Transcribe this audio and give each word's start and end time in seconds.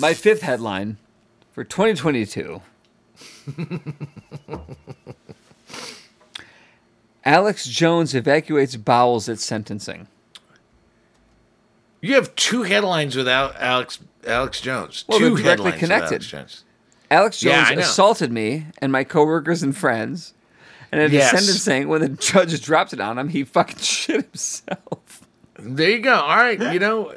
My 0.00 0.14
fifth 0.14 0.42
headline 0.42 0.96
for 1.52 1.64
2022 1.64 2.62
Alex 7.24 7.66
Jones 7.66 8.14
evacuates 8.14 8.76
bowels 8.76 9.28
at 9.28 9.38
sentencing. 9.38 10.08
You 12.00 12.14
have 12.14 12.34
two 12.34 12.62
headlines 12.64 13.14
without 13.14 13.54
Alex 13.60 14.00
Alex 14.26 14.60
Jones. 14.60 15.04
Well, 15.06 15.18
two 15.18 15.36
directly 15.36 15.72
headlines 15.72 15.78
connected. 15.78 16.12
Alex 16.14 16.26
Jones. 16.26 16.64
Alex 17.10 17.40
Jones 17.40 17.70
know. 17.70 17.78
assaulted 17.78 18.32
me 18.32 18.66
and 18.78 18.90
my 18.90 19.04
coworkers 19.04 19.62
and 19.62 19.76
friends. 19.76 20.34
And 20.90 21.00
at 21.00 21.10
Yes. 21.10 21.30
his 21.30 21.40
sentencing, 21.62 21.88
when 21.88 22.00
the 22.00 22.08
judge 22.08 22.60
dropped 22.60 22.92
it 22.92 23.00
on 23.00 23.18
him, 23.18 23.28
he 23.28 23.44
fucking 23.44 23.78
shit 23.80 24.24
himself. 24.26 25.22
There 25.58 25.90
you 25.90 26.00
go. 26.00 26.14
All 26.14 26.36
right, 26.36 26.60
you 26.72 26.80
know, 26.80 27.14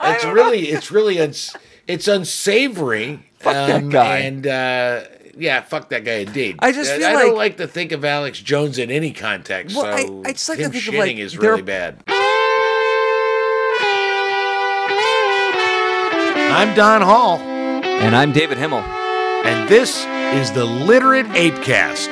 it's 0.00 0.24
really 0.24 0.68
it's 0.68 0.90
really 0.92 1.20
uns, 1.20 1.56
it's 1.88 2.06
unsavory. 2.06 3.18
Fuck 3.40 3.54
that 3.54 3.88
guy. 3.88 4.18
And 4.18 4.46
uh, 4.46 5.04
yeah, 5.36 5.60
fuck 5.62 5.88
that 5.90 6.04
guy 6.04 6.18
indeed. 6.18 6.56
I 6.60 6.70
just 6.72 6.90
I, 6.92 6.98
feel 6.98 7.06
I 7.08 7.12
like- 7.14 7.24
don't 7.26 7.36
like 7.36 7.56
to 7.58 7.66
think 7.68 7.92
of 7.92 8.04
Alex 8.04 8.38
Jones 8.40 8.78
in 8.78 8.90
any 8.90 9.12
context. 9.12 9.74
Well, 9.76 9.86
I- 9.86 10.04
so 10.04 10.22
I 10.24 10.32
just 10.32 10.48
like 10.48 10.58
to 10.58 10.64
him 10.66 10.70
think 10.72 10.86
of, 10.88 10.94
shitting 10.94 10.98
like, 10.98 11.16
is 11.18 11.38
really 11.38 11.62
bad. 11.62 12.02
I'm 16.50 16.74
Don 16.74 17.02
Hall, 17.02 17.38
And 17.38 18.16
I'm 18.16 18.32
David 18.32 18.58
Himmel. 18.58 18.80
and 18.80 19.68
this 19.68 20.04
is 20.34 20.50
the 20.52 20.64
Literate 20.64 21.26
Apecast. 21.26 22.08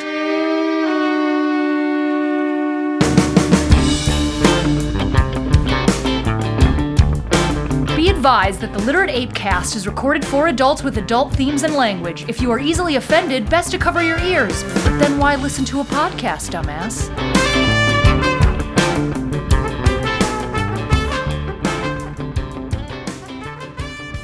Be 8.26 8.28
advised 8.30 8.60
that 8.62 8.72
the 8.72 8.80
Literate 8.80 9.10
Ape 9.10 9.32
cast 9.36 9.76
is 9.76 9.86
recorded 9.86 10.24
for 10.26 10.48
adults 10.48 10.82
with 10.82 10.98
adult 10.98 11.32
themes 11.32 11.62
and 11.62 11.74
language. 11.76 12.24
If 12.28 12.42
you 12.42 12.50
are 12.50 12.58
easily 12.58 12.96
offended, 12.96 13.48
best 13.48 13.70
to 13.70 13.78
cover 13.78 14.02
your 14.02 14.18
ears. 14.18 14.64
But 14.82 14.98
then 14.98 15.16
why 15.16 15.36
listen 15.36 15.64
to 15.66 15.78
a 15.78 15.84
podcast, 15.84 16.50
dumbass? 16.50 17.06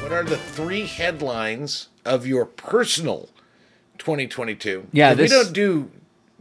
What 0.01 0.11
are 0.11 0.23
the 0.23 0.37
three 0.37 0.85
headlines 0.85 1.87
of 2.05 2.27
your 2.27 2.45
personal 2.45 3.29
2022? 3.97 4.87
Yeah, 4.91 5.13
this- 5.13 5.31
we 5.31 5.37
don't 5.37 5.53
do. 5.53 5.91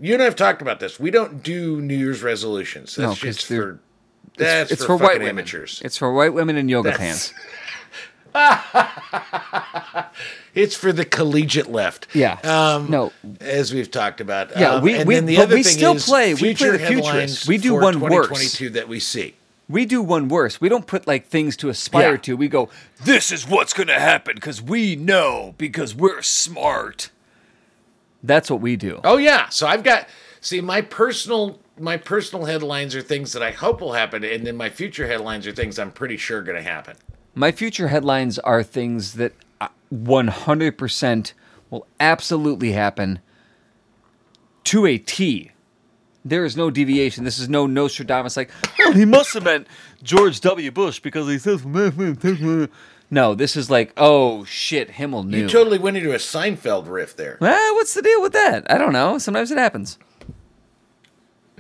You 0.01 0.15
and 0.15 0.23
I 0.23 0.25
have 0.25 0.37
talked 0.37 0.61
about 0.63 0.81
this. 0.81 0.99
We 0.99 1.11
don't 1.11 1.43
do 1.43 1.81
New 1.81 1.95
Year's 1.97 2.23
resolutions. 2.23 2.99
No, 2.99 3.09
That's 3.09 3.21
'cause 3.21 3.37
just 3.37 3.49
they're- 3.49 3.63
for. 3.63 3.81
That's 4.37 4.71
it's 4.73 4.83
for, 4.85 4.99
for 4.99 5.05
white 5.05 5.19
women. 5.19 5.29
amateurs. 5.39 5.81
It's 5.85 5.97
for 5.99 6.13
white 6.13 6.33
women 6.35 6.57
in 6.57 6.69
yoga 6.69 6.91
That's- 6.91 7.33
pants. 7.33 7.35
It's 10.55 10.77
for 10.77 10.93
the 10.93 11.07
collegiate 11.07 11.71
left. 11.73 12.07
Yeah. 12.15 12.35
Um, 12.45 12.91
No. 12.91 13.11
As 13.41 13.73
we've 13.73 13.91
talked 13.91 14.21
about. 14.21 14.51
Yeah, 14.55 14.75
Um, 14.75 14.83
we- 14.83 14.95
and 14.95 15.07
we- 15.09 15.19
the 15.21 15.37
but 15.37 15.43
other 15.45 15.55
we 15.57 15.63
thing 15.63 15.73
still 15.79 15.95
is 15.95 16.05
play- 16.05 16.35
we 16.35 16.41
play 16.41 16.55
future 16.55 16.73
the 16.77 16.87
futurists. 16.87 17.49
We 17.49 17.57
do 17.57 17.71
for 17.71 17.81
one 17.81 18.01
worse. 18.01 18.27
2022 18.29 18.71
that 18.71 18.87
we 18.89 19.01
see. 19.01 19.35
We 19.71 19.87
do 19.87 20.03
one 20.03 20.29
worse. 20.29 20.61
We 20.61 20.69
don't 20.69 20.87
put 20.87 21.07
like 21.07 21.29
things 21.29 21.57
to 21.59 21.71
aspire 21.71 22.13
Yeah. 22.13 22.17
to. 22.19 22.37
We 22.37 22.49
go, 22.49 22.69
this 23.03 23.33
is 23.33 23.49
what's 23.49 23.73
going 23.73 23.87
to 23.87 23.99
happen 23.99 24.35
because 24.35 24.61
we 24.61 24.95
know 24.95 25.55
because 25.57 25.95
we're 25.95 26.21
smart. 26.21 27.09
That's 28.23 28.51
what 28.51 28.61
we 28.61 28.77
do. 28.77 29.01
Oh 29.05 29.17
yeah. 29.17 29.49
So 29.49 29.67
I've 29.67 29.83
got 29.83 30.07
see 30.43 30.61
my 30.61 30.83
personal 30.83 31.59
my 31.79 31.97
personal 31.97 32.47
headlines 32.47 32.95
are 32.95 33.03
things 33.03 33.33
that 33.33 33.43
I 33.43 33.51
hope 33.51 33.81
will 33.81 33.93
happen, 33.93 34.25
and 34.25 34.47
then 34.47 34.57
my 34.57 34.71
future 34.71 35.07
headlines 35.07 35.47
are 35.47 35.53
things 35.53 35.79
I'm 35.79 35.91
pretty 35.91 36.17
sure 36.17 36.43
going 36.43 36.57
to 36.57 36.63
happen. 36.63 36.97
My 37.35 37.53
future 37.53 37.89
headlines 37.89 38.39
are 38.41 38.63
things 38.63 39.15
that 39.15 39.33
uh, 39.61 39.69
100% 39.93 41.33
will 41.71 41.87
absolutely 41.99 42.73
happen 42.73 43.21
to 44.65 44.87
a 44.87 44.99
T. 44.99 45.51
There 46.25 46.45
is 46.45 46.57
no 46.57 46.71
deviation. 46.71 47.25
This 47.25 47.39
is 47.39 47.49
no 47.49 47.67
Nostradamus 47.67 48.37
like, 48.37 48.51
oh, 48.81 48.93
he 48.93 49.05
must 49.05 49.35
have 49.35 49.43
meant 49.43 49.67
George 50.03 50.41
W. 50.41 50.71
Bush 50.71 51.01
because 51.01 51.27
he 51.27 51.39
says. 51.39 51.65
No, 53.11 53.35
this 53.35 53.57
is 53.57 53.69
like, 53.69 53.93
oh 53.99 54.45
shit, 54.45 54.93
Himmel 54.93 55.25
knew. 55.25 55.41
You 55.41 55.49
totally 55.49 55.79
went 55.79 55.99
into 55.99 56.13
a 56.13 56.17
Seinfeld 56.17 56.89
riff 56.89 57.15
there. 57.15 57.37
Ah, 57.43 57.73
what's 57.75 57.93
the 57.93 58.01
deal 58.01 58.23
with 58.23 58.33
that? 58.33 58.71
I 58.71 58.79
don't 58.79 58.95
know. 58.95 59.19
Sometimes 59.19 59.51
it 59.51 59.59
happens. 59.59 59.99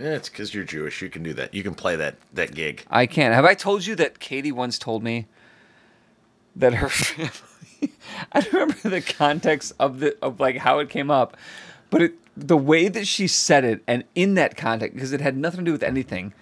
Yeah, 0.03 0.15
it's 0.15 0.29
because 0.29 0.53
you're 0.53 0.65
Jewish. 0.65 1.01
You 1.01 1.09
can 1.09 1.23
do 1.23 1.33
that. 1.35 1.55
You 1.55 1.63
can 1.63 1.75
play 1.75 1.95
that 1.95 2.17
that 2.33 2.55
gig. 2.55 2.85
I 2.91 3.07
can't. 3.07 3.33
Have 3.33 3.45
I 3.45 3.55
told 3.55 3.87
you 3.87 3.95
that 3.97 4.19
Katie 4.19 4.51
once 4.51 4.77
told 4.77 5.05
me 5.05 5.27
that 6.57 6.75
her 6.75 6.89
family? 6.89 7.31
I 8.33 8.41
don't 8.41 8.53
remember 8.53 8.89
the 8.89 9.01
context 9.01 9.73
of 9.79 10.01
the 10.01 10.17
of 10.21 10.41
like 10.41 10.57
how 10.57 10.81
it 10.81 10.91
came 10.91 11.09
up, 11.09 11.37
but 11.89 12.03
it, 12.03 12.15
the 12.37 12.57
way 12.57 12.89
that 12.89 13.07
she 13.07 13.29
said 13.29 13.65
it, 13.65 13.85
and 13.87 14.03
in 14.17 14.35
that 14.35 14.57
context, 14.57 14.95
because 14.97 15.13
it 15.13 15.21
had 15.21 15.37
nothing 15.37 15.61
to 15.61 15.67
do 15.67 15.73
with 15.73 15.85
anything. 15.85 16.33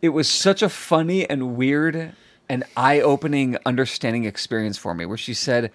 It 0.00 0.10
was 0.10 0.26
such 0.28 0.62
a 0.62 0.70
funny 0.70 1.28
and 1.28 1.56
weird 1.56 2.12
and 2.48 2.64
eye-opening 2.76 3.56
understanding 3.66 4.24
experience 4.24 4.78
for 4.78 4.94
me, 4.94 5.04
where 5.04 5.18
she 5.18 5.34
said, 5.34 5.70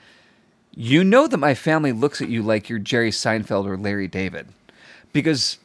"You 0.74 1.04
know 1.04 1.28
that 1.28 1.38
my 1.38 1.54
family 1.54 1.92
looks 1.92 2.22
at 2.22 2.30
you 2.30 2.42
like 2.42 2.70
you're 2.70 2.80
Jerry 2.80 3.12
Seinfeld 3.12 3.68
or 3.68 3.78
Larry 3.78 4.08
David, 4.08 4.48
because." 5.14 5.60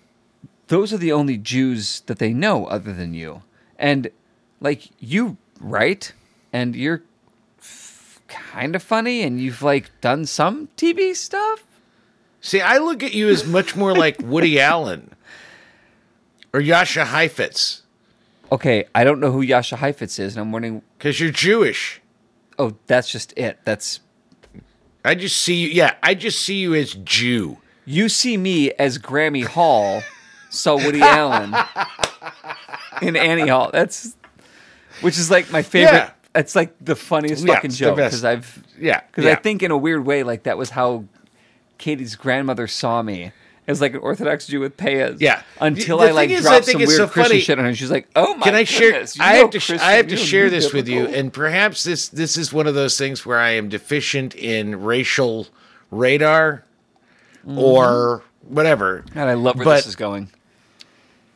Those 0.68 0.92
are 0.92 0.98
the 0.98 1.12
only 1.12 1.36
Jews 1.36 2.00
that 2.06 2.18
they 2.18 2.32
know 2.32 2.66
other 2.66 2.92
than 2.92 3.14
you. 3.14 3.42
And 3.78 4.10
like 4.60 4.88
you 4.98 5.36
write 5.60 6.12
and 6.52 6.74
you're 6.74 7.02
f- 7.58 8.20
kind 8.28 8.74
of 8.74 8.82
funny 8.82 9.22
and 9.22 9.40
you've 9.40 9.62
like 9.62 9.90
done 10.00 10.26
some 10.26 10.68
TV 10.76 11.14
stuff. 11.14 11.64
See, 12.40 12.60
I 12.60 12.78
look 12.78 13.02
at 13.02 13.14
you 13.14 13.28
as 13.28 13.46
much 13.46 13.76
more 13.76 13.94
like 13.94 14.16
Woody 14.22 14.60
Allen 14.60 15.12
or 16.52 16.60
Jascha 16.60 17.04
Heifetz 17.04 17.82
Okay, 18.52 18.84
I 18.94 19.02
don't 19.02 19.18
know 19.18 19.32
who 19.32 19.44
Jascha 19.44 19.76
Heifetz 19.78 20.18
is 20.20 20.36
and 20.36 20.40
I'm 20.46 20.52
wondering 20.52 20.82
because 20.98 21.20
you're 21.20 21.32
Jewish. 21.32 22.00
oh, 22.58 22.76
that's 22.86 23.10
just 23.10 23.32
it. 23.36 23.58
That's 23.64 24.00
I 25.04 25.14
just 25.14 25.36
see 25.40 25.54
you. 25.54 25.68
Yeah, 25.68 25.94
I 26.02 26.14
just 26.14 26.40
see 26.42 26.56
you 26.56 26.74
as 26.74 26.94
Jew. 26.94 27.58
you 27.84 28.08
see 28.08 28.36
me 28.36 28.70
as 28.72 28.98
Grammy 28.98 29.44
Hall, 29.44 30.02
so 30.56 30.76
Woody 30.76 31.00
Allen 31.02 31.54
in 33.02 33.16
Annie 33.16 33.48
Hall. 33.48 33.70
That's 33.72 34.16
which 35.00 35.18
is 35.18 35.30
like 35.30 35.50
my 35.50 35.62
favorite. 35.62 35.92
Yeah. 35.92 36.10
It's 36.34 36.54
like 36.54 36.74
the 36.84 36.96
funniest 36.96 37.44
Yeah, 37.46 37.54
fucking 37.54 37.70
joke 37.70 37.96
because 37.96 38.24
I've 38.24 38.62
Yeah, 38.78 39.00
Because 39.00 39.24
yeah. 39.24 39.32
I 39.32 39.34
think 39.36 39.62
in 39.62 39.70
a 39.70 39.76
weird 39.76 40.04
way, 40.04 40.22
like 40.22 40.42
that 40.44 40.58
was 40.58 40.70
how 40.70 41.04
Katie's 41.78 42.14
grandmother 42.14 42.66
saw 42.66 43.02
me 43.02 43.32
as 43.66 43.80
like 43.80 43.94
an 43.94 44.00
Orthodox 44.00 44.46
Jew 44.46 44.60
with 44.60 44.76
payas. 44.76 45.16
Yeah. 45.20 45.42
Until 45.60 45.98
The 45.98 46.08
I 46.08 46.10
like 46.12 46.30
is, 46.30 46.46
I 46.46 46.50
dropped 46.50 46.66
think 46.66 46.80
some 46.80 46.86
weird 46.88 46.96
so 46.98 47.08
Christian 47.08 47.30
funny. 47.30 47.40
shit 47.40 47.58
on 47.58 47.64
her. 47.64 47.74
She's 47.74 47.90
like, 47.90 48.08
"Oh 48.14 48.34
my 48.36 48.44
Can 48.44 48.54
I 48.54 48.64
share? 48.64 48.92
goodness, 48.92 49.18
I 49.18 49.34
have 49.36 49.50
to. 49.50 49.58
Christian, 49.58 49.78
I 49.80 49.92
have 49.92 50.08
to 50.08 50.16
share 50.16 50.50
this 50.50 50.72
with 50.72 50.88
you, 50.88 51.06
and 51.06 51.32
perhaps 51.32 51.84
this 51.84 52.08
this 52.08 52.36
is 52.36 52.52
one 52.52 52.66
of 52.66 52.74
those 52.74 52.96
things 52.98 53.26
where 53.26 53.38
I 53.38 53.50
am 53.50 53.68
deficient 53.68 54.34
in 54.34 54.82
racial 54.82 55.48
radar, 55.90 56.64
mm-hmm. 57.46 57.58
or 57.58 58.22
whatever. 58.46 59.04
God, 59.14 59.26
I 59.28 59.34
love 59.34 59.56
where 59.56 59.64
but- 59.64 59.76
this 59.76 59.86
is 59.86 59.96
going. 59.96 60.30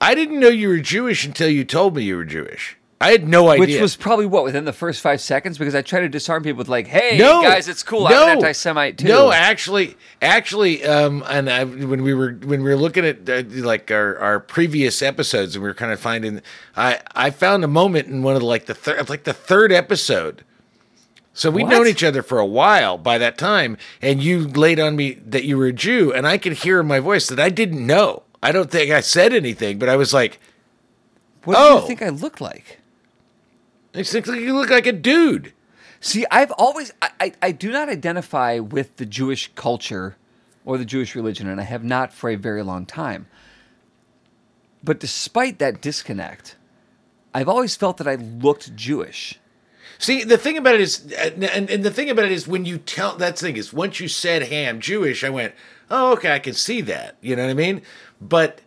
I 0.00 0.15
didn't 0.15 0.41
know 0.41 0.49
you 0.49 0.69
were 0.69 0.78
Jewish 0.78 1.25
until 1.25 1.49
you 1.49 1.65
told 1.65 1.97
me 1.97 2.05
you 2.05 2.16
were 2.16 2.25
Jewish. 2.25 2.77
I 3.03 3.12
had 3.12 3.27
no 3.27 3.49
idea. 3.49 3.61
Which 3.77 3.81
was 3.81 3.97
probably 3.97 4.27
what 4.27 4.44
within 4.44 4.66
the 4.66 4.75
first 4.75 5.00
five 5.00 5.22
seconds 5.22 5.56
because 5.56 5.75
I 5.75 5.81
try 5.81 6.00
to 6.00 6.09
disarm 6.09 6.43
people 6.43 6.59
with 6.59 6.69
like, 6.69 6.87
"Hey 6.87 7.16
no, 7.16 7.41
guys, 7.41 7.66
it's 7.66 7.83
cool. 7.83 8.06
No, 8.06 8.25
I'm 8.25 8.28
an 8.28 8.28
anti-Semite 8.37 8.99
too." 8.99 9.09
No, 9.09 9.33
actually, 9.33 9.97
actually, 10.21 10.84
um, 10.84 11.25
and 11.27 11.49
I, 11.49 11.65
when 11.65 12.03
we 12.03 12.12
were 12.12 12.33
when 12.33 12.62
we 12.62 12.69
were 12.69 12.77
looking 12.77 13.06
at 13.06 13.27
uh, 13.27 13.43
like 13.65 13.91
our, 13.91 14.19
our 14.19 14.39
previous 14.39 15.00
episodes, 15.00 15.55
and 15.56 15.62
we 15.62 15.71
were 15.71 15.75
kind 15.75 15.93
of 15.93 15.99
finding, 16.00 16.43
I 16.77 17.00
I 17.15 17.31
found 17.31 17.65
a 17.65 17.69
moment 17.69 18.09
in 18.09 18.22
one 18.22 18.34
of 18.34 18.41
the, 18.41 18.47
like 18.47 18.66
the 18.66 18.75
third 18.75 19.09
like 19.09 19.24
the 19.24 19.33
third 19.33 19.72
episode. 19.72 20.45
So 21.33 21.51
we'd 21.51 21.63
What? 21.63 21.71
known 21.71 21.86
each 21.86 22.04
other 22.04 22.22
for 22.22 22.39
a 22.39 22.45
while 22.45 22.98
by 22.98 23.16
that 23.16 23.39
time, 23.39 23.78
and 24.03 24.22
you 24.22 24.47
laid 24.47 24.78
on 24.78 24.95
me 24.97 25.15
that 25.24 25.45
you 25.45 25.57
were 25.57 25.69
a 25.69 25.72
Jew, 25.72 26.13
and 26.13 26.27
I 26.27 26.36
could 26.36 26.53
hear 26.53 26.80
in 26.80 26.86
my 26.86 27.01
voice 27.01 27.28
that 27.28 27.41
I 27.41 27.48
didn't 27.48 27.86
know. 27.86 28.24
I 28.42 28.53
don't 28.53 28.71
think 28.71 28.91
I 28.91 29.01
said 29.01 29.33
anything, 29.33 29.78
but 29.78 29.89
I 29.89 29.97
was 29.97 30.15
like, 30.15 30.41
what 31.45 31.54
do 31.54 31.60
oh. 31.60 31.81
you 31.81 31.87
think 31.87 32.03
I 32.03 32.09
look 32.09 32.41
like? 32.41 32.81
"It's 33.92 34.15
like 34.15 34.27
you 34.27 34.54
look 34.54 34.71
like 34.71 34.87
a 34.87 34.92
dude." 34.92 35.53
See, 36.01 36.25
I've 36.31 36.53
always 36.53 36.92
I, 37.03 37.10
I, 37.21 37.33
I 37.42 37.53
do 37.53 37.71
not 37.71 37.89
identify 37.89 38.59
with 38.59 38.97
the 38.97 39.07
Jewish 39.07 39.51
culture 39.54 40.16
or 40.65 40.78
the 40.78 40.84
Jewish 40.84 41.15
religion, 41.15 41.48
and 41.48 41.60
I 41.60 41.65
have 41.65 41.84
not 41.84 42.13
for 42.13 42.31
a 42.31 42.37
very 42.37 42.63
long 42.63 42.87
time. 42.87 43.27
But 44.83 45.01
despite 45.01 45.59
that 45.59 45.83
disconnect, 45.83 46.57
I've 47.34 47.48
always 47.48 47.77
felt 47.77 47.98
that 47.98 48.09
I 48.09 48.15
looked 48.15 48.75
Jewish. 48.75 49.39
See, 49.98 50.25
the 50.25 50.39
thing 50.39 50.57
about 50.57 50.77
it 50.77 50.81
is, 50.81 51.13
and, 51.13 51.45
and 51.45 51.84
the 51.84 51.91
thing 51.91 52.09
about 52.09 52.25
it 52.25 52.33
is, 52.33 52.48
when 52.48 52.65
you 52.65 52.78
tell 52.78 53.16
that 53.16 53.39
thing 53.39 53.59
is, 53.59 53.72
once 53.72 54.01
you 54.01 54.09
said, 54.09 54.45
"Hey, 54.45 54.66
I'm 54.66 54.81
Jewish," 54.81 55.22
I 55.22 55.28
went, 55.28 55.54
"Oh, 55.91 56.13
okay, 56.13 56.33
I 56.33 56.39
can 56.39 56.54
see 56.54 56.81
that." 56.83 57.16
You 57.21 57.36
know 57.36 57.45
what 57.45 57.51
I 57.51 57.54
mean? 57.54 57.83
But 58.21 58.61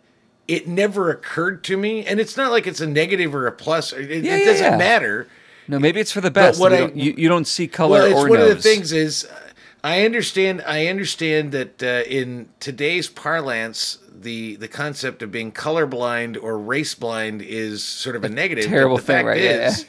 it 0.48 0.66
never 0.68 1.10
occurred 1.10 1.64
to 1.64 1.76
me, 1.76 2.04
and 2.04 2.18
it's 2.20 2.36
not 2.36 2.50
like 2.50 2.66
it's 2.66 2.80
a 2.80 2.86
negative 2.86 3.34
or 3.34 3.46
a 3.46 3.52
plus. 3.52 3.92
It, 3.92 4.08
Yeah, 4.24 4.34
it 4.36 4.40
yeah, 4.40 4.44
doesn't 4.44 4.64
yeah. 4.72 4.76
matter. 4.76 5.28
No, 5.68 5.78
maybe 5.78 6.00
it's 6.00 6.12
for 6.12 6.20
the 6.20 6.30
best. 6.30 6.60
what 6.60 6.72
you, 6.72 6.76
I- 6.76 6.80
don't, 6.80 6.96
you, 6.96 7.14
you 7.16 7.28
don't 7.28 7.46
see 7.46 7.66
color 7.68 7.98
well, 8.00 8.06
it's 8.06 8.14
or 8.20 8.28
one 8.28 8.38
nose. 8.40 8.50
of 8.50 8.56
the 8.58 8.62
things 8.62 8.92
is 8.92 9.24
uh, 9.24 9.40
I 9.82 10.04
understand. 10.04 10.62
I 10.66 10.86
understand 10.88 11.52
that 11.52 11.82
uh, 11.82 12.02
in 12.08 12.48
today's 12.60 13.08
parlance, 13.08 13.98
the 14.14 14.56
the 14.56 14.68
concept 14.68 15.22
of 15.22 15.30
being 15.30 15.52
colorblind 15.52 16.36
or 16.42 16.58
race 16.58 16.94
blind 16.94 17.40
is 17.42 17.82
sort 17.82 18.16
of 18.16 18.24
a 18.24 18.28
negative. 18.28 18.64
terrible 18.66 18.96
the 18.96 19.02
thing, 19.02 19.16
fact 19.16 19.26
right? 19.26 19.40
Yeah, 19.40 19.68
Is, 19.68 19.86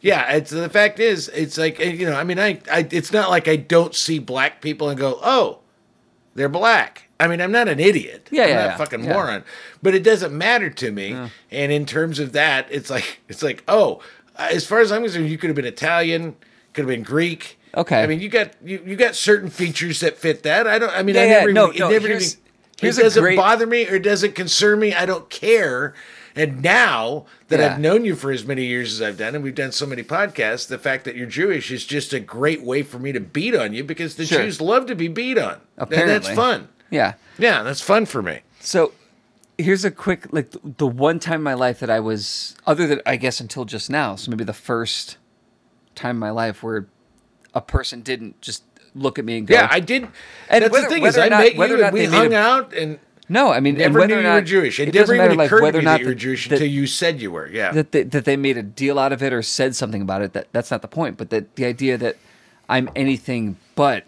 yeah, 0.00 0.32
it's 0.34 0.50
the 0.50 0.68
fact 0.68 1.00
is, 1.00 1.28
it's 1.30 1.56
like 1.58 1.78
you 1.80 2.06
know. 2.06 2.14
I 2.14 2.22
mean, 2.24 2.38
I, 2.38 2.60
I 2.70 2.86
it's 2.90 3.12
not 3.12 3.30
like 3.30 3.48
I 3.48 3.56
don't 3.56 3.94
see 3.94 4.18
black 4.20 4.60
people 4.60 4.88
and 4.88 4.98
go, 4.98 5.18
oh, 5.22 5.60
they're 6.36 6.48
black. 6.48 7.07
I 7.20 7.26
mean, 7.26 7.40
I'm 7.40 7.50
not 7.52 7.66
an 7.68 7.80
idiot. 7.80 8.28
Yeah, 8.30 8.42
I'm 8.44 8.48
yeah, 8.48 8.54
not 8.54 8.64
yeah. 8.66 8.74
a 8.74 8.78
fucking 8.78 9.04
Yeah. 9.04 9.12
moron. 9.12 9.44
But 9.82 9.94
it 9.94 10.02
doesn't 10.04 10.36
matter 10.36 10.70
to 10.70 10.92
me. 10.92 11.16
And 11.50 11.72
in 11.72 11.84
terms 11.86 12.18
of 12.20 12.32
that, 12.32 12.66
it's 12.70 12.90
like 12.90 13.20
it's 13.28 13.42
like, 13.42 13.64
oh, 13.68 14.00
as 14.36 14.64
far 14.66 14.80
as 14.80 14.92
I'm 14.92 15.02
concerned, 15.02 15.28
you 15.28 15.38
could 15.38 15.48
have 15.48 15.56
been 15.56 15.64
Italian, 15.64 16.36
could 16.74 16.82
have 16.82 16.88
been 16.88 17.02
Greek. 17.02 17.58
Okay. 17.76 18.02
I 18.02 18.06
mean, 18.06 18.20
you 18.20 18.28
got 18.28 18.52
you, 18.64 18.82
you 18.86 18.96
got 18.96 19.14
certain 19.14 19.50
features 19.50 20.00
that 20.00 20.16
fit 20.16 20.42
that. 20.44 20.66
I 20.66 20.78
don't. 20.78 20.90
I 20.92 21.02
mean, 21.02 21.16
Yeah, 21.16 21.22
I 21.22 21.24
yeah, 21.24 21.30
never. 21.40 21.52
no, 21.52 21.66
even, 21.68 21.78
no, 21.80 21.88
it 21.88 21.92
never 21.92 22.08
here's- 22.08 22.32
even. 22.34 22.44
here's 22.80 22.98
it 22.98 23.02
doesn't 23.02 23.22
great- 23.22 23.36
bother 23.36 23.66
me 23.66 23.86
or 23.88 23.98
doesn't 23.98 24.34
concern 24.34 24.78
me. 24.78 24.94
I 24.94 25.04
don't 25.04 25.28
care. 25.28 25.94
And 26.36 26.62
now 26.62 27.26
that 27.48 27.58
Yeah. 27.58 27.74
I've 27.74 27.80
known 27.80 28.04
you 28.04 28.14
for 28.14 28.30
as 28.30 28.44
many 28.46 28.64
years 28.64 28.92
as 28.92 29.02
I've 29.02 29.16
done, 29.18 29.34
and 29.34 29.42
we've 29.42 29.56
done 29.56 29.72
so 29.72 29.86
many 29.86 30.04
podcasts, 30.04 30.68
the 30.68 30.78
fact 30.78 31.04
that 31.04 31.16
you're 31.16 31.26
Jewish 31.26 31.72
is 31.72 31.84
just 31.84 32.12
a 32.12 32.20
great 32.20 32.62
way 32.62 32.84
for 32.84 33.00
me 33.00 33.10
to 33.10 33.18
beat 33.18 33.56
on 33.56 33.72
you 33.72 33.82
because 33.82 34.14
the 34.14 34.24
Sure. 34.24 34.42
Jews 34.42 34.60
love 34.60 34.86
to 34.86 34.94
be 34.94 35.08
beat 35.08 35.36
on. 35.36 35.54
And 35.54 35.60
Apparently. 35.78 36.12
that's 36.14 36.28
fun. 36.28 36.68
Yeah. 36.90 37.14
Yeah, 37.38 37.62
that's 37.62 37.80
fun 37.80 38.06
for 38.06 38.22
me. 38.22 38.40
So 38.60 38.92
here's 39.56 39.84
a 39.84 39.90
quick 39.90 40.32
like 40.32 40.54
the, 40.64 40.86
one 40.86 41.18
time 41.18 41.36
in 41.40 41.42
my 41.42 41.54
life 41.54 41.80
that 41.80 41.90
I 41.90 42.00
was 42.00 42.56
other 42.66 42.86
than 42.86 43.00
I 43.06 43.16
guess 43.16 43.40
until 43.40 43.64
just 43.64 43.90
now, 43.90 44.14
so 44.16 44.30
maybe 44.30 44.44
the 44.44 44.52
first 44.52 45.16
time 45.94 46.16
in 46.16 46.20
my 46.20 46.30
life 46.30 46.62
where 46.62 46.86
a 47.54 47.60
person 47.60 48.02
didn't 48.02 48.40
just 48.40 48.62
look 48.94 49.18
at 49.18 49.24
me 49.24 49.38
and 49.38 49.46
go 49.46 49.54
Yeah, 49.54 49.68
I 49.70 49.80
did. 49.80 50.08
And 50.48 50.62
that's 50.64 50.72
whether- 50.72 50.88
the 50.88 50.94
thing 50.94 51.04
is, 51.04 51.18
I 51.18 51.28
not- 51.28 51.40
met 51.40 51.52
you 51.54 51.58
whether 51.58 51.82
and 51.82 51.92
we 51.92 52.04
hung 52.06 52.32
a- 52.34 52.36
out 52.36 52.72
and 52.72 52.98
No, 53.28 53.52
I 53.52 53.60
mean 53.60 53.74
and 53.74 53.78
never 53.80 53.98
whether 54.00 54.08
knew 54.08 54.14
or 54.14 54.18
you 54.18 54.28
not 54.28 54.34
were 54.36 54.40
Jewish. 54.42 54.80
It, 54.80 54.86
doesn't 54.86 54.94
never 54.94 55.12
matter 55.14 55.24
even 55.26 55.38
like 55.38 55.48
to 55.50 55.60
whether 55.62 55.78
me 55.78 55.82
or 55.82 55.84
not 55.84 55.92
that 55.98 56.00
you 56.00 56.06
were 56.08 56.14
Jewish 56.14 56.48
that- 56.48 56.54
until 56.54 56.68
you 56.68 56.86
said 56.86 57.20
you 57.20 57.30
were. 57.30 57.48
Yeah. 57.48 57.72
that 57.72 57.92
they, 57.92 58.02
that 58.04 58.24
they 58.24 58.36
made 58.36 58.56
a 58.56 58.62
deal 58.62 58.98
out 58.98 59.12
of 59.12 59.22
it 59.22 59.32
or 59.32 59.42
said 59.42 59.76
something 59.76 60.00
about 60.02 60.22
it. 60.22 60.32
That 60.32 60.48
that's 60.52 60.70
not 60.70 60.82
the 60.82 60.88
point. 60.88 61.16
But 61.18 61.30
that 61.30 61.56
the 61.56 61.64
idea 61.66 61.98
that 61.98 62.16
I'm 62.68 62.88
anything 62.96 63.56
but 63.74 64.04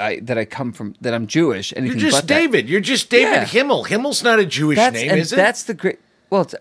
I, 0.00 0.20
that 0.20 0.38
I 0.38 0.44
come 0.44 0.72
from 0.72 0.94
that 1.00 1.14
I'm 1.14 1.26
Jewish. 1.26 1.72
Anything 1.76 1.98
You're 1.98 2.10
just 2.10 2.22
but 2.22 2.28
that. 2.28 2.34
David. 2.40 2.68
You're 2.68 2.80
just 2.80 3.10
David 3.10 3.30
Yeah. 3.32 3.44
Himmel. 3.44 3.84
Himmel's 3.84 4.22
not 4.22 4.38
a 4.38 4.46
Jewish 4.46 4.76
That's 4.76 4.94
name, 4.94 5.10
is 5.18 5.32
it? 5.32 5.36
that's 5.36 5.64
the 5.64 5.74
great. 5.74 5.98
Well, 6.30 6.42
it's, 6.42 6.54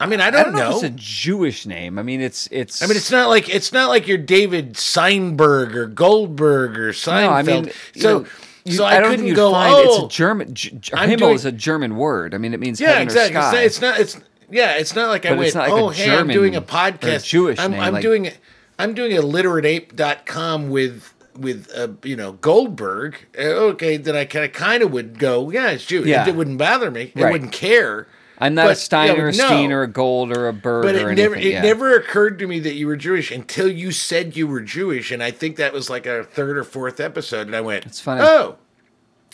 I 0.00 0.06
mean, 0.06 0.20
I 0.20 0.26
I 0.26 0.30
don't, 0.30 0.44
don't 0.46 0.52
know, 0.54 0.58
know. 0.70 0.76
if 0.78 0.82
it's 0.82 0.82
a 0.84 0.90
Jewish 0.96 1.64
name. 1.66 1.98
I 1.98 2.02
mean, 2.02 2.20
it's 2.20 2.48
it's. 2.50 2.82
I 2.82 2.86
mean, 2.86 2.96
it's 2.96 3.10
not 3.12 3.28
like 3.28 3.48
it's 3.48 3.72
not 3.72 3.88
like 3.88 4.08
you're 4.08 4.18
David 4.18 4.76
Seinberg 4.76 5.76
or 5.76 5.86
Goldberg 5.86 6.76
or 6.78 6.92
Seinfeld. 6.92 7.22
No, 7.22 7.30
I 7.30 7.42
mean, 7.42 7.70
so 7.94 8.18
know, 8.20 8.26
you- 8.64 8.72
so 8.72 8.84
I, 8.84 8.98
don't 9.00 9.10
couldn't 9.10 9.34
go. 9.34 9.52
find 9.52 9.74
oh, 9.74 9.80
it's 9.82 9.98
a 9.98 10.02
oh, 10.02 10.08
German. 10.08 10.54
J- 10.54 10.70
J- 10.70 10.92
I'm 10.96 11.08
Himmel 11.08 11.28
doing- 11.28 11.34
is 11.36 11.44
a 11.44 11.52
German 11.52 11.96
word. 11.96 12.34
I 12.34 12.38
mean, 12.38 12.52
it 12.54 12.58
means 12.60 12.80
yeah, 12.80 12.98
exactly. 13.00 13.60
It's 13.60 13.80
not, 13.80 13.98
it's 13.98 14.16
not. 14.16 14.22
It's 14.24 14.30
yeah. 14.50 14.72
It's 14.76 14.94
not 14.96 15.08
like 15.08 15.24
I 15.24 15.32
went. 15.34 15.54
Like 15.54 15.70
oh, 15.70 15.90
hey, 15.90 16.06
German 16.06 16.30
I'm 16.30 16.34
doing 16.34 16.56
a 16.56 16.62
podcast. 16.62 17.24
Jewish 17.24 17.58
I'm, 17.60 17.70
name, 17.70 17.80
I'm 17.80 17.92
like- 17.94 18.02
doing. 18.02 18.30
I'm 18.78 18.94
doing 18.94 19.16
a 19.16 19.20
literateape.com 19.22 20.70
with 20.70 21.11
with 21.36 21.70
uh, 21.74 21.88
you 22.02 22.16
know 22.16 22.32
Goldberg. 22.32 23.26
Uh, 23.38 23.42
Okay, 23.72 23.96
then 23.96 24.16
I 24.16 24.24
kind 24.24 24.44
of 24.44 24.52
kind 24.52 24.82
of 24.82 24.92
would 24.92 25.18
go. 25.18 25.50
Yeah, 25.50 25.70
it's 25.70 25.84
Jewish. 25.86 26.08
Yeah. 26.08 26.28
It, 26.28 26.34
wouldn't 26.34 26.58
bother 26.58 26.90
me. 26.90 27.12
I 27.16 27.22
Right. 27.22 27.32
wouldn't 27.32 27.52
care. 27.52 28.06
I'm 28.38 28.54
not 28.54 28.64
But, 28.66 28.72
a 28.72 28.76
Stein 28.76 29.14
yeah, 29.14 29.22
or 29.22 29.28
a 29.28 29.32
no. 29.32 29.46
Steen 29.46 29.70
or 29.70 29.82
a 29.82 29.86
Gold 29.86 30.36
or 30.36 30.48
a 30.48 30.52
Bird 30.52 30.82
But 30.82 30.96
or 30.96 31.12
it 31.12 31.14
never 31.16 31.36
it 31.36 31.44
yeah. 31.44 31.62
never 31.62 31.94
occurred 31.94 32.38
to 32.40 32.46
me 32.48 32.58
that 32.60 32.74
you 32.74 32.86
were 32.88 32.96
Jewish 32.96 33.30
until 33.30 33.68
you 33.68 33.92
said 33.92 34.36
you 34.36 34.48
were 34.48 34.60
Jewish, 34.60 35.12
and 35.12 35.22
I 35.22 35.30
think 35.30 35.56
that 35.56 35.72
was 35.72 35.88
like 35.88 36.06
a 36.06 36.24
third 36.24 36.58
or 36.58 36.64
fourth 36.64 36.98
episode, 36.98 37.46
and 37.46 37.54
I 37.54 37.60
went, 37.60 37.86
It's 37.86 38.00
funny. 38.00 38.22
oh," 38.24 38.56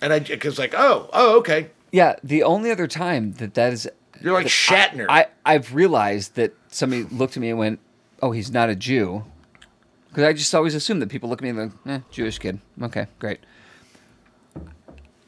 and 0.03 0.12
I 0.12 0.19
because 0.19 0.59
like, 0.59 0.75
oh, 0.77 1.09
oh, 1.15 1.39
okay, 1.39 1.71
Yeah, 1.91 2.17
the 2.23 2.43
only 2.43 2.71
other 2.71 2.87
time 2.87 3.33
that 3.35 3.55
that 3.55 3.73
is. 3.73 3.89
you're 4.21 4.35
like 4.35 4.47
Shatner. 4.47 5.06
I, 5.09 5.27
I've 5.45 5.75
realized 5.75 6.35
that 6.35 6.53
somebody 6.69 7.05
looked 7.05 7.37
at 7.37 7.41
me 7.41 7.49
and 7.49 7.59
went, 7.59 7.81
"Oh, 8.21 8.33
he's 8.33 8.50
not 8.50 8.69
a 8.69 8.77
Jew," 8.77 9.25
because 10.19 10.31
I 10.31 10.32
just 10.32 10.53
always 10.53 10.75
assume 10.75 10.99
that 10.99 11.11
people 11.11 11.29
look 11.29 11.41
at 11.41 11.44
me 11.44 11.50
and 11.50 11.59
like, 11.59 11.70
"Eh, 11.87 12.00
Jewish 12.11 12.41
kid." 12.41 12.59
Okay, 12.82 13.06
great. 13.20 13.38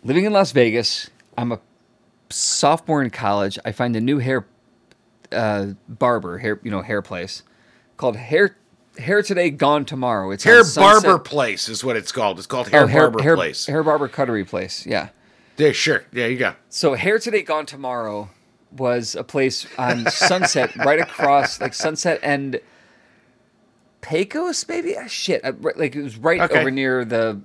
Living 0.02 0.24
in 0.24 0.32
Las 0.32 0.50
Vegas, 0.50 1.10
I'm 1.38 1.52
a 1.52 1.60
sophomore 2.28 3.00
in 3.00 3.10
college. 3.10 3.56
I 3.64 3.70
find 3.70 3.94
a 3.94 4.00
new 4.00 4.18
hair 4.18 4.48
uh, 5.30 5.74
barber, 5.88 6.38
hair 6.38 6.58
you 6.64 6.72
know, 6.72 6.82
hair 6.82 7.02
place 7.02 7.44
called 7.98 8.16
Hair 8.16 8.56
Hair 8.98 9.22
Today, 9.22 9.50
Gone 9.50 9.84
Tomorrow. 9.84 10.32
It's 10.32 10.42
Hair 10.42 10.64
Barber 10.74 11.20
Place 11.20 11.68
is 11.68 11.84
what 11.84 11.96
it's 11.96 12.10
called. 12.10 12.38
It's 12.38 12.48
called 12.48 12.70
Hair 12.70 12.82
Oh, 12.82 12.88
Barber 12.88 13.22
hair, 13.22 13.36
Place. 13.36 13.66
Hair 13.66 13.84
barber 13.84 14.08
cuttery 14.08 14.44
place. 14.44 14.84
Yeah. 14.86 15.10
Yeah, 15.56 15.70
sure. 15.70 16.02
Yeah, 16.12 16.26
you 16.26 16.36
go. 16.36 16.54
So 16.68 16.94
Hair 16.94 17.20
Today 17.20 17.42
Gone 17.42 17.64
Tomorrow 17.64 18.28
was 18.76 19.14
a 19.14 19.22
place 19.22 19.68
on 19.78 20.10
Sunset, 20.10 20.74
right 20.74 20.98
across 21.00 21.60
like 21.60 21.74
Sunset 21.74 22.18
and 22.24 22.58
Pecos, 24.00 24.66
maybe. 24.68 24.96
Ah, 24.96 25.06
shit, 25.06 25.42
right- 25.60 25.76
like 25.78 25.94
it 25.96 26.02
was 26.02 26.16
right 26.16 26.40
Okay. 26.40 26.60
over 26.60 26.70
near 26.70 27.04
the 27.04 27.40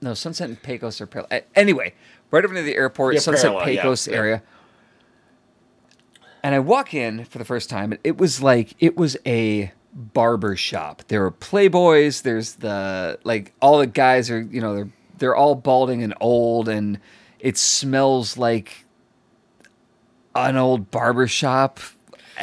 no 0.00 0.14
Sunset 0.14 0.48
and 0.48 0.62
Pecos 0.62 1.00
are 1.00 1.06
parallel. 1.06 1.40
Anyway, 1.54 1.92
right 2.30 2.44
over 2.44 2.54
near 2.54 2.62
the 2.62 2.74
airport, 2.76 3.14
Yeah, 3.14 3.20
Sunset 3.20 3.44
parallel, 3.50 3.64
Pecos 3.66 4.08
yeah. 4.08 4.16
area. 4.16 4.42
And 6.42 6.54
I 6.54 6.58
walk 6.58 6.94
in 6.94 7.24
for 7.24 7.36
the 7.38 7.44
first 7.44 7.68
time, 7.68 7.92
and 7.92 8.00
it 8.02 8.16
was 8.16 8.42
like 8.42 8.74
it 8.78 8.96
was 8.96 9.16
a 9.26 9.72
barber 9.92 10.56
shop. 10.56 11.02
There 11.08 11.20
were 11.20 11.30
playboys. 11.32 12.22
There's 12.22 12.54
the 12.54 13.18
like 13.24 13.52
all 13.60 13.78
the 13.78 13.86
guys 13.86 14.30
are 14.30 14.40
you 14.40 14.60
know 14.60 14.74
they're 14.74 14.88
they're 15.18 15.36
all 15.36 15.54
balding 15.54 16.02
and 16.02 16.14
old, 16.20 16.66
and 16.68 16.98
it 17.40 17.58
smells 17.58 18.38
like 18.38 18.86
an 20.34 20.56
old 20.56 20.90
barber 20.90 21.26
shop. 21.26 21.78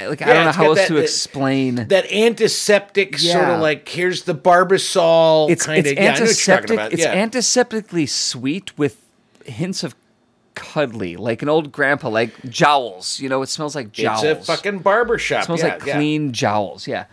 Like 0.05 0.21
I 0.21 0.33
don't 0.33 0.45
know 0.45 0.51
how 0.51 0.65
else 0.65 0.79
that- 0.79 0.87
to 0.89 0.97
explain. 0.97 1.87
That 1.87 2.11
antiseptic 2.11 3.17
sort 3.17 3.45
of 3.45 3.61
like 3.61 3.87
here's 3.89 4.23
the 4.23 4.35
Barbasol 4.35 5.49
it's 5.49 5.65
kind 5.65 5.85
of. 5.85 5.85
Yeah, 5.85 5.91
I 5.91 5.95
know 5.95 6.09
what 6.11 6.19
you're 6.19 6.23
antiseptic. 6.23 6.71
about. 6.71 6.93
It's 6.93 7.01
yeah. 7.01 7.25
antiseptically 7.25 8.07
sweet 8.09 8.77
with 8.77 9.01
hints 9.45 9.83
of 9.83 9.95
cuddly, 10.55 11.15
like 11.15 11.41
an 11.41 11.49
old 11.49 11.71
grandpa, 11.71 12.09
like 12.09 12.33
jowls. 12.49 13.19
You 13.19 13.29
know, 13.29 13.41
it 13.41 13.47
smells 13.47 13.75
like 13.75 13.91
jowls. 13.91 14.23
it's 14.23 14.49
a 14.49 14.55
fucking 14.55 14.79
barber 14.79 15.17
shop. 15.17 15.43
It 15.43 15.45
smells 15.45 15.61
yeah, 15.61 15.67
like 15.67 15.85
yeah. 15.85 15.95
clean 15.95 16.33
jowls. 16.33 16.87
Yeah. 16.87 17.05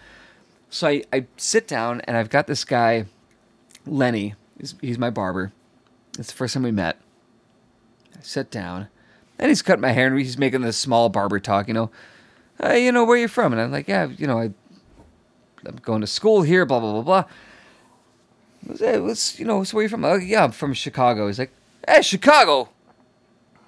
So 0.70 0.88
I, 0.88 1.04
I 1.12 1.26
sit 1.36 1.68
down 1.68 2.00
and 2.02 2.16
I've 2.16 2.30
got 2.30 2.46
this 2.46 2.64
guy, 2.64 3.06
Lenny. 3.86 4.34
He's, 4.58 4.74
he's 4.80 4.98
my 4.98 5.10
barber. 5.10 5.52
It's 6.18 6.28
the 6.28 6.34
first 6.34 6.54
time 6.54 6.62
we 6.62 6.70
met. 6.70 6.98
I 8.16 8.20
sit 8.22 8.50
down 8.50 8.88
and 9.38 9.48
he's 9.48 9.62
cutting 9.62 9.82
my 9.82 9.92
hair 9.92 10.06
and 10.06 10.18
he's 10.18 10.38
making 10.38 10.62
this 10.62 10.76
small 10.76 11.08
barber 11.08 11.38
talk, 11.38 11.68
you 11.68 11.74
know. 11.74 11.90
Hey, 12.60 12.84
you 12.84 12.92
know, 12.92 13.04
where 13.04 13.16
you 13.16 13.28
from? 13.28 13.52
And 13.52 13.60
I'm 13.60 13.72
like, 13.72 13.88
yeah, 13.88 14.06
you 14.06 14.26
know, 14.26 14.38
I, 14.38 14.50
I'm 15.66 15.76
going 15.82 16.00
to 16.00 16.06
school 16.06 16.42
here, 16.42 16.64
blah, 16.64 16.80
blah, 16.80 16.92
blah, 16.92 17.02
blah. 17.02 17.24
Was, 18.66 18.80
Hey, 18.80 18.98
what's, 19.00 19.38
you 19.38 19.44
know, 19.44 19.64
so 19.64 19.76
where 19.76 19.82
you 19.82 19.88
from? 19.88 20.04
Oh, 20.04 20.14
yeah, 20.14 20.44
I'm 20.44 20.52
from 20.52 20.72
Chicago. 20.72 21.26
He's 21.26 21.38
like, 21.38 21.52
hey, 21.86 22.02
Chicago. 22.02 22.68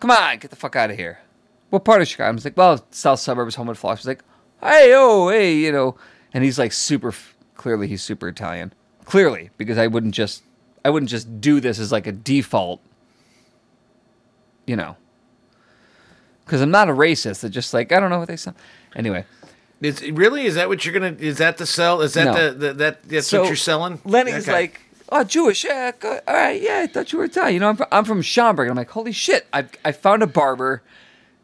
Come 0.01 0.11
on, 0.11 0.39
get 0.39 0.51
the 0.51 0.57
fuck 0.57 0.77
out 0.77 0.91
of 0.91 0.97
here. 0.97 1.21
What 1.71 1.85
part 1.85 2.01
of 2.01 2.09
Chicago? 2.09 2.29
I 2.29 2.33
was 2.33 2.45
like, 2.45 2.57
well, 2.57 2.85
south 2.91 3.21
suburbs, 3.21 3.57
Homewood 3.57 3.79
Flocks. 3.79 4.01
He's 4.01 4.07
like, 4.07 4.23
hey, 4.61 4.93
oh, 4.95 5.29
hey, 5.29 5.57
you 5.57 5.73
know. 5.73 5.97
And 6.33 6.45
he's 6.45 6.59
like 6.59 6.73
super, 6.73 7.13
clearly 7.55 7.89
he's 7.89 8.03
super 8.03 8.29
Italian. 8.29 8.73
Clearly, 9.05 9.51
because 9.57 9.79
I 9.79 9.87
wouldn't 9.87 10.15
just, 10.15 10.43
I 10.85 10.91
wouldn't 10.91 11.11
just 11.11 11.41
do 11.41 11.61
this 11.61 11.79
as 11.79 11.93
like 11.93 12.07
a 12.07 12.13
default, 12.13 12.81
you 14.67 14.77
know. 14.77 14.97
Because 16.47 16.63
I'm 16.63 16.71
not 16.71 16.89
a 16.89 16.93
racist. 16.93 17.41
They're 17.41 17.51
just 17.51 17.75
like, 17.75 17.93
I 17.93 18.01
don't 18.01 18.09
know 18.09 18.19
what 18.21 18.29
they 18.29 18.37
sound. 18.37 18.57
Anyway. 18.95 19.25
Is 19.83 20.01
really? 20.11 20.47
Is 20.47 20.55
that 20.55 20.69
what 20.69 20.87
you're 20.87 20.95
gonna? 20.95 21.15
Is 21.19 21.37
that 21.37 21.59
the 21.59 21.67
sell? 21.67 22.01
Is 22.01 22.15
that 22.15 22.25
No. 22.25 22.33
the, 22.35 22.51
the 22.55 22.73
that 22.75 23.03
that's 23.09 23.27
So 23.27 23.41
what 23.43 23.49
you're 23.49 23.57
selling? 23.57 24.01
Lenny's 24.07 24.49
Okay. 24.49 24.53
like, 24.53 24.81
oh, 25.11 25.23
Jewish. 25.23 25.65
Yeah, 25.65 25.91
all 26.03 26.21
right. 26.35 26.63
Yeah, 26.63 26.79
I 26.85 26.87
thought 26.87 27.13
you 27.13 27.19
were 27.19 27.27
Italian. 27.27 27.55
You 27.55 27.61
know, 27.61 27.69
I'm 27.69 27.77
from, 27.77 27.87
I'm 27.93 28.05
from 28.07 28.23
Schaumburg. 28.23 28.71
I'm 28.71 28.77
like, 28.77 28.89
holy 28.89 29.13
shit. 29.13 29.47
I 29.53 29.67
I 29.85 29.93
found 29.93 30.23
a 30.23 30.27
barber. 30.27 30.83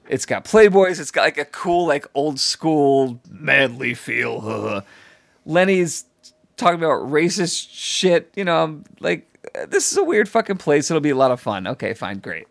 It's 0.08 0.24
got 0.24 0.44
Playboys. 0.46 0.98
It's 0.98 1.10
got 1.10 1.22
like 1.24 1.36
a 1.36 1.44
cool, 1.44 1.86
like 1.86 2.06
old 2.14 2.40
school, 2.40 3.20
manly 3.30 3.92
feel. 3.94 4.82
Lenny's 5.44 6.06
talking 6.56 6.78
about 6.78 7.10
racist 7.10 7.68
shit. 7.70 8.32
You 8.34 8.44
know, 8.44 8.62
I'm 8.62 8.84
like, 9.00 9.26
this 9.68 9.92
is 9.92 9.98
a 9.98 10.04
weird 10.04 10.28
fucking 10.28 10.56
place. 10.56 10.90
It'll 10.90 11.00
be 11.00 11.10
a 11.10 11.16
lot 11.16 11.30
of 11.32 11.40
fun. 11.40 11.66
Okay, 11.66 11.92
fine, 11.94 12.18
great. 12.18 12.46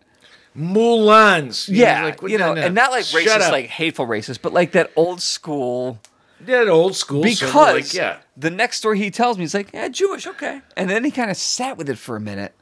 Mulans. 0.58 1.68
You 1.70 1.78
know, 1.78 1.82
Yeah, 1.82 2.04
like, 2.06 2.22
you 2.24 2.38
know, 2.38 2.54
no, 2.54 2.62
and 2.62 2.76
not 2.76 2.92
like 2.92 3.06
shut 3.06 3.24
racist, 3.24 3.42
up. 3.42 3.52
like 3.52 3.66
hateful 3.68 4.06
racist, 4.08 4.42
but 4.42 4.54
like 4.54 4.74
that 4.74 4.92
old 4.96 5.22
school. 5.22 6.00
that 6.42 6.68
old 6.68 6.96
school. 6.96 7.24
because 7.24 7.54
like, 7.54 7.94
yeah, 7.94 8.18
the 8.36 8.50
next 8.50 8.78
story 8.78 8.98
he 9.00 9.12
tells 9.12 9.38
me, 9.38 9.44
he's 9.44 9.54
like, 9.54 9.72
yeah, 9.74 9.88
Jewish, 9.88 10.28
okay. 10.28 10.62
And 10.76 10.90
then 10.90 11.04
he 11.06 11.12
kind 11.12 11.32
of 11.32 11.38
sat 11.38 11.78
with 11.78 11.90
it 11.90 11.98
for 11.98 12.16
a 12.16 12.20
minute. 12.20 12.54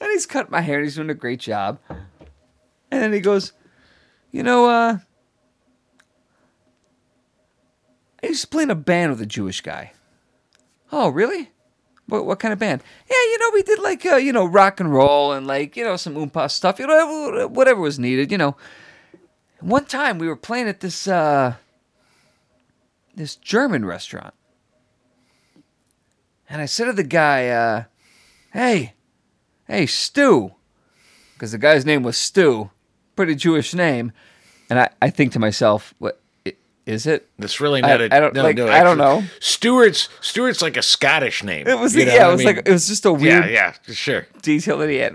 And 0.00 0.10
he's 0.12 0.26
cut 0.26 0.50
my 0.50 0.60
hair 0.60 0.76
and 0.76 0.84
he's 0.84 0.94
doing 0.96 1.08
a 1.10 1.14
great 1.14 1.40
job. 1.40 1.78
And 1.88 3.02
then 3.02 3.12
he 3.12 3.20
goes, 3.20 3.52
you 4.30 4.42
know, 4.42 4.66
uh, 4.68 4.98
I 8.22 8.26
used 8.26 8.42
to 8.42 8.48
play 8.48 8.62
in 8.64 8.70
a 8.70 8.74
band 8.74 9.10
with 9.12 9.20
a 9.20 9.26
Jewish 9.26 9.60
guy. 9.60 9.92
Oh, 10.92 11.08
really? 11.08 11.50
What, 12.08 12.24
what 12.24 12.38
kind 12.38 12.52
of 12.52 12.58
band? 12.58 12.82
Yeah, 13.10 13.16
you 13.16 13.38
know, 13.38 13.50
we 13.52 13.62
did 13.62 13.78
like, 13.80 14.06
uh, 14.06 14.16
you 14.16 14.32
know, 14.32 14.46
rock 14.46 14.78
and 14.80 14.92
roll 14.92 15.32
and 15.32 15.46
like, 15.46 15.76
you 15.76 15.84
know, 15.84 15.96
some 15.96 16.14
oompa 16.14 16.50
stuff, 16.50 16.78
you 16.78 16.86
know, 16.86 17.48
whatever 17.48 17.80
was 17.80 17.98
needed, 17.98 18.30
you 18.30 18.38
know. 18.38 18.56
One 19.60 19.86
time 19.86 20.18
we 20.18 20.28
were 20.28 20.36
playing 20.36 20.68
at 20.68 20.80
this, 20.80 21.08
uh, 21.08 21.54
this 23.14 23.34
German 23.34 23.84
restaurant. 23.84 24.34
And 26.48 26.62
I 26.62 26.66
said 26.66 26.84
to 26.84 26.92
the 26.92 27.02
guy, 27.02 27.48
uh, 27.48 27.84
hey, 28.52 28.92
hey, 29.66 29.86
Stu, 29.86 30.52
because 31.34 31.50
the 31.50 31.58
guy's 31.58 31.84
name 31.84 32.04
was 32.04 32.16
Stu, 32.16 32.70
pretty 33.16 33.34
Jewish 33.34 33.74
name. 33.74 34.12
And 34.70 34.78
I, 34.78 34.90
I 35.02 35.10
think 35.10 35.32
to 35.32 35.40
myself, 35.40 35.92
what 35.98 36.20
is 36.86 37.06
it? 37.06 37.28
That's 37.38 37.60
really 37.60 37.82
I- 37.82 37.88
not 37.88 38.00
a 38.00 38.14
I 38.14 38.20
don't- 38.20 38.34
no, 38.34 38.42
like, 38.42 38.56
no, 38.56 38.68
I 38.68 38.82
don't 38.82 38.96
know. 38.98 39.24
Stewart's 39.40 40.08
Stewart's 40.20 40.62
like 40.62 40.76
a 40.76 40.82
Scottish 40.82 41.42
name. 41.42 41.66
It 41.66 41.78
was, 41.78 41.94
yeah, 41.94 42.04
it 42.28 42.32
was 42.32 42.40
I 42.40 42.44
mean? 42.44 42.56
like, 42.56 42.68
it 42.68 42.72
was 42.72 42.86
just 42.88 43.04
a 43.04 43.12
weird 43.12 43.44
yeah, 43.46 43.74
yeah, 43.86 43.92
sure. 43.94 44.26
detail 44.42 44.78
that 44.78 44.88
he 44.88 44.96
had. 44.96 45.14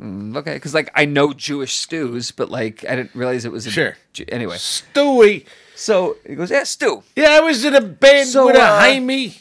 Mm, 0.00 0.34
Okay, 0.36 0.54
because 0.54 0.72
like 0.72 0.90
I 0.94 1.04
know 1.04 1.32
Jewish 1.34 1.76
stews, 1.76 2.30
but 2.30 2.50
like 2.50 2.84
I 2.88 2.96
didn't 2.96 3.14
realize 3.14 3.44
it 3.44 3.52
was 3.52 3.66
a 3.66 3.70
Sure. 3.70 3.96
Anyway, 4.28 4.56
Stewie. 4.56 5.44
so 5.76 6.16
he 6.26 6.34
goes, 6.36 6.50
"Yeah, 6.50 6.64
stew." 6.64 7.02
Yeah, 7.14 7.30
I 7.32 7.40
was 7.40 7.64
in 7.66 7.74
a 7.74 7.82
band 7.82 8.28
So, 8.28 8.46
with 8.46 8.56
a 8.56 8.62
uh, 8.62 8.78
Jaime. 8.80 9.34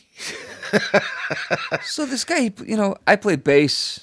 So 1.84 2.06
this 2.06 2.24
guy, 2.26 2.42
he- 2.42 2.54
you 2.66 2.76
know, 2.78 2.96
I 3.08 3.16
play 3.16 3.36
bass. 3.38 4.02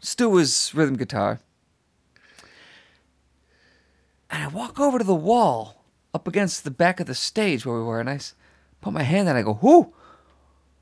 Stu 0.00 0.28
was 0.28 0.72
rhythm 0.74 0.96
guitar. 0.96 1.40
And 4.30 4.42
I 4.42 4.46
walk 4.48 4.78
over 4.80 4.98
to 4.98 5.04
the 5.04 5.14
wall 5.14 5.81
up 6.14 6.28
against 6.28 6.64
the 6.64 6.70
back 6.70 7.00
of 7.00 7.06
the 7.06 7.14
stage 7.14 7.64
where 7.64 7.76
we 7.76 7.84
were, 7.84 8.00
and 8.00 8.10
I 8.10 8.20
put 8.80 8.92
my 8.92 9.02
hand 9.02 9.28
and 9.28 9.36
I 9.38 9.42
go, 9.42 9.58
"Whoo, 9.62 9.92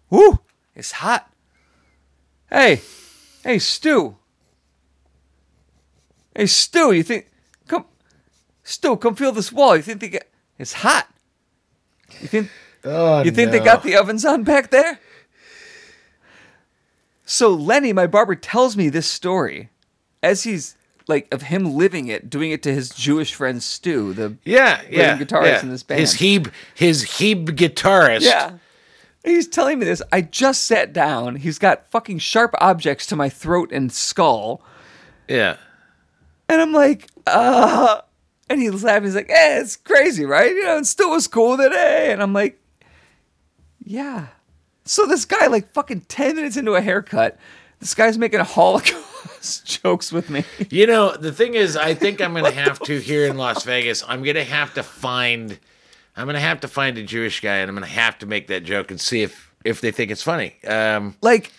whoo, 0.09 0.39
it's 0.75 0.93
hot." 0.93 1.31
Hey, 2.51 2.81
hey, 3.45 3.59
Stu. 3.59 4.17
Hey, 6.35 6.47
Stu, 6.47 6.93
you 6.93 7.03
think? 7.03 7.31
Come, 7.69 7.85
Stu, 8.63 8.97
come 8.97 9.15
feel 9.15 9.33
this 9.33 9.53
wall. 9.53 9.77
You 9.77 9.83
think 9.83 10.01
they 10.01 10.09
get? 10.09 10.31
It's 10.59 10.73
hot. 10.73 11.09
You 12.21 12.29
think? 12.29 12.51
Oh, 12.85 13.23
You 13.23 13.31
think 13.31 13.51
they 13.51 13.61
got 13.61 13.83
the 13.83 13.97
ovens 13.97 14.25
on 14.25 14.43
back 14.43 14.71
there? 14.71 14.99
So 17.25 17.51
Lenny, 17.51 17.93
my 17.93 18.07
barber, 18.07 18.35
tells 18.35 18.77
me 18.77 18.89
this 18.89 19.07
story 19.07 19.71
as 20.23 20.43
he's 20.43 20.77
like 21.09 21.33
of 21.33 21.43
him 21.43 21.75
living 21.75 22.09
it, 22.09 22.31
doing 22.31 22.51
it 22.51 22.63
to 22.65 22.73
his 22.73 22.91
Jewish 22.91 23.35
friend 23.35 23.63
Stu, 23.63 24.13
the 24.13 24.37
yeah, 24.45 24.81
yeah, 24.89 25.19
guitarist 25.19 25.45
yeah. 25.45 25.63
in 25.63 25.71
this 25.71 25.83
band. 25.83 26.01
His 26.01 26.15
Heb, 26.15 26.53
his 26.75 27.19
Heb 27.19 27.57
guitarist. 27.57 28.23
yeah. 28.23 28.53
He's 29.25 29.47
telling 29.49 29.79
me 29.79 29.85
this. 29.85 30.01
I 30.11 30.23
just 30.23 30.65
sat 30.65 30.93
down. 30.93 31.37
He's 31.37 31.59
got 31.59 31.87
fucking 31.91 32.21
sharp 32.21 32.55
objects 32.59 33.07
to 33.07 33.17
my 33.17 33.29
throat 33.29 33.71
and 33.73 33.93
skull, 33.93 34.63
yeah. 35.29 35.57
and 36.49 36.61
I'm 36.61 36.73
like, 36.73 37.07
uh. 37.27 38.01
And 38.49 38.61
he's 38.61 38.83
laughing. 38.83 39.05
He's 39.05 39.15
like, 39.15 39.31
"Eh, 39.31 39.61
it's 39.61 39.77
crazy, 39.77 40.25
right? 40.25 40.51
You 40.51 40.65
know, 40.65 40.77
and 40.77 40.85
Stu 40.85 41.09
was 41.09 41.29
cool 41.29 41.53
with 41.53 41.61
it, 41.61 41.73
eh?" 41.73 42.11
And 42.13 42.21
I'm 42.21 42.33
like, 42.33 42.61
"Yeah." 43.85 44.27
So 44.85 45.07
this 45.07 45.25
guy, 45.25 45.47
like, 45.47 45.73
fucking 45.73 46.01
ten 46.09 46.35
minutes 46.35 46.57
into 46.57 46.75
a 46.75 46.81
haircut, 46.81 47.39
this 47.79 47.95
guy's 47.95 48.19
making 48.19 48.41
a 48.41 48.45
Holocaust 48.45 48.97
jokes 49.65 50.13
with 50.13 50.31
me. 50.31 50.45
You 50.71 50.87
know, 50.87 51.17
the 51.17 51.33
thing 51.33 51.55
is, 51.55 51.77
I 51.77 51.95
think 51.95 52.21
I'm 52.21 52.35
gonna 52.35 52.51
have 52.51 52.79
to 52.81 52.99
here 53.01 53.27
in 53.27 53.37
Las 53.37 53.65
Vegas. 53.65 54.05
I'm 54.07 54.23
gonna 54.23 54.45
have 54.45 54.75
to 54.75 54.83
find. 54.83 55.59
I'm 56.17 56.27
gonna 56.27 56.41
have 56.41 56.61
to 56.61 56.69
find 56.69 56.99
a 56.99 57.03
Jewish 57.03 57.41
guy, 57.41 57.57
and 57.57 57.69
I'm 57.69 57.75
gonna 57.77 57.87
have 57.87 58.19
to 58.19 58.27
make 58.27 58.49
that 58.49 58.65
joke 58.65 58.91
and 58.91 59.01
see 59.01 59.23
if 59.23 59.53
if 59.65 59.81
they 59.81 59.91
think 59.91 60.11
it's 60.11 60.23
funny. 60.23 60.57
Um, 60.67 61.17
Like, 61.23 61.53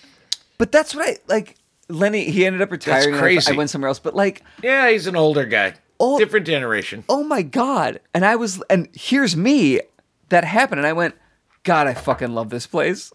but 0.57 0.71
that's 0.71 0.93
what 0.95 1.07
I 1.07 1.17
like. 1.27 1.55
Lenny, 1.89 2.29
he 2.31 2.45
ended 2.45 2.61
up 2.61 2.71
retiring. 2.71 3.07
and 3.09 3.15
I- 3.15 3.19
crazy. 3.19 3.53
I 3.53 3.55
went 3.57 3.69
somewhere 3.69 3.89
else, 3.89 3.99
but 3.99 4.15
like, 4.15 4.43
yeah, 4.63 4.89
he's 4.89 5.07
an 5.07 5.15
older 5.17 5.45
guy, 5.45 5.73
Oh. 5.99 6.17
different 6.17 6.45
generation. 6.47 7.03
oh 7.09 7.23
my 7.23 7.41
god! 7.41 7.99
And 8.13 8.25
I 8.25 8.35
was, 8.37 8.61
and 8.69 8.87
here's 8.93 9.35
me. 9.35 9.81
That 10.29 10.45
happened, 10.45 10.79
and 10.79 10.87
I 10.87 10.93
went, 10.93 11.15
God, 11.63 11.87
I 11.87 11.93
fucking 11.93 12.33
love 12.33 12.49
this 12.49 12.65
place. 12.65 13.11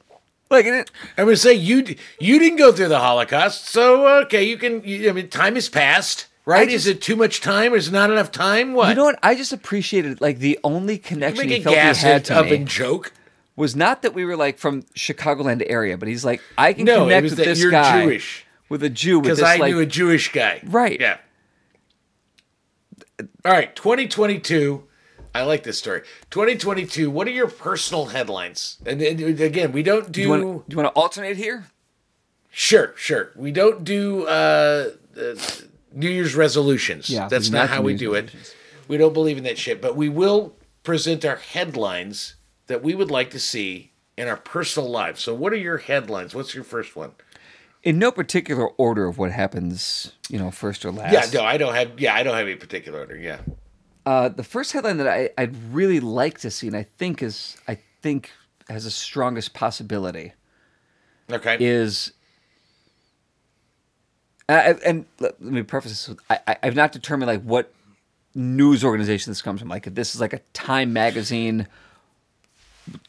Like, 0.49 0.67
it, 0.67 0.91
I'm 1.19 1.25
gonna 1.25 1.37
say 1.37 1.55
you 1.55 1.85
you 2.21 2.38
didn't 2.38 2.59
go 2.59 2.71
through 2.73 2.88
the 2.88 3.00
Holocaust, 3.00 3.67
so 3.69 4.07
okay, 4.23 4.45
you 4.45 4.57
can. 4.59 4.83
You, 4.85 5.09
I 5.09 5.12
mean, 5.12 5.29
time 5.29 5.57
has 5.57 5.69
passed, 5.69 6.26
right? 6.45 6.69
I 6.69 6.73
is 6.73 6.87
it 6.87 7.03
too 7.03 7.17
much 7.17 7.41
time? 7.41 7.73
Or 7.73 7.76
Is 7.76 7.91
not 7.91 8.11
enough 8.11 8.31
time? 8.31 8.73
What? 8.73 8.91
you 8.91 8.95
know 8.95 9.05
what? 9.05 9.19
I 9.25 9.35
just 9.35 9.53
appreciated 9.53 10.21
like 10.21 10.38
the 10.38 10.59
only 10.62 10.99
connection 10.99 11.49
he 11.49 11.62
felt 11.62 11.75
he 11.75 11.81
had 12.07 12.25
to 12.26 12.37
oven 12.38 12.61
me 12.61 12.65
joke. 12.67 13.12
was 13.57 13.75
not 13.75 14.03
that 14.03 14.15
we 14.15 14.25
were 14.25 14.37
like 14.37 14.59
from 14.59 14.83
Chicagoland 14.95 15.65
area, 15.69 15.99
but 15.99 16.07
he's 16.07 16.25
like, 16.25 16.41
I 16.57 16.75
can 16.75 16.85
No, 16.85 17.05
connect 17.05 17.25
with 17.25 17.37
this 17.38 17.61
you're 17.61 17.73
guy 17.73 18.03
Jewish. 18.05 18.47
with 18.69 18.85
a 18.85 18.91
Jew 18.91 19.21
Because 19.21 19.43
I 19.43 19.57
like 19.57 19.73
knew 19.73 19.81
a 19.81 19.87
Jewish 19.87 20.31
guy. 20.31 20.61
Right. 20.65 21.00
Yeah. 21.00 21.19
All 23.45 23.53
right, 23.53 23.75
2022. 23.75 24.85
I 25.37 25.43
like 25.43 25.62
this 25.62 25.78
story. 25.78 26.02
2022. 26.31 27.11
What 27.11 27.26
are 27.26 27.31
your 27.31 27.49
personal 27.49 28.07
headlines? 28.07 28.78
And, 28.87 29.02
and 29.02 29.40
again, 29.40 29.73
we 29.73 29.83
don't 29.83 30.07
do. 30.07 30.12
Do 30.12 30.21
you 30.23 30.31
want 30.31 30.69
do 30.69 30.75
you 30.75 30.83
want 30.83 30.95
to 30.95 30.99
alternate 31.00 31.37
here? 31.37 31.66
Sure, 32.50 32.95
sure. 32.97 33.33
We 33.37 33.52
don't 33.52 33.85
do 33.85 34.26
uh, 34.26 34.93
uh, 35.19 35.35
New 35.93 36.09
Year's 36.09 36.35
resolutions. 36.35 37.11
Yeah, 37.11 37.28
that's 37.28 37.50
not 37.50 37.69
how 37.69 37.83
we 37.83 37.95
do 37.95 38.14
it. 38.14 38.31
We 38.88 38.97
don't 38.97 39.12
believe 39.12 39.37
in 39.37 39.45
that 39.45 39.59
shit. 39.59 39.83
But 39.83 39.95
we 39.95 40.09
will 40.09 40.57
present 40.83 41.25
our 41.25 41.37
headlines 41.37 42.37
that 42.66 42.83
we 42.83 42.95
would 42.95 43.11
like 43.11 43.31
to 43.33 43.38
see 43.38 43.93
in 44.16 44.28
our 44.28 44.37
personal 44.37 44.88
lives. 44.88 45.21
So, 45.21 45.35
what 45.35 45.52
are 45.52 45.57
your 45.57 45.78
headlines? 45.78 46.35
What's 46.35 46.55
your 46.55 46.64
first 46.64 46.97
one? 46.97 47.12
In 47.83 47.99
no 47.99 48.11
particular 48.11 48.69
order 48.78 49.07
of 49.07 49.19
what 49.19 49.33
happens, 49.33 50.12
you 50.28 50.38
know, 50.38 50.50
first 50.50 50.85
or 50.85 50.90
last. 50.90 51.12
Yeah, 51.12 51.40
no, 51.40 51.47
I 51.47 51.57
don't 51.57 51.75
have. 51.75 52.00
Yeah, 52.00 52.14
I 52.14 52.23
don't 52.23 52.35
have 52.35 52.47
any 52.47 52.57
particular 52.57 53.00
order. 53.00 53.16
Yeah. 53.16 53.40
Uh, 54.06 54.28
the 54.28 54.44
first 54.44 54.72
headline 54.72 54.98
that 54.98 55.08
I, 55.08 55.30
I'd 55.36 55.56
really 55.75 56.00
like 56.00 56.38
to 56.40 56.50
see, 56.50 56.68
and 56.68 56.76
I 56.76 56.84
think 56.84 57.22
is, 57.25 57.56
I 57.68 57.78
think 58.02 58.30
has 58.68 58.84
the 58.84 58.90
strongest 58.92 59.52
possibility, 59.52 60.32
Okay. 61.30 61.56
is, 61.58 62.12
uh, 64.48 64.75
and 64.84 65.06
let, 65.18 65.42
let 65.42 65.52
me 65.52 65.62
preface 65.64 65.90
this: 65.90 66.08
with, 66.08 66.20
I, 66.30 66.38
I, 66.46 66.56
I've 66.62 66.76
not 66.76 66.92
determined 66.92 67.26
like 67.28 67.42
what 67.42 67.75
news 68.34 68.84
organization 68.84 69.32
this 69.32 69.42
comes 69.42 69.60
from. 69.60 69.68
Like, 69.68 69.88
if 69.88 69.94
this 69.96 70.14
is 70.14 70.20
like 70.20 70.32
a 70.32 70.40
Time 70.52 70.92
magazine, 70.92 71.66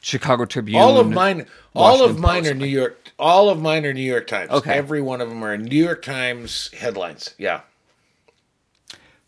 Chicago 0.01 0.45
Tribune, 0.45 0.81
all 0.81 0.97
of 0.97 1.11
mine 1.11 1.45
all 1.75 2.03
of 2.03 2.17
mine 2.19 2.39
Post. 2.41 2.51
are 2.51 2.55
new 2.55 2.65
york 2.65 3.11
all 3.19 3.49
of 3.49 3.61
mine 3.61 3.85
are 3.85 3.93
new 3.93 4.01
york 4.01 4.25
times 4.25 4.49
Okay. 4.51 4.73
every 4.73 5.01
one 5.01 5.21
of 5.21 5.29
them 5.29 5.43
are 5.43 5.55
new 5.57 5.83
york 5.83 6.01
times 6.01 6.71
headlines 6.73 7.35
yeah 7.37 7.61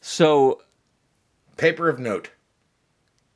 So 0.02 0.62
paper 1.60 1.90
of 1.90 2.00
note 2.00 2.32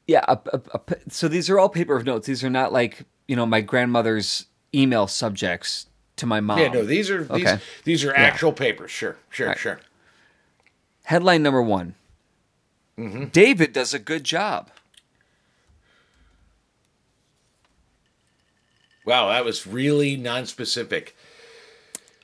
yeah, 0.06 0.25
a, 0.27 0.38
a, 0.51 0.62
a 0.74 0.82
so 1.10 1.27
these 1.30 1.50
are 1.50 1.58
all 1.58 1.70
paper 1.70 1.96
of 1.96 2.06
notes. 2.06 2.27
These 2.27 2.44
are 2.44 2.50
not 2.50 2.74
like 2.74 3.03
you 3.27 3.36
know 3.38 3.46
my 3.46 3.62
grandmother's 3.62 4.48
email 4.75 5.08
subjects 5.08 5.86
to 6.18 6.25
my 6.25 6.39
mom. 6.42 6.60
yeah 6.60 6.68
no 6.68 6.84
these 6.86 7.10
are 7.10 7.24
these, 7.24 7.46
Okay. 7.48 7.60
these 7.86 8.03
are 8.03 8.13
actual 8.13 8.51
papers 8.51 8.92
sure 8.92 9.18
sure 9.30 9.56
sure 9.56 9.80
Headline 11.06 11.44
number 11.44 11.62
one 11.62 11.96
Mm-hmm. 12.98 13.25
David 13.25 13.74
does 13.74 13.94
a 13.94 14.00
good 14.00 14.24
job. 14.24 14.70
wow 19.06 19.30
that 19.30 19.44
was 19.46 19.65
really 19.68 20.15
non-specific 20.15 21.15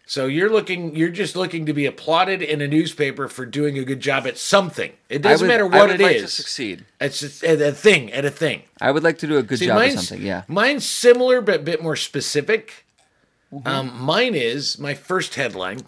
so 0.10 0.26
you're 0.26 0.50
looking 0.50 0.96
you're 0.96 1.10
just 1.10 1.36
looking 1.36 1.68
to 1.68 1.74
be 1.74 1.86
applauded 1.86 2.42
in 2.42 2.62
a 2.62 2.68
newspaper 2.68 3.28
for 3.28 3.46
doing 3.46 3.78
a 3.78 3.86
good 3.86 4.00
job 4.00 4.26
at 4.26 4.40
something 4.40 4.92
it 5.08 5.22
doesn't 5.22 5.48
would- 5.48 5.54
matter 5.54 5.66
I 5.66 5.68
what 5.78 5.90
would 5.92 6.02
it 6.02 6.04
like 6.04 6.16
is. 6.16 6.24
to 6.24 6.28
succeed. 6.30 6.86
it's 7.00 7.20
just 7.20 7.44
at 7.44 7.62
a 7.62 7.72
thing 7.72 8.12
at 8.12 8.26
a 8.26 8.32
thing 8.32 8.64
I 8.82 8.90
would 8.92 9.04
like 9.04 9.20
to 9.20 9.28
do 9.28 9.38
a 9.38 9.44
good 9.44 9.60
See, 9.60 9.68
job 9.68 9.80
at 9.80 10.00
something. 10.00 10.26
Yeah. 10.26 10.44
Mine's 10.48 10.84
similar 10.90 11.42
but 11.42 11.56
a 11.56 11.64
bit 11.64 11.84
more 11.84 11.96
specific. 11.96 12.86
Mm-hmm. 13.54 13.68
Um, 13.68 14.02
mine 14.02 14.34
is 14.36 14.80
my 14.80 14.94
first 14.96 15.36
headline 15.36 15.82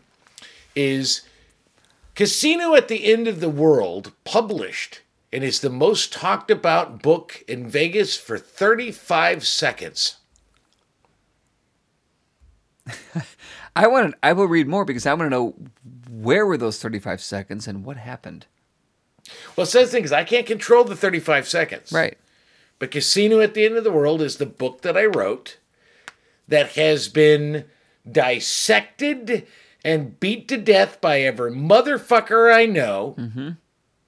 is 0.75 1.21
Casino 2.13 2.75
at 2.75 2.89
the 2.89 3.11
End 3.11 3.27
of 3.27 3.39
the 3.39 3.49
World 3.49 4.11
published 4.23 5.01
and 5.33 5.43
is 5.43 5.61
the 5.61 5.69
most 5.69 6.11
talked 6.13 6.51
about 6.51 7.01
book 7.01 7.43
in 7.47 7.67
Vegas 7.67 8.17
for 8.17 8.37
35 8.37 9.47
seconds. 9.47 10.17
I 13.75 13.87
want. 13.87 14.11
to 14.11 14.17
I 14.23 14.33
will 14.33 14.47
read 14.47 14.67
more 14.67 14.85
because 14.85 15.05
I 15.05 15.13
want 15.13 15.27
to 15.27 15.29
know 15.29 15.55
where 16.09 16.45
were 16.45 16.57
those 16.57 16.79
thirty-five 16.79 17.21
seconds 17.21 17.67
and 17.67 17.85
what 17.85 17.97
happened. 17.97 18.45
Well, 19.55 19.63
it 19.65 19.69
says 19.69 19.91
things 19.91 20.11
I 20.11 20.23
can't 20.23 20.45
control 20.45 20.83
the 20.83 20.95
35 20.95 21.47
seconds. 21.47 21.91
Right. 21.91 22.17
But 22.79 22.91
Casino 22.91 23.39
at 23.39 23.53
the 23.53 23.65
End 23.65 23.77
of 23.77 23.83
the 23.83 23.91
World 23.91 24.21
is 24.21 24.37
the 24.37 24.45
book 24.45 24.81
that 24.81 24.97
I 24.97 25.05
wrote 25.05 25.57
that 26.47 26.71
has 26.71 27.07
been 27.07 27.65
dissected 28.09 29.45
and 29.85 30.19
beat 30.19 30.47
to 30.47 30.57
death 30.57 30.99
by 30.99 31.21
every 31.21 31.51
motherfucker 31.51 32.53
I 32.53 32.65
know. 32.65 33.15
Mm-hmm. 33.17 33.49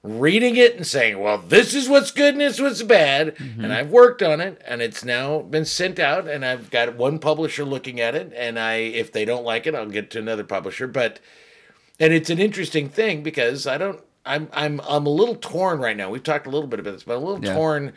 Reading 0.04 0.56
it 0.56 0.76
and 0.76 0.86
saying, 0.86 1.18
well, 1.18 1.38
this 1.38 1.74
is 1.74 1.88
what's 1.88 2.10
good 2.10 2.34
and 2.34 2.40
this 2.42 2.56
is 2.56 2.60
what's 2.60 2.82
bad. 2.82 3.34
Mm-hmm. 3.36 3.64
And 3.64 3.72
I've 3.72 3.90
worked 3.90 4.22
on 4.22 4.38
it 4.40 4.60
and 4.66 4.82
it's 4.82 5.02
now 5.02 5.40
been 5.40 5.64
sent 5.64 5.98
out 5.98 6.28
and 6.28 6.44
I've 6.44 6.70
got 6.70 6.94
one 6.94 7.18
publisher 7.18 7.64
looking 7.64 8.00
at 8.00 8.14
it. 8.14 8.30
And 8.36 8.58
I, 8.58 8.74
if 8.74 9.10
they 9.12 9.24
don't 9.24 9.44
like 9.44 9.66
it, 9.66 9.74
I'll 9.74 9.86
get 9.88 10.10
to 10.10 10.18
another 10.18 10.44
publisher. 10.44 10.86
But, 10.86 11.20
and 11.98 12.12
it's 12.12 12.28
an 12.28 12.38
interesting 12.38 12.90
thing 12.90 13.22
because 13.22 13.66
I 13.66 13.78
don't, 13.78 13.98
I'm, 14.26 14.48
I'm, 14.52 14.80
I'm 14.86 15.06
a 15.06 15.10
little 15.10 15.36
torn 15.36 15.80
right 15.80 15.96
now. 15.96 16.10
We've 16.10 16.22
talked 16.22 16.46
a 16.46 16.50
little 16.50 16.68
bit 16.68 16.80
about 16.80 16.92
this, 16.92 17.04
but 17.04 17.16
I'm 17.16 17.22
a 17.22 17.26
little 17.26 17.44
Yeah. 17.44 17.54
torn 17.54 17.92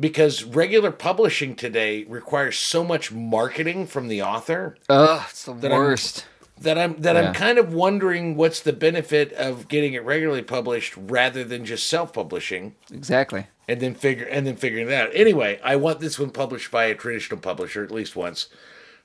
because 0.00 0.44
regular 0.44 0.90
publishing 0.92 1.56
today 1.56 2.04
requires 2.04 2.56
so 2.56 2.82
much 2.84 3.12
marketing 3.12 3.86
from 3.86 4.08
the 4.08 4.22
author 4.22 4.76
Ugh, 4.88 5.26
it's 5.28 5.44
the 5.44 5.52
I'm- 5.52 5.72
worst. 5.72 6.24
That 6.60 6.78
I'm 6.78 7.00
that 7.02 7.16
Yeah. 7.16 7.28
I'm 7.28 7.34
kind 7.34 7.58
of 7.58 7.72
wondering 7.72 8.36
what's 8.36 8.60
the 8.60 8.72
benefit 8.72 9.32
of 9.34 9.68
getting 9.68 9.94
it 9.94 10.04
regularly 10.04 10.42
published 10.42 10.94
rather 10.96 11.44
than 11.44 11.64
just 11.64 11.86
self-publishing 11.88 12.74
Exactly. 12.92 13.46
and 13.68 13.80
then 13.80 13.94
figure 13.94 14.26
and 14.26 14.46
then 14.46 14.56
figuring 14.56 14.86
that 14.88 15.08
out. 15.08 15.10
Anyway, 15.14 15.60
I 15.62 15.76
want 15.76 16.00
this 16.00 16.18
one 16.18 16.30
published 16.30 16.70
by 16.70 16.84
a 16.86 16.94
traditional 16.94 17.40
publisher 17.40 17.82
at 17.84 17.90
least 17.90 18.16
once. 18.16 18.48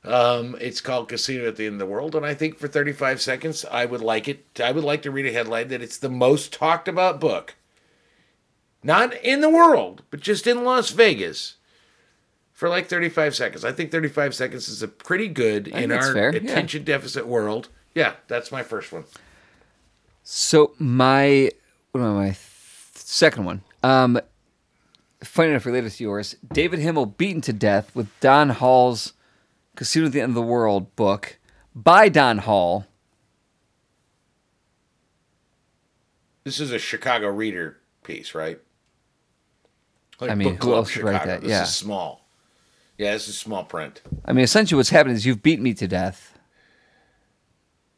Um, 0.06 0.58
it's 0.60 0.82
called 0.82 1.08
Casino 1.08 1.48
at 1.48 1.56
the 1.56 1.66
End 1.66 1.76
of 1.76 1.80
the 1.80 1.86
World, 1.86 2.14
and 2.14 2.26
I 2.26 2.34
think 2.34 2.58
for 2.60 2.68
35 2.68 3.22
seconds, 3.22 3.64
I 3.72 3.86
would 3.86 4.02
like 4.02 4.28
it. 4.28 4.46
I 4.62 4.74
would 4.74 4.84
like 4.84 5.02
to 5.04 5.12
read 5.12 5.26
a 5.26 5.32
headline 5.32 5.70
that 5.70 5.82
it's 5.82 5.98
the 5.98 6.10
most 6.10 6.52
talked 6.52 6.90
about 6.90 7.22
book, 7.22 7.56
not 8.84 9.14
in 9.24 9.40
the 9.40 9.50
world, 9.50 10.04
but 10.12 10.20
just 10.20 10.46
in 10.46 10.66
Las 10.66 10.90
Vegas, 10.90 11.56
for 12.64 12.70
like 12.70 12.88
35 12.88 13.36
seconds. 13.36 13.66
I 13.66 13.74
think 13.74 13.92
35 13.92 14.34
seconds 14.34 14.70
is 14.70 14.82
a 14.82 14.88
pretty 14.88 15.28
good 15.28 15.68
in 15.68 15.92
our 15.92 16.14
fair, 16.14 16.32
yeah. 16.34 16.50
attention 16.50 16.86
deficit 16.86 17.28
world. 17.28 17.68
Yeah, 17.94 18.14
that's 18.30 18.54
my 18.54 18.64
first 18.64 18.94
one. 18.94 19.04
So 20.24 20.74
my 20.80 21.52
what 21.92 22.00
am 22.00 22.18
I? 22.18 22.28
My 22.28 22.38
second 22.94 23.44
one. 23.44 23.64
Um, 23.84 24.18
funny 25.22 25.50
enough, 25.50 25.66
related 25.66 25.92
to 25.92 26.04
yours. 26.06 26.38
David 26.54 26.80
Himmel 26.80 27.06
beaten 27.06 27.42
to 27.42 27.52
death 27.52 27.94
with 27.94 28.08
Don 28.22 28.48
Hall's 28.48 29.12
"Casino 29.76 30.06
at 30.06 30.14
the 30.14 30.22
End 30.22 30.30
of 30.30 30.36
the 30.36 30.42
World" 30.42 30.96
book 30.96 31.40
by 31.76 32.08
Don 32.08 32.38
Hall. 32.38 32.86
This 36.46 36.62
is 36.62 36.72
a 36.72 36.80
Chicago 36.80 37.28
Reader 37.28 37.76
piece, 38.04 38.34
right? 38.34 38.58
Like 40.22 40.32
I 40.32 40.36
mean, 40.36 40.54
Book 40.54 40.64
who 40.64 40.74
else 40.76 40.92
should 40.92 41.04
write 41.04 41.26
that? 41.26 41.42
This 41.42 41.50
Yeah. 41.50 41.64
is 41.64 41.76
small. 41.76 42.23
Yeah, 42.98 43.14
this 43.14 43.28
is 43.28 43.38
small 43.38 43.64
print. 43.64 44.02
I 44.26 44.34
mean, 44.34 44.44
essentially, 44.44 44.78
what's 44.78 44.90
happening 44.92 45.16
is 45.16 45.26
you've 45.26 45.42
beat 45.44 45.60
me 45.60 45.74
to 45.76 45.88
death 45.88 46.38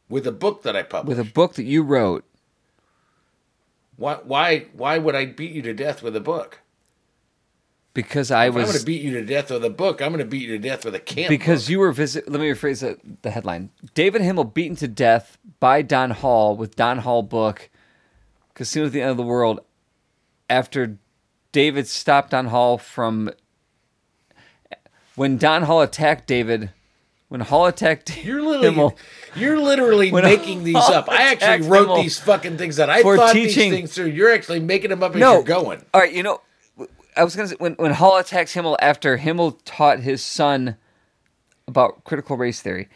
With 0.08 0.26
a 0.26 0.32
book 0.32 0.62
that 0.62 0.74
I 0.76 0.82
published. 0.82 1.18
with 1.18 1.26
a 1.28 1.30
book 1.30 1.54
that 1.54 1.64
you 1.64 1.82
wrote. 1.82 2.24
why, 3.96 4.14
why, 4.24 4.66
why 4.72 4.98
would 4.98 5.14
I 5.14 5.26
beat 5.26 5.52
you 5.52 5.62
to 5.62 5.74
death 5.74 6.02
with 6.02 6.16
a 6.16 6.20
book? 6.20 6.60
Because 7.94 8.30
I 8.30 8.46
If 8.46 8.54
I'm 8.56 8.62
going 8.64 8.78
to 8.78 8.84
beat 8.84 9.00
you 9.02 9.12
to 9.12 9.24
death 9.24 9.50
with 9.50 9.64
a 9.64 9.70
book, 9.70 10.02
I'm 10.02 10.08
going 10.12 10.18
to 10.24 10.28
beat 10.30 10.42
you 10.42 10.48
to 10.48 10.58
death 10.58 10.84
with 10.84 10.94
a 10.94 10.98
camp. 11.00 11.28
because 11.30 11.64
book. 11.64 11.70
you 11.70 11.78
were 11.78 11.92
visit. 11.92 12.28
Let 12.30 12.40
me 12.40 12.48
rephrase 12.50 12.80
the, 12.80 12.98
the 13.22 13.30
headline: 13.30 13.70
David 13.94 14.20
Himmel 14.20 14.44
beaten 14.44 14.76
to 14.76 14.88
death 14.88 15.38
by 15.60 15.80
Don 15.80 16.10
Hall 16.10 16.56
with 16.56 16.76
Don 16.76 16.98
Hall 16.98 17.22
book 17.22 17.70
"Casino 18.54 18.86
at 18.86 18.92
the 18.92 19.00
End 19.00 19.12
of 19.12 19.16
the 19.16 19.22
World" 19.22 19.60
after 20.50 20.98
David 21.52 21.86
stopped 21.86 22.32
Don 22.32 22.46
Hall 22.48 22.76
from 22.76 23.30
when 25.16 25.36
Don 25.36 25.62
Hall 25.64 25.80
attacked 25.82 26.26
David. 26.26 26.70
When 27.28 27.40
Hall 27.40 27.66
attacked 27.66 28.16
You're 28.24 28.40
literally, 28.40 28.68
Himmel 28.68 28.96
you're 29.34 29.58
literally 29.58 30.12
making 30.12 30.62
these 30.62 30.76
Hall 30.76 30.92
up. 30.94 31.08
I 31.10 31.22
actually 31.32 31.68
wrote 31.68 31.80
Himmel 31.88 31.96
these 32.02 32.20
fucking 32.20 32.56
things 32.56 32.76
that 32.76 32.88
I 32.88 33.02
thought 33.02 33.32
teaching- 33.32 33.70
these 33.72 33.78
things 33.80 33.94
through. 33.94 34.06
You're 34.10 34.32
actually 34.32 34.60
making 34.60 34.90
them 34.90 35.02
up 35.02 35.12
as 35.16 35.18
no 35.20 35.32
you're 35.34 35.42
going. 35.42 35.82
All 35.92 36.00
right, 36.00 36.12
you 36.12 36.22
know, 36.22 36.40
I 37.16 37.24
was 37.24 37.34
gonna 37.34 37.48
say 37.48 37.56
when 37.58 37.72
when 37.74 37.92
Hall 37.94 38.16
attacks 38.16 38.52
Himmel 38.52 38.76
after 38.80 39.16
Himmel 39.16 39.58
taught 39.64 39.98
his 40.00 40.22
son 40.22 40.76
about 41.66 42.04
critical 42.04 42.36
race 42.36 42.60
theory. 42.62 42.88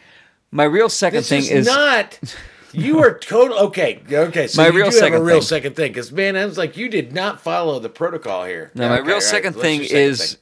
My 0.53 0.63
real 0.65 0.89
second 0.89 1.21
This 1.21 1.29
thing 1.29 1.41
is, 1.41 1.51
is 1.51 1.67
not. 1.67 2.21
You 2.73 3.01
are 3.01 3.19
total 3.19 3.59
okay. 3.67 4.01
Okay, 4.13 4.47
so 4.47 4.63
My 4.63 4.69
you 4.69 4.75
real 4.75 4.85
do 4.91 4.91
have 4.93 4.95
second 4.95 5.19
a 5.23 5.25
real 5.25 5.39
thing. 5.41 5.43
second 5.43 5.75
thing 5.75 5.91
because 5.91 6.13
man, 6.13 6.37
I 6.37 6.45
was 6.47 6.57
like, 6.57 6.77
you 6.77 6.89
did 6.89 7.13
not 7.13 7.41
follow 7.41 7.81
the 7.81 7.89
protocol 7.89 8.45
here. 8.45 8.71
No, 8.77 8.89
my 8.89 8.95
Okay, 8.99 9.03
real 9.03 9.09
all 9.09 9.15
right, 9.15 9.23
second 9.25 9.55
thing 9.55 9.81
second 9.83 9.97
is 9.97 10.39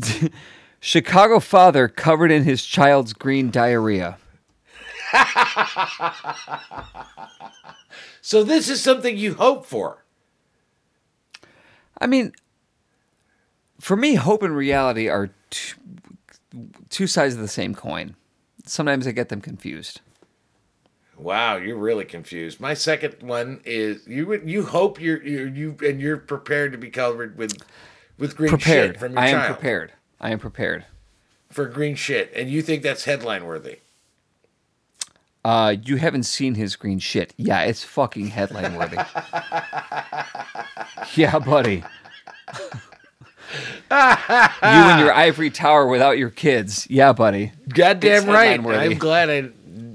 thing? 0.00 0.30
Chicago 0.84 1.40
father 1.40 1.88
covered 1.88 2.30
in 2.30 2.44
his 2.44 2.62
child's 2.62 3.14
green 3.14 3.50
diarrhea. 3.50 4.18
So 8.20 8.42
this 8.42 8.70
is 8.70 8.82
something 8.82 9.18
you 9.18 9.34
hope 9.34 9.66
for. 9.66 10.02
I 12.00 12.06
mean, 12.06 12.32
for 13.78 13.96
me, 13.96 14.14
hope 14.14 14.42
and 14.42 14.56
reality 14.56 15.08
are 15.08 15.28
two, 15.50 15.74
two 16.88 17.06
sides 17.06 17.34
of 17.34 17.40
the 17.40 17.48
same 17.48 17.74
coin. 17.74 18.16
Sometimes 18.64 19.06
I 19.06 19.12
get 19.12 19.28
them 19.28 19.42
confused. 19.42 20.00
Wow, 21.18 21.56
you're 21.56 21.76
really 21.76 22.06
confused. 22.06 22.60
My 22.60 22.72
second 22.72 23.16
one 23.20 23.60
is 23.66 24.06
you. 24.06 24.40
You 24.42 24.64
hope 24.64 24.98
you're 24.98 25.22
you 25.22 25.48
you 25.48 25.76
and 25.86 26.00
you're 26.00 26.16
prepared 26.16 26.72
to 26.72 26.78
be 26.78 26.88
covered 26.88 27.36
with 27.36 27.58
with 28.16 28.36
green 28.38 28.48
Prepared. 28.48 28.92
shit 28.92 29.00
from 29.00 29.12
your 29.12 29.20
I 29.20 29.28
am 29.28 29.52
prepared. 29.52 29.92
I 30.20 30.30
am 30.30 30.38
prepared. 30.38 30.84
for 31.50 31.66
green 31.66 31.94
shit, 31.94 32.32
and 32.34 32.50
you 32.50 32.62
think 32.62 32.82
that's 32.82 33.04
headline 33.04 33.44
worthy. 33.44 33.78
Uh, 35.44 35.76
you 35.84 35.96
haven't 35.96 36.22
seen 36.24 36.54
his 36.54 36.74
green 36.74 36.98
shit. 36.98 37.34
Yeah, 37.36 37.62
it's 37.62 37.84
fucking 37.84 38.28
headline 38.28 38.76
worthy. 38.76 38.96
yeah, 41.14 41.38
buddy. 41.38 41.84
you 43.90 43.90
and 43.90 45.00
your 45.00 45.12
ivory 45.12 45.50
tower 45.50 45.86
without 45.86 46.18
your 46.18 46.30
kids. 46.30 46.86
Yeah, 46.88 47.12
buddy. 47.12 47.52
Goddamn 47.68 48.22
It's 48.22 48.26
right. 48.26 48.58
I'm 48.58 48.94
glad 48.94 49.30
I 49.30 49.50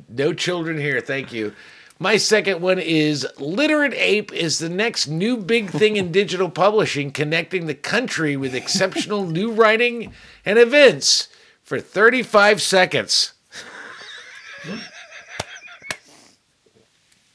no 0.09 0.33
children 0.33 0.77
here. 0.77 1.01
Thank 1.01 1.33
you. 1.33 1.53
My 2.01 2.15
second 2.15 2.61
one 2.61 2.79
is 2.79 3.27
Literate 3.37 3.93
Ape 3.93 4.31
is 4.31 4.59
the 4.59 4.69
next 4.69 5.07
new 5.07 5.35
big 5.35 5.69
thing 5.69 5.97
in 5.97 6.11
digital 6.13 6.49
publishing, 6.49 7.11
connecting 7.11 7.65
the 7.67 7.75
country 7.75 8.37
with 8.37 8.55
exceptional 8.55 9.25
new 9.25 9.51
writing 9.51 10.13
and 10.45 10.57
events 10.57 11.27
for 11.61 11.79
35 11.81 12.61
seconds. 12.61 13.33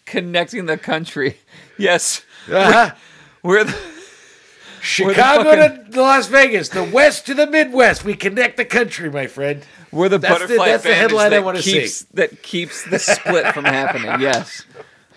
Connecting 0.06 0.64
the 0.64 0.78
country. 0.78 1.36
Yes. 1.76 2.22
Uh-huh. 2.50 2.94
We're 3.42 3.64
the, 3.64 3.76
Chicago 4.80 5.44
fucking- 5.56 5.92
to 5.92 6.00
Las 6.00 6.26
Vegas, 6.28 6.70
the 6.70 6.84
West 6.84 7.26
to 7.26 7.34
the 7.34 7.46
Midwest. 7.46 8.04
We 8.04 8.14
connect 8.14 8.56
the 8.56 8.64
country, 8.64 9.10
my 9.10 9.26
friend. 9.26 9.66
We're 9.94 10.08
the 10.08 10.18
That's 10.18 10.46
the- 10.46 10.56
that's 10.56 10.82
the 10.82 10.94
headline 10.94 11.26
I 11.26 11.36
that 11.36 11.44
wanna 11.44 11.62
see. 11.62 11.80
keeps, 11.80 12.02
That 12.14 12.42
keeps 12.42 12.84
the 12.84 12.98
split 12.98 13.54
from 13.54 13.64
happening. 13.64 14.20
Yes. 14.20 14.64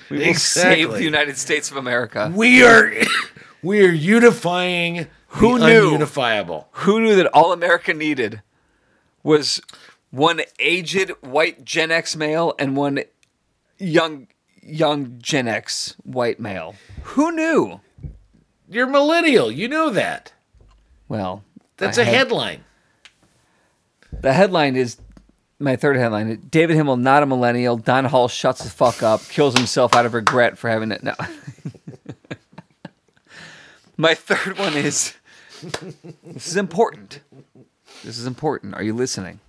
We 0.10 0.20
will 0.20 0.34
save 0.36 0.92
the 0.92 1.04
United 1.04 1.38
States 1.38 1.70
of 1.70 1.76
America. 1.78 2.32
We 2.34 2.64
are 2.64 2.94
we 3.62 3.84
are 3.86 3.92
unifying 3.92 5.08
Who 5.28 5.60
knew? 5.60 5.98
ununifiable. 5.98 6.66
Who 6.72 7.02
knew 7.02 7.16
that 7.18 7.28
all 7.34 7.52
America 7.52 7.94
needed 7.94 8.42
was 9.24 9.62
one 10.12 10.42
aged 10.60 11.10
white 11.22 11.66
Gen 11.66 11.92
X 11.92 12.16
male 12.16 12.54
and 12.58 12.78
one 12.78 13.02
young 13.78 14.28
young 14.62 15.20
Gen 15.22 15.48
X 15.50 15.96
white 16.04 16.40
male? 16.40 16.76
Who 17.04 17.32
knew? 17.34 17.82
You're 18.70 18.88
millennial. 18.88 19.52
You 19.52 19.68
know 19.68 19.90
that. 19.90 20.32
Well, 21.10 21.44
That's 21.78 21.98
I 21.98 22.04
a 22.04 22.06
had- 22.06 22.14
headline. 22.16 22.64
The 24.22 24.34
headline 24.34 24.76
is 24.76 24.98
my 25.60 25.76
third 25.76 25.98
headline. 25.98 26.48
David 26.50 26.76
Himmel, 26.76 26.98
not 26.98 27.24
a 27.24 27.26
millennial. 27.26 27.78
Don 27.78 28.06
Hall 28.06 28.28
shuts 28.28 28.64
the 28.64 28.70
fuck 28.70 29.02
up, 29.04 29.22
kills 29.30 29.56
himself 29.56 29.96
out 29.96 30.06
of 30.06 30.14
regret 30.14 30.58
for 30.58 30.70
having 30.70 30.92
it. 30.92 31.04
No. 31.04 31.14
my 33.98 34.14
third 34.14 34.58
one 34.58 34.74
is 34.74 35.16
this 36.24 36.48
is 36.48 36.58
important. 36.58 37.22
This 38.04 38.18
is 38.18 38.28
important. 38.28 38.76
Are 38.76 38.84
you 38.84 38.94
listening? 38.94 39.40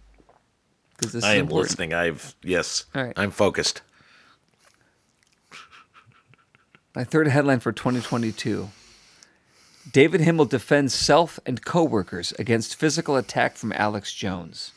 Because 0.97 1.13
this 1.13 1.25
is 1.25 1.35
important. 1.35 1.93
I've 1.93 2.35
yes. 2.43 2.87
All 2.95 3.05
right. 3.05 3.13
I'm 3.17 3.31
focused. 3.31 3.83
My 6.95 7.05
third 7.05 7.29
headline 7.29 7.61
for 7.61 7.71
2022. 7.71 8.71
David 9.93 10.21
Himmel 10.21 10.45
defends 10.47 10.93
self 10.95 11.39
and 11.47 11.65
coworkers 11.65 12.33
against 12.39 12.77
physical 12.77 13.17
attack 13.17 13.57
from 13.57 13.73
Alex 13.73 14.13
Jones. 14.13 14.73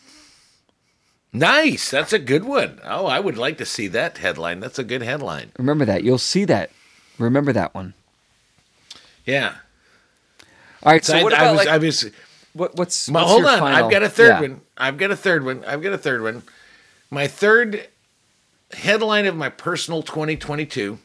Nice. 1.34 1.90
That's 1.90 2.14
a 2.14 2.20
good 2.20 2.44
one. 2.44 2.80
Oh, 2.84 3.06
I 3.06 3.20
would 3.20 3.38
like 3.38 3.58
to 3.60 3.66
see 3.66 3.88
that 3.88 4.18
headline. 4.18 4.60
That's 4.60 4.80
a 4.80 4.84
good 4.84 5.02
headline. 5.02 5.52
Remember 5.58 5.86
that. 5.86 6.04
You'll 6.04 6.18
see 6.18 6.46
that. 6.46 6.72
Remember 7.18 7.54
that 7.54 7.74
one. 7.74 7.94
Yeah. 9.26 9.56
All 10.84 10.92
right. 10.92 11.04
So, 11.06 11.18
I, 11.18 11.24
what 11.24 11.34
I 11.34 11.38
about 11.38 11.52
was, 11.52 11.58
like 11.58 11.68
I 11.70 11.78
was 11.78 12.12
what, 12.54 12.76
what's, 12.76 13.10
My, 13.10 13.22
what's 13.22 13.32
hold 13.32 13.46
on. 13.46 13.60
final- 13.60 13.86
I've 13.86 13.92
got 13.92 14.04
a 14.04 14.10
third 14.10 14.28
Yeah. 14.30 14.42
one. 14.42 14.62
I've 14.78 14.98
got 14.98 15.12
a 15.12 15.16
third 15.16 15.46
one. 15.46 15.64
I've 15.66 15.82
got 15.82 15.94
a 15.94 15.98
third 15.98 16.22
one. 16.22 16.44
My 17.10 17.28
third 17.28 17.88
headline 18.74 19.26
of 19.26 19.36
my 19.36 19.50
personal 19.50 20.02
2022 20.04 20.98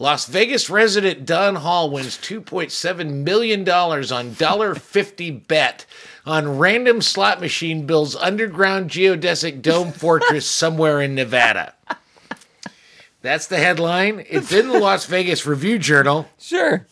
Las 0.00 0.24
Vegas 0.26 0.70
resident 0.70 1.26
Don 1.26 1.56
Hall 1.56 1.90
wins 1.90 2.16
$2.7 2.16 3.12
million 3.22 3.60
on 3.60 4.04
$1.50 4.06 5.46
bet 5.46 5.84
on 6.24 6.56
random 6.58 7.02
slot 7.02 7.38
machine 7.38 7.84
builds 7.84 8.16
underground 8.16 8.88
geodesic 8.88 9.60
dome 9.60 9.92
fortress 9.92 10.46
somewhere 10.50 11.02
in 11.02 11.14
Nevada. 11.14 11.74
That's 13.20 13.46
the 13.48 13.58
headline. 13.58 14.24
It's 14.30 14.50
in 14.52 14.68
the 14.68 14.78
Las 14.78 15.04
Vegas 15.04 15.44
Review 15.44 15.78
Journal, 15.78 16.26
Sure. 16.38 16.86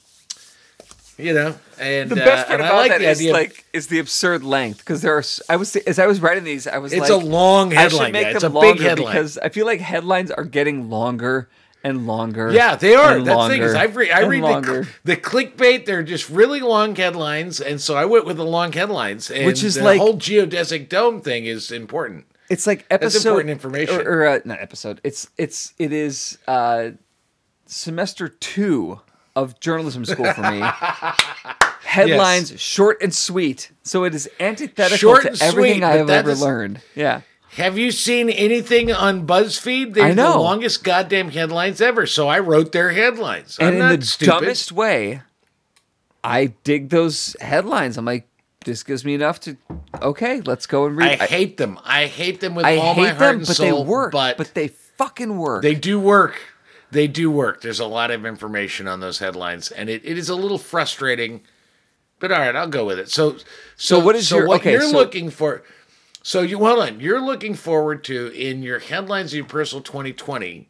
you 1.16 1.33
know, 1.33 1.55
and, 1.81 2.11
The 2.11 2.16
best 2.16 2.44
uh, 2.44 2.49
part 2.49 2.61
I 2.61 2.66
about 2.66 2.77
like 2.77 2.90
that 2.90 2.99
the 2.99 3.09
is 3.09 3.21
idea. 3.21 3.33
like 3.33 3.64
is 3.73 3.87
the 3.87 4.01
absurd 4.01 4.44
length 4.44 4.81
because 4.81 5.01
there 5.01 5.16
are. 5.16 5.25
I 5.49 5.57
was 5.57 5.75
as 5.77 5.99
I 5.99 6.07
was 6.07 6.21
writing 6.21 6.44
these, 6.44 6.66
I 6.66 6.77
was 6.77 6.92
like, 6.92 7.01
It's 7.01 7.11
like, 7.11 7.23
a 7.23 7.25
long 7.25 7.71
headline. 7.71 8.03
I 8.03 8.05
should 8.05 8.12
make 8.12 8.23
yeah. 8.27 8.33
them 8.33 8.37
It's 8.37 8.44
a 8.44 8.49
longer 8.51 8.73
big 8.75 8.83
headline. 8.83 9.14
because 9.14 9.38
I 9.38 9.49
feel 9.49 9.64
like 9.64 9.81
headlines 9.81 10.31
are 10.31 10.44
getting 10.44 10.90
longer 10.90 11.49
and 11.88 12.07
longer. 12.07 12.53
Yeah, 12.53 12.77
they 12.77 12.94
are. 12.94 13.20
That's 13.20 13.42
the 13.42 13.48
thing 13.48 13.62
is, 13.62 13.72
longer 13.74 13.79
I 13.79 13.85
read, 13.94 14.11
I 14.11 14.20
read 14.27 14.42
longer. 14.42 14.83
the, 15.05 15.14
the 15.14 15.16
clickbait. 15.16 15.87
They're 15.87 16.03
just 16.03 16.29
really 16.31 16.61
long 16.61 16.94
headlines, 16.94 17.61
and 17.61 17.81
so 17.81 17.96
I 17.96 18.05
went 18.05 18.24
with 18.27 18.37
the 18.37 18.44
long 18.44 18.72
headlines. 18.72 19.31
And 19.31 19.46
Which 19.46 19.62
is 19.64 19.74
the 19.77 19.85
like- 19.85 20.01
whole 20.01 20.14
geodesic 20.14 20.88
dome 20.88 21.20
thing 21.20 21.44
is 21.46 21.70
important. 21.72 22.27
It's 22.51 22.66
like 22.66 22.87
episode 22.90 23.18
important 23.29 23.51
information. 23.51 24.07
or, 24.07 24.20
or 24.22 24.27
uh, 24.27 24.38
not 24.44 24.61
episode. 24.61 25.01
It's 25.05 25.29
it's 25.37 25.74
it 25.79 25.92
is 25.92 26.38
uh, 26.46 26.90
semester 27.66 28.29
two 28.29 29.01
of 29.37 29.61
journalism 29.61 30.05
school 30.05 30.33
for 30.33 30.51
me. 30.51 30.62
Headlines 31.83 32.61
short 32.61 33.03
and 33.03 33.14
sweet, 33.14 33.70
so 33.83 34.05
it 34.05 34.14
is 34.14 34.29
antithetical 34.40 34.96
Short 34.98 35.22
to 35.22 35.29
everything 35.44 35.77
sweet, 35.79 35.83
I 35.85 35.96
have 35.96 36.11
ever 36.11 36.31
is- 36.31 36.40
learned. 36.42 36.81
Yeah, 36.94 37.22
Have 37.52 37.78
you 37.78 37.90
seen 37.90 38.28
anything 38.30 38.92
on 38.92 39.26
BuzzFeed? 39.26 39.94
They're 39.94 40.06
I 40.06 40.12
know. 40.12 40.32
the 40.32 40.38
longest 40.38 40.84
goddamn 40.84 41.30
headlines 41.30 41.80
ever. 41.80 42.06
So 42.06 42.28
I 42.28 42.38
wrote 42.38 42.72
their 42.72 42.90
headlines. 42.90 43.56
and 43.58 43.68
I'm 43.68 43.72
in 43.74 43.78
not 43.80 44.00
the 44.00 44.06
stupid. 44.06 44.30
dumbest 44.32 44.72
way, 44.72 45.22
I 46.22 46.52
dig 46.64 46.90
those 46.90 47.37
headlines. 47.40 47.96
I'm 47.96 48.04
like, 48.04 48.28
this 48.64 48.82
gives 48.82 49.04
me 49.04 49.14
enough 49.14 49.40
to. 49.40 49.56
Okay, 50.02 50.40
let's 50.42 50.66
go 50.66 50.87
and 50.87 50.96
read. 50.96 51.06
I 51.06 51.11
read. 51.20 51.30
hate 51.30 51.56
them. 51.56 51.78
I 51.84 52.06
hate 52.06 52.40
them 52.40 52.54
with 52.54 52.66
I 52.66 52.76
all 52.76 52.94
my 52.94 53.08
heart 53.08 53.18
them, 53.18 53.37
and 53.38 53.46
but 53.46 53.56
soul. 53.56 53.84
they 53.84 53.88
work. 53.90 54.12
But, 54.12 54.37
But 54.37 54.54
they 54.54 54.68
fucking 54.68 55.38
work. 55.38 55.62
they 55.62 55.74
do 55.74 55.98
work. 55.98 56.38
They 56.90 57.06
do 57.06 57.30
work. 57.30 57.61
There's 57.62 57.80
a 57.80 57.87
lot 57.87 58.11
of 58.11 58.24
information 58.26 58.87
on 58.88 59.00
those 59.00 59.18
headlines, 59.18 59.70
and 59.70 59.88
it, 59.88 60.02
it 60.04 60.16
is 60.18 60.28
a 60.28 60.34
little 60.34 60.58
frustrating. 60.58 61.42
But 62.18 62.32
all 62.32 62.40
right, 62.40 62.54
I'll 62.56 62.66
go 62.68 62.84
with 62.84 62.98
it. 62.98 63.08
So, 63.11 63.37
so, 63.76 63.98
what 64.00 64.16
is 64.16 64.28
so 64.28 64.38
your- 64.38 64.48
what 64.48 64.61
okay, 64.61 64.72
you're 64.72 64.82
so- 64.82 64.96
looking 64.96 65.30
for? 65.30 65.62
So 66.28 66.42
you 66.42 66.58
hold 66.58 66.80
on. 66.80 67.00
You're 67.00 67.22
looking 67.22 67.54
forward 67.54 68.04
to 68.04 68.26
in 68.32 68.62
your 68.62 68.80
headlines 68.80 69.32
of 69.32 69.38
your 69.38 69.46
personal 69.46 69.82
2020. 69.82 70.68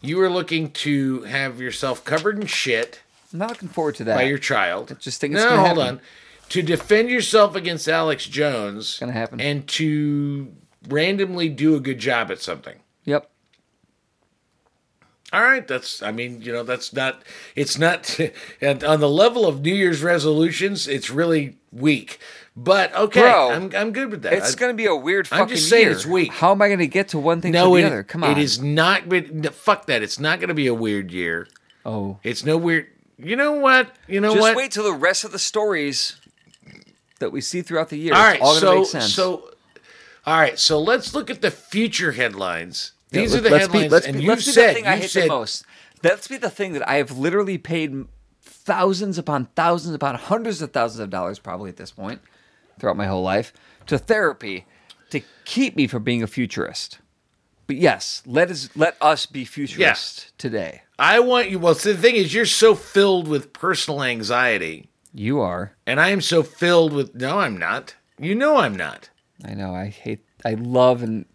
You 0.00 0.20
are 0.22 0.28
looking 0.28 0.72
to 0.72 1.22
have 1.22 1.60
yourself 1.60 2.04
covered 2.04 2.36
in 2.36 2.48
shit 2.48 3.00
I'm 3.32 3.38
not 3.38 3.50
looking 3.50 3.68
forward 3.68 3.94
to 3.94 4.04
that. 4.04 4.16
by 4.16 4.24
your 4.24 4.38
child. 4.38 4.96
just 4.98 5.20
think 5.20 5.34
it's 5.34 5.44
no. 5.44 5.50
hold 5.50 5.78
happen. 5.78 5.82
on. 5.82 6.00
To 6.48 6.62
defend 6.62 7.10
yourself 7.10 7.54
against 7.54 7.86
Alex 7.86 8.26
Jones, 8.26 8.98
gonna 8.98 9.12
happen. 9.12 9.40
and 9.40 9.68
to 9.68 10.52
randomly 10.88 11.48
do 11.48 11.76
a 11.76 11.80
good 11.80 12.00
job 12.00 12.32
at 12.32 12.40
something. 12.40 12.80
Yep. 13.04 13.30
All 15.32 15.42
right, 15.42 15.68
that's. 15.68 16.02
I 16.02 16.10
mean, 16.10 16.42
you 16.42 16.50
know, 16.50 16.64
that's 16.64 16.92
not. 16.92 17.22
It's 17.54 17.78
not. 17.78 18.18
And 18.60 18.82
on 18.82 18.98
the 18.98 19.08
level 19.08 19.46
of 19.46 19.60
New 19.60 19.74
Year's 19.74 20.02
resolutions, 20.02 20.88
it's 20.88 21.08
really 21.08 21.56
weak. 21.70 22.18
But 22.60 22.92
okay, 22.92 23.20
Bro, 23.20 23.50
I'm 23.52 23.70
I'm 23.76 23.92
good 23.92 24.10
with 24.10 24.22
that. 24.22 24.32
It's 24.32 24.56
going 24.56 24.72
to 24.72 24.76
be 24.76 24.86
a 24.86 24.94
weird 24.94 25.28
I'm 25.30 25.38
fucking 25.38 25.54
just 25.54 25.68
saying 25.68 25.84
year. 25.84 25.92
it's 25.92 26.04
weak. 26.04 26.32
How 26.32 26.50
am 26.50 26.60
I 26.60 26.66
going 26.66 26.80
to 26.80 26.88
get 26.88 27.10
to 27.10 27.18
one 27.18 27.40
thing 27.40 27.52
no, 27.52 27.70
to 27.70 27.76
it, 27.76 27.82
the 27.82 27.86
other? 27.86 28.02
Come 28.02 28.24
on. 28.24 28.32
It 28.32 28.38
is 28.38 28.60
not. 28.60 29.06
no, 29.06 29.50
Fuck 29.50 29.86
that. 29.86 30.02
It's 30.02 30.18
not 30.18 30.40
going 30.40 30.48
to 30.48 30.54
be 30.54 30.66
a 30.66 30.74
weird 30.74 31.12
year. 31.12 31.46
Oh. 31.86 32.18
It's 32.24 32.44
no 32.44 32.56
weird. 32.56 32.88
You 33.16 33.36
know 33.36 33.52
what? 33.52 33.92
You 34.08 34.20
know 34.20 34.30
Just 34.30 34.40
what? 34.40 34.48
Just 34.48 34.56
wait 34.56 34.72
till 34.72 34.82
the 34.82 34.92
rest 34.92 35.22
of 35.22 35.30
the 35.30 35.38
stories 35.38 36.20
that 37.20 37.30
we 37.30 37.40
see 37.40 37.62
throughout 37.62 37.90
the 37.90 37.98
year. 37.98 38.14
All 38.14 38.22
right, 38.22 38.40
all 38.40 38.54
so 38.54 38.78
make 38.80 38.86
sense. 38.86 39.14
so. 39.14 39.50
All 40.26 40.36
right, 40.38 40.58
so 40.58 40.80
let's 40.80 41.14
look 41.14 41.30
at 41.30 41.40
the 41.40 41.52
future 41.52 42.10
headlines. 42.12 42.90
These 43.10 43.34
let- 43.34 43.38
are 43.38 43.42
the 43.42 43.50
let's 43.50 43.66
headlines, 43.66 43.84
Be, 43.84 43.88
let's 43.88 44.06
and 44.06 44.18
be, 44.18 44.26
let's 44.26 44.46
be 44.46 44.52
said 44.52 44.70
the 44.70 44.74
thing 44.74 44.86
I 44.88 44.96
hate 44.96 45.10
said 45.10 45.24
the 45.24 45.28
most. 45.28 45.64
Let's 46.02 46.26
be 46.26 46.36
the 46.38 46.50
thing 46.50 46.72
that 46.72 46.88
I 46.88 46.96
have 46.96 47.16
literally 47.16 47.56
paid 47.56 48.06
thousands 48.42 49.16
upon 49.16 49.46
thousands 49.54 49.94
upon 49.94 50.16
hundreds 50.16 50.60
of 50.60 50.72
thousands 50.72 50.98
of 50.98 51.08
dollars 51.08 51.38
probably 51.38 51.70
at 51.70 51.76
this 51.76 51.92
point 51.92 52.20
throughout 52.78 52.96
my 52.96 53.06
whole 53.06 53.22
life 53.22 53.52
to 53.86 53.98
therapy 53.98 54.66
to 55.10 55.20
keep 55.44 55.76
me 55.76 55.86
from 55.86 56.02
being 56.02 56.22
a 56.22 56.26
futurist. 56.26 56.98
But 57.66 57.76
yes, 57.76 58.22
let 58.26 58.50
us 58.50 58.70
let 58.74 58.96
us 59.00 59.26
be 59.26 59.44
futurist 59.44 60.36
today. 60.38 60.82
I 60.98 61.20
want 61.20 61.50
you. 61.50 61.58
Well, 61.58 61.74
the 61.74 61.94
thing 61.96 62.16
is, 62.16 62.32
you're 62.32 62.46
so 62.46 62.74
filled 62.74 63.28
with 63.28 63.52
personal 63.52 64.02
anxiety. 64.02 64.88
You 65.12 65.40
are. 65.40 65.72
And 65.86 66.00
I 66.00 66.08
am 66.10 66.20
so 66.20 66.42
filled 66.42 66.92
with 66.92 67.14
no, 67.14 67.38
I'm 67.38 67.56
not. 67.56 67.94
You 68.18 68.34
know 68.34 68.56
I'm 68.56 68.74
not. 68.74 69.10
I 69.44 69.54
know. 69.54 69.74
I 69.74 69.86
hate. 69.88 70.24
I 70.44 70.54
love 70.54 71.02
and 71.02 71.26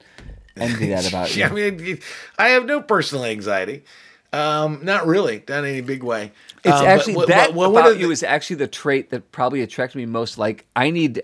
envy 0.57 0.89
that 0.89 1.07
about 1.07 1.35
you. 1.35 1.45
I 1.45 1.49
mean, 1.49 1.99
I 2.37 2.49
have 2.49 2.65
no 2.65 2.81
personal 2.81 3.25
anxiety. 3.25 3.83
Um, 4.31 4.79
not 4.81 5.05
really, 5.05 5.43
not 5.47 5.59
in 5.59 5.65
any 5.65 5.81
big 5.81 6.01
way. 6.03 6.31
It's 6.63 6.73
Um, 6.73 6.85
actually 6.85 7.15
what- 7.15 7.27
that 7.27 7.49
what- 7.49 7.55
what- 7.55 7.71
what 7.73 7.79
about 7.81 7.97
are 7.97 7.99
you 7.99 8.11
is 8.11 8.23
actually 8.23 8.55
the 8.57 8.67
trait 8.67 9.09
that 9.09 9.31
probably 9.31 9.61
attracted 9.61 9.97
me 9.97 10.05
most. 10.05 10.37
Like 10.37 10.65
I 10.75 10.89
need, 10.91 11.21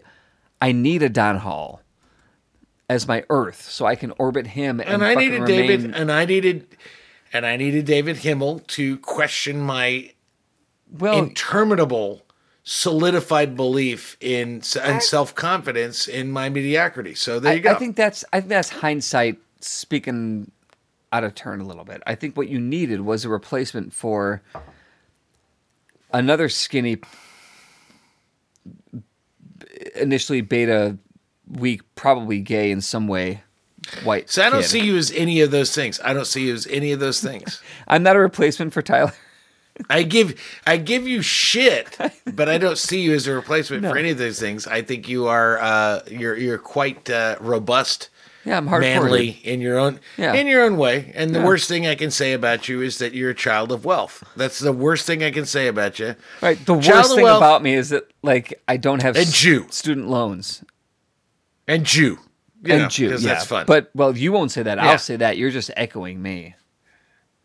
I 0.62 0.71
need 0.73 1.02
a 1.02 1.10
Don 1.10 1.38
Hall 1.38 1.82
as 2.89 3.08
my 3.08 3.23
Earth, 3.30 3.62
so 3.69 3.86
I 3.86 3.95
can 3.95 4.12
orbit 4.17 4.47
him 4.47 4.80
and, 4.80 4.89
and 4.89 5.06
I 5.06 5.15
needed 5.15 5.41
remain. 5.41 5.67
David, 5.67 5.95
and 5.95 6.12
I 6.12 6.25
needed, 6.25 6.67
and 7.32 7.45
I 7.45 7.56
needed 7.56 7.86
David 7.86 8.17
Himmel 8.17 8.60
to 8.67 8.97
question 8.97 9.62
my 9.62 10.12
well, 10.91 11.17
interminable, 11.19 12.25
solidified 12.63 13.56
belief 13.56 14.17
in 14.19 14.62
and 14.82 15.02
self 15.04 15.36
confidence 15.36 16.08
in 16.08 16.32
my 16.32 16.49
mediocrity. 16.49 17.15
So 17.15 17.39
there 17.39 17.52
I, 17.52 17.56
you 17.56 17.62
go. 17.62 17.71
I 17.71 17.75
think 17.75 17.95
that's 17.95 18.25
I 18.34 18.39
think 18.41 18.49
that's 18.49 18.69
hindsight 18.69 19.38
speaking 19.62 20.52
out 21.12 21.23
of 21.23 21.34
turn 21.36 21.62
a 21.62 21.65
little 21.65 21.86
bit. 21.86 22.02
I 22.06 22.15
think 22.15 22.36
what 22.36 22.49
you 22.49 22.60
needed 22.60 23.02
was 23.02 23.23
a 23.23 23.30
replacement 23.30 23.93
for 23.93 24.41
another 26.12 26.50
skinny, 26.50 26.98
initially 29.95 30.41
beta, 30.41 30.98
weak, 31.48 31.82
probably 31.95 32.39
gay 32.39 32.72
in 32.72 32.82
some 32.82 33.08
way, 33.08 33.43
white. 34.04 34.30
so 34.30 34.43
I 34.43 34.50
don't 34.50 34.62
kid. 34.62 34.67
see 34.69 34.80
you 34.82 34.98
as 34.98 35.12
any 35.12 35.41
of 35.41 35.52
those 35.52 35.74
things. 35.74 36.00
I 36.04 36.13
don't 36.13 36.26
see 36.28 36.48
you 36.48 36.54
as 36.54 36.67
any 36.67 36.91
of 36.91 37.00
those 37.00 37.22
things. 37.22 37.62
I'm 37.88 38.04
not 38.04 38.15
a 38.15 38.19
replacement 38.19 38.74
for 38.74 38.82
Tyler. 38.82 39.13
I 39.89 40.04
give 40.04 40.39
I 40.67 40.76
give 40.76 41.08
you 41.08 41.22
shit, 41.22 41.98
but 42.34 42.50
I 42.50 42.58
don't 42.58 42.78
see 42.78 43.00
you 43.02 43.13
as 43.13 43.28
a 43.28 43.34
replacement 43.34 43.84
No. 43.84 43.91
for 43.91 43.98
any 43.98 44.10
of 44.10 44.17
those 44.17 44.38
things. 44.39 44.67
I 44.67 44.82
think 44.82 45.08
you 45.08 45.28
are 45.28 45.58
uh, 45.60 46.02
you're 46.10 46.36
you're 46.36 46.58
quite 46.58 47.10
uh, 47.10 47.38
robust, 47.39 48.10
Yeah, 48.50 48.58
I'm 48.58 48.68
hardcore. 48.68 48.80
manly 48.82 49.40
in 49.44 49.62
your 49.62 49.78
own 49.78 50.00
Yeah. 50.18 50.34
in 50.34 50.48
your 50.48 50.64
own 50.64 50.78
way. 50.78 51.12
And 51.16 51.36
the 51.36 51.40
Yeah. 51.40 51.46
worst 51.46 51.68
thing 51.70 51.86
I 51.86 51.94
can 51.96 52.10
say 52.10 52.34
about 52.34 52.68
you 52.68 52.82
is 52.82 52.98
that 52.98 53.14
you're 53.14 53.30
a 53.30 53.36
child 53.36 53.72
of 53.72 53.86
wealth. 53.86 54.24
That's 54.36 54.58
the 54.60 54.74
worst 54.74 55.06
thing 55.06 55.24
I 55.24 55.30
can 55.32 55.46
say 55.46 55.68
about 55.68 56.00
you. 56.00 56.16
Right. 56.42 56.58
The 56.58 56.80
Child 56.80 56.86
worst 56.96 57.16
thing 57.16 57.24
wealth- 57.24 57.38
about 57.38 57.62
me 57.62 57.76
is 57.76 57.90
that 57.90 58.06
like 58.24 58.60
I 58.68 58.78
don't 58.78 59.02
have 59.04 59.16
And 59.16 59.32
Jew. 59.32 59.68
student 59.70 60.10
loans 60.10 60.64
And 61.68 61.86
Jew, 61.86 62.18
you 62.64 62.74
and 62.74 62.82
know, 62.84 62.88
Jew. 62.90 63.10
Yeah, 63.12 63.18
that's 63.18 63.46
fun. 63.46 63.66
But 63.68 63.92
well, 63.94 64.18
you 64.18 64.32
won't 64.32 64.52
say 64.52 64.64
that. 64.64 64.80
Yeah. 64.80 64.90
I'll 64.92 64.98
say 64.98 65.16
that. 65.18 65.38
You're 65.38 65.52
just 65.52 65.70
echoing 65.78 66.20
me. 66.22 66.56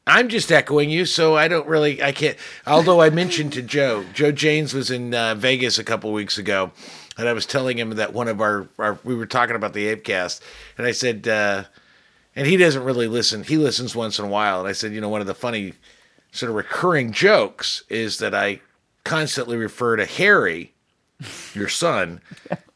I'm 0.06 0.28
just 0.28 0.50
echoing 0.52 0.90
you, 0.90 1.04
so 1.06 1.34
I 1.36 1.48
don't 1.48 1.66
really, 1.66 2.02
I 2.02 2.12
can't. 2.12 2.36
Although 2.66 3.00
I 3.00 3.08
mentioned 3.10 3.52
to 3.54 3.62
Joe, 3.62 4.04
Joe 4.12 4.32
Janes 4.32 4.74
was 4.74 4.90
in 4.90 5.14
uh, 5.14 5.34
Vegas 5.34 5.78
a 5.78 5.84
couple 5.84 6.12
weeks 6.12 6.36
ago, 6.38 6.72
and 7.16 7.28
I 7.28 7.32
was 7.32 7.46
telling 7.46 7.78
him 7.78 7.90
that 7.90 8.12
one 8.12 8.28
of 8.28 8.40
our, 8.40 8.68
our 8.78 8.98
we 9.04 9.14
were 9.14 9.26
talking 9.26 9.56
about 9.56 9.72
the 9.72 9.94
Apecast, 9.94 10.40
and 10.76 10.86
I 10.86 10.92
said, 10.92 11.28
uh, 11.28 11.64
and 12.36 12.46
he 12.46 12.56
doesn't 12.56 12.82
really 12.82 13.06
listen. 13.06 13.44
He 13.44 13.56
listens 13.56 13.94
once 13.94 14.18
in 14.18 14.24
a 14.24 14.28
while, 14.28 14.60
and 14.60 14.68
I 14.68 14.72
said, 14.72 14.92
you 14.92 15.00
know, 15.00 15.08
one 15.08 15.20
of 15.20 15.26
the 15.26 15.34
funny 15.34 15.74
sort 16.32 16.50
of 16.50 16.56
recurring 16.56 17.12
jokes 17.12 17.84
is 17.88 18.18
that 18.18 18.34
I 18.34 18.60
constantly 19.04 19.56
refer 19.56 19.96
to 19.96 20.04
Harry, 20.04 20.72
your 21.54 21.68
son, 21.68 22.20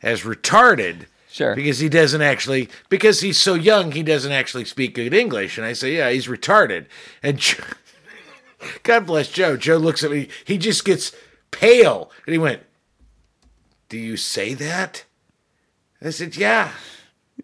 as 0.02 0.22
retarded. 0.22 1.06
Sure. 1.30 1.54
Because 1.54 1.78
he 1.78 1.88
doesn't 1.88 2.22
actually, 2.22 2.68
because 2.88 3.20
he's 3.20 3.38
so 3.38 3.54
young, 3.54 3.92
he 3.92 4.02
doesn't 4.02 4.32
actually 4.32 4.64
speak 4.64 4.94
good 4.94 5.12
English. 5.12 5.58
And 5.58 5.66
I 5.66 5.72
say, 5.72 5.96
yeah, 5.96 6.10
he's 6.10 6.26
retarded. 6.26 6.86
And 7.22 7.38
Joe, 7.38 7.62
God 8.82 9.06
bless 9.06 9.28
Joe. 9.28 9.56
Joe 9.56 9.76
looks 9.76 10.02
at 10.02 10.10
me, 10.10 10.28
he 10.44 10.56
just 10.56 10.84
gets 10.84 11.12
pale. 11.50 12.10
And 12.26 12.32
he 12.32 12.38
went, 12.38 12.62
Do 13.88 13.98
you 13.98 14.16
say 14.16 14.54
that? 14.54 15.04
I 16.02 16.10
said, 16.10 16.36
Yeah, 16.36 16.72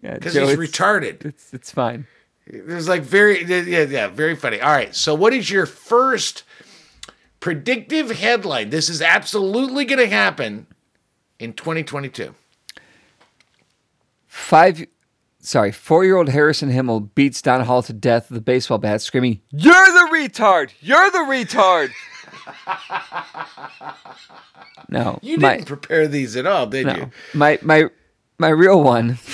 Yeah, 0.01 0.13
because 0.15 0.33
he's 0.35 0.49
it's, 0.49 0.59
retarded. 0.59 1.25
It's 1.25 1.53
it's 1.53 1.71
fine. 1.71 2.07
It 2.47 2.65
was 2.67 2.87
like 2.87 3.01
very, 3.01 3.43
yeah, 3.43 3.81
yeah, 3.81 4.07
very 4.07 4.35
funny. 4.35 4.61
All 4.61 4.71
right. 4.71 4.95
So, 4.95 5.15
what 5.15 5.33
is 5.33 5.49
your 5.49 5.65
first 5.65 6.43
predictive 7.39 8.11
headline? 8.11 8.69
This 8.69 8.87
is 8.87 9.01
absolutely 9.01 9.83
going 9.83 9.99
to 9.99 10.07
happen 10.07 10.67
in 11.39 11.53
2022. 11.53 12.35
Five. 14.27 14.85
sorry, 15.39 15.71
four-year-old 15.71 16.29
Harrison 16.29 16.69
Himmel 16.69 16.99
beats 16.99 17.41
Don 17.41 17.61
Hall 17.61 17.81
to 17.83 17.93
death 17.93 18.29
with 18.29 18.37
a 18.37 18.41
baseball 18.41 18.77
bat, 18.77 19.01
screaming, 19.01 19.41
"You're 19.49 19.73
the 19.73 20.09
retard! 20.13 20.71
You're 20.81 21.09
the 21.09 21.19
retard!" 21.19 21.91
no, 24.89 25.19
You 25.21 25.37
my, 25.37 25.55
didn't 25.55 25.67
prepare 25.67 26.07
these 26.07 26.35
at 26.35 26.45
all, 26.45 26.67
did 26.67 26.85
no, 26.87 26.95
you? 26.95 27.11
my 27.33 27.57
my 27.61 27.85
my 28.37 28.49
real 28.49 28.81
one. 28.83 29.17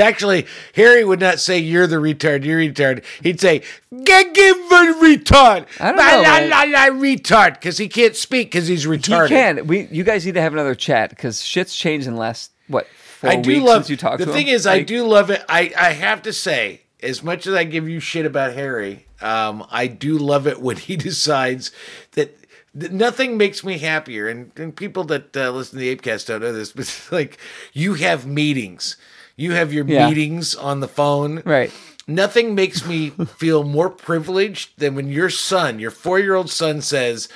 Actually, 0.00 0.46
Harry 0.74 1.04
would 1.04 1.20
not 1.20 1.40
say 1.40 1.58
you're 1.58 1.86
the 1.86 1.96
retard, 1.96 2.44
you're 2.44 2.58
retard. 2.60 3.04
He'd 3.22 3.40
say, 3.40 3.62
get 4.04 4.34
give 4.34 4.56
a 4.56 4.94
retard. 5.00 5.66
I 5.80 5.92
don't 5.92 5.96
know, 5.96 6.02
la, 6.02 6.22
man. 6.22 6.50
la, 6.50 6.62
la, 6.62 6.86
retard. 7.00 7.54
Because 7.54 7.78
he 7.78 7.88
can't 7.88 8.16
speak 8.16 8.50
because 8.50 8.68
he's 8.68 8.82
He 8.84 8.88
retarded. 8.88 9.28
can. 9.28 9.66
We 9.66 9.86
you 9.90 10.04
guys 10.04 10.24
need 10.26 10.34
to 10.34 10.40
have 10.40 10.52
another 10.52 10.74
chat 10.74 11.10
because 11.10 11.42
shit's 11.42 11.76
changed 11.76 12.06
in 12.06 12.14
the 12.14 12.20
last 12.20 12.50
what 12.68 12.86
four 12.86 13.30
I 13.30 13.36
do 13.36 13.48
weeks 13.50 13.64
love 13.64 13.82
since 13.82 13.90
you 13.90 13.96
talked 13.96 14.18
the 14.18 14.26
thing 14.32 14.48
him? 14.48 14.54
is 14.54 14.66
I 14.66 14.82
do 14.82 15.06
love 15.06 15.30
it. 15.30 15.44
I, 15.48 15.72
I 15.76 15.92
have 15.92 16.22
to 16.22 16.32
say, 16.32 16.82
as 17.02 17.22
much 17.22 17.46
as 17.46 17.54
I 17.54 17.64
give 17.64 17.88
you 17.88 18.00
shit 18.00 18.26
about 18.26 18.54
Harry, 18.54 19.06
um, 19.22 19.66
I 19.70 19.86
do 19.86 20.18
love 20.18 20.46
it 20.46 20.60
when 20.66 20.76
he 20.76 20.96
decides 20.96 21.70
that, 22.12 22.36
nothing 22.74 23.36
makes 23.36 23.62
me 23.64 23.78
happier. 23.78 24.28
And, 24.28 24.50
and 24.56 24.74
people 24.74 25.04
that 25.04 25.36
uh, 25.36 25.50
listen 25.50 25.78
to 25.78 25.84
the 25.84 25.94
Apecast 25.94 26.26
don't 26.26 26.40
know 26.40 26.52
this, 26.52 26.72
but 26.72 27.08
like 27.12 27.38
you 27.72 27.94
have 27.94 28.26
meetings. 28.26 28.96
You 29.36 29.52
have 29.52 29.72
your 29.72 29.86
Yeah. 29.86 30.08
meetings 30.08 30.54
on 30.54 30.80
the 30.80 30.88
phone. 30.88 31.42
Right. 31.44 31.72
Nothing 32.06 32.54
makes 32.54 32.86
me 32.86 33.10
feel 33.36 33.64
more 33.64 33.88
privileged 33.90 34.78
than 34.78 34.94
when 34.94 35.08
your 35.08 35.30
son, 35.30 35.78
your 35.78 35.90
four 35.90 36.18
year 36.18 36.34
old 36.34 36.50
son, 36.50 36.80
says, 36.82 37.28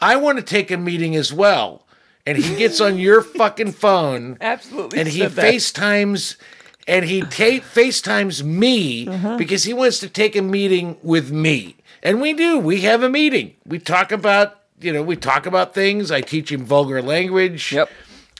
I 0.00 0.16
want 0.16 0.38
to 0.38 0.44
take 0.44 0.70
a 0.70 0.76
meeting 0.76 1.16
as 1.16 1.32
well. 1.32 1.84
And 2.26 2.36
he 2.36 2.56
gets 2.56 2.78
on 2.80 2.98
your 2.98 3.22
fucking 3.22 3.72
phone 3.72 4.36
Absolutely. 4.40 4.98
and 4.98 5.08
he 5.08 5.20
FaceTimes 5.22 6.36
that. 6.36 6.44
And 6.88 7.04
he 7.04 7.20
ta- 7.20 7.62
FaceTimes 7.74 8.42
me 8.42 9.06
Uh-huh. 9.06 9.36
because 9.36 9.64
he 9.64 9.72
wants 9.74 9.98
to 10.00 10.08
take 10.08 10.34
a 10.34 10.42
meeting 10.42 10.96
with 11.02 11.30
me. 11.30 11.76
And 12.02 12.20
we 12.20 12.32
do. 12.32 12.58
We 12.58 12.80
have 12.82 13.02
a 13.02 13.08
meeting. 13.10 13.54
We 13.66 13.78
talk 13.78 14.10
about, 14.10 14.60
you 14.80 14.92
know, 14.92 15.02
we 15.02 15.14
talk 15.16 15.46
about 15.46 15.74
things. 15.74 16.10
I 16.10 16.20
teach 16.22 16.50
him 16.50 16.64
vulgar 16.64 17.02
language. 17.02 17.72
Yep. 17.72 17.90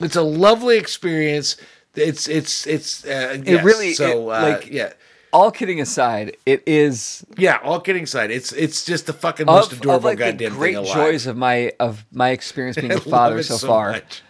It's 0.00 0.16
a 0.16 0.22
lovely 0.22 0.78
experience. 0.78 1.56
It's 1.94 2.28
it's 2.28 2.66
it's 2.66 3.04
uh, 3.04 3.36
It 3.40 3.48
yes. 3.48 3.64
really- 3.64 3.92
so 3.94 4.30
it, 4.30 4.34
uh, 4.36 4.42
like- 4.42 4.68
yeah. 4.70 4.92
All 5.30 5.50
kidding 5.50 5.78
aside, 5.78 6.36
it 6.46 6.62
is 6.66 7.22
Yeah, 7.36 7.58
all 7.62 7.80
kidding 7.80 8.04
aside, 8.04 8.30
it's 8.30 8.50
it's 8.52 8.82
just 8.86 9.04
the 9.06 9.12
fucking 9.12 9.44
most 9.44 9.72
of, 9.72 9.78
adorable 9.80 9.98
of 9.98 10.04
like 10.04 10.18
the 10.18 10.24
goddamn 10.32 10.54
great 10.56 10.74
thing 10.76 10.84
alive. 10.86 10.94
joys 10.94 11.26
of 11.26 11.36
my 11.36 11.72
of 11.78 12.06
my 12.12 12.30
experience 12.30 12.76
being 12.80 12.92
a 12.92 13.00
father 13.00 13.38
it 13.40 13.44
so, 13.44 13.58
far. 13.58 13.90
much. 13.92 14.22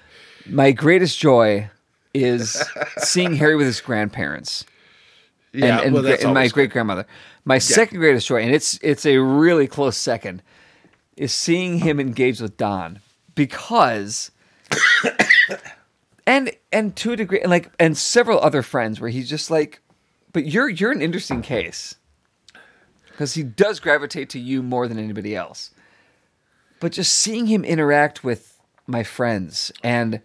My 0.47 0.73
greatest 0.73 1.21
joy 1.21 1.71
is 2.15 2.63
seeing 2.99 3.35
Harry 3.37 3.57
with 3.57 3.67
his 3.67 3.81
grandparents 3.81 4.65
Yeah, 5.53 5.79
and, 5.79 5.87
and, 5.87 5.95
well, 5.95 6.03
gra- 6.03 6.19
and 6.23 6.35
my 6.35 6.49
great 6.49 6.71
grandmother. 6.71 7.07
My 7.45 7.59
second 7.59 7.99
greatest 7.99 8.27
joy, 8.27 8.43
and 8.43 8.55
it's 8.55 8.79
it's 8.83 9.07
a 9.07 9.19
really 9.19 9.67
close 9.67 9.97
second, 9.97 10.43
is 11.17 11.33
seeing 11.33 11.79
him 11.79 11.99
engage 11.99 12.41
with 12.41 12.57
Don 12.57 13.01
because, 13.35 14.31
and 16.27 16.53
and 16.73 16.95
to 16.97 17.13
a 17.13 17.17
degree, 17.17 17.41
and 17.41 17.51
like 17.51 17.71
and 17.79 17.97
several 17.97 18.41
other 18.41 18.63
friends 18.63 19.01
where 19.01 19.11
he's 19.11 19.31
just 19.31 19.51
like, 19.51 19.81
but 20.33 20.47
you're 20.47 20.69
you're 20.69 20.93
an 20.93 21.01
interesting 21.03 21.41
case 21.41 21.95
because 23.11 23.35
he 23.35 23.43
does 23.43 23.81
gravitate 23.81 24.29
to 24.31 24.39
you 24.39 24.63
more 24.63 24.87
than 24.87 24.99
anybody 24.99 25.35
else. 25.35 25.71
But 26.81 26.93
just 26.93 27.13
seeing 27.15 27.47
him 27.47 27.65
interact 27.65 28.23
with 28.23 28.57
my 28.87 29.03
friends 29.03 29.73
and 29.83 30.21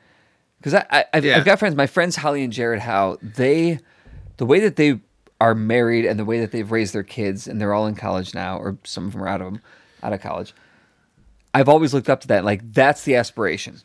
because 0.63 0.73
I, 0.75 0.85
I 0.89 1.05
I've, 1.13 1.25
Yeah. 1.25 1.37
I've 1.37 1.45
got 1.45 1.59
friends, 1.59 1.75
my 1.75 1.87
friends 1.87 2.15
Holly 2.15 2.41
and 2.43 2.53
Jared, 2.53 2.79
Howe. 2.79 3.17
they, 3.21 3.79
the 4.37 4.45
way 4.45 4.61
that 4.61 4.77
they 4.77 4.99
are 5.41 5.53
married 5.53 6.05
and 6.05 6.17
the 6.17 6.23
way 6.23 6.39
that 6.39 6.51
they've 6.51 6.71
raised 6.71 6.93
their 6.95 7.03
kids, 7.03 7.47
and 7.47 7.59
they're 7.59 7.73
all 7.73 7.85
in 7.85 7.95
college 7.95 8.33
now, 8.33 8.57
or 8.57 8.77
some 8.85 9.05
of 9.07 9.11
them 9.13 9.21
are 9.23 9.27
out 9.27 9.41
of 9.41 9.51
them, 9.51 9.61
out 10.01 10.13
of 10.13 10.21
college. 10.21 10.53
I've 11.53 11.67
always 11.67 11.93
looked 11.93 12.09
up 12.09 12.21
to 12.21 12.27
that. 12.29 12.45
Like 12.45 12.61
that's 12.73 13.03
the 13.03 13.15
aspiration. 13.15 13.81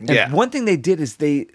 And 0.00 0.10
Yeah. 0.10 0.32
one 0.32 0.50
thing 0.50 0.64
they 0.64 0.76
did 0.76 1.00
is 1.00 1.16
they. 1.16 1.46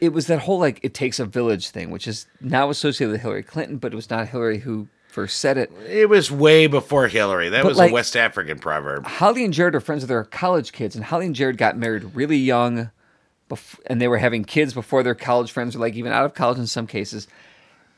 It 0.00 0.12
was 0.12 0.28
that 0.28 0.38
whole 0.40 0.58
like 0.58 0.80
it 0.82 0.94
takes 0.94 1.18
a 1.18 1.26
village 1.26 1.70
thing, 1.70 1.90
which 1.90 2.06
is 2.08 2.26
now 2.40 2.70
associated 2.70 3.12
with 3.12 3.20
Hillary 3.20 3.42
Clinton, 3.42 3.76
but 3.78 3.92
it 3.92 3.96
was 3.96 4.08
not 4.08 4.28
Hillary 4.28 4.58
who 4.60 4.88
first 5.22 5.38
said 5.38 5.58
it. 5.58 5.72
It 5.88 6.08
was 6.08 6.30
way 6.30 6.66
before 6.68 7.08
Hillary. 7.08 7.48
That 7.48 7.62
But, 7.62 7.68
was 7.70 7.78
like- 7.78 7.90
a 7.90 7.94
West 7.94 8.16
African 8.16 8.58
proverb. 8.58 9.04
Holly 9.06 9.44
and 9.44 9.52
Jared 9.52 9.74
are 9.74 9.80
friends 9.80 10.02
with 10.02 10.08
their 10.08 10.22
college 10.24 10.72
kids, 10.72 10.94
and 10.94 11.04
Holly 11.04 11.26
and 11.26 11.34
Jared 11.34 11.58
got 11.58 11.76
married 11.76 12.14
really 12.14 12.36
young, 12.36 12.90
bef- 13.50 13.80
and 13.86 14.00
they 14.00 14.06
were 14.08 14.18
having 14.18 14.44
kids 14.44 14.72
before 14.74 15.02
their 15.02 15.14
college 15.16 15.50
friends 15.50 15.74
were 15.74 15.80
like 15.80 15.94
even 15.94 16.12
out 16.12 16.24
of 16.24 16.34
college 16.34 16.58
in 16.58 16.66
some 16.68 16.86
cases. 16.86 17.26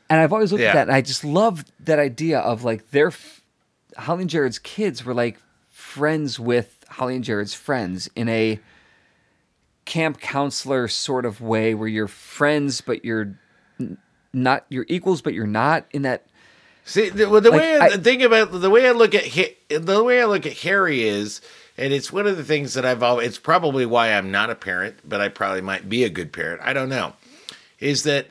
And 0.09 0.19
I've 0.19 0.33
always 0.33 0.51
looked 0.51 0.63
Yeah. 0.63 0.69
at 0.69 0.73
that, 0.73 0.87
and 0.87 0.95
I 0.95 1.01
just 1.01 1.23
love 1.23 1.63
that 1.81 1.99
idea 1.99 2.39
of 2.39 2.63
like 2.63 2.89
their 2.91 3.07
f- 3.07 3.41
Holly 3.97 4.21
and 4.21 4.29
Jared's 4.29 4.57
kids 4.59 5.05
were 5.05 5.13
like 5.13 5.37
friends 5.69 6.39
with 6.39 6.83
Holly 6.89 7.15
and 7.15 7.23
Jared's 7.23 7.53
friends 7.53 8.09
in 8.15 8.27
a 8.29 8.59
camp 9.85 10.19
counselor 10.19 10.87
sort 10.87 11.25
of 11.25 11.39
way, 11.41 11.73
where 11.73 11.87
you're 11.87 12.07
friends 12.07 12.81
but 12.81 13.05
you're 13.05 13.37
not 14.33 14.65
you're 14.69 14.85
equals 14.87 15.21
but 15.21 15.33
you're 15.33 15.45
not 15.47 15.85
in 15.91 16.03
that 16.03 16.25
See, 16.83 17.09
the, 17.09 17.29
well, 17.29 17.41
the 17.41 17.51
Like, 17.51 17.59
way 17.61 17.77
I, 17.77 17.85
I- 17.87 17.97
think 17.97 18.21
about 18.21 18.51
the 18.51 18.69
way 18.69 18.87
I 18.87 18.91
look 18.91 19.13
at 19.15 19.25
the 19.69 20.03
way 20.03 20.21
I 20.21 20.25
look 20.25 20.45
at 20.45 20.57
Harry 20.59 21.03
is, 21.03 21.41
and 21.77 21.93
it's 21.93 22.11
one 22.11 22.27
of 22.27 22.37
the 22.37 22.43
things 22.43 22.73
that 22.73 22.85
I've 22.85 23.03
always. 23.03 23.27
It's 23.27 23.37
probably 23.37 23.85
why 23.85 24.13
I'm 24.13 24.31
not 24.31 24.49
a 24.49 24.55
parent, 24.55 24.95
but 25.07 25.21
I 25.21 25.29
probably 25.29 25.61
might 25.61 25.87
be 25.89 26.03
a 26.03 26.09
good 26.09 26.33
parent. 26.33 26.61
I 26.63 26.73
don't 26.73 26.89
know. 26.89 27.13
Is 27.79 28.03
that 28.03 28.27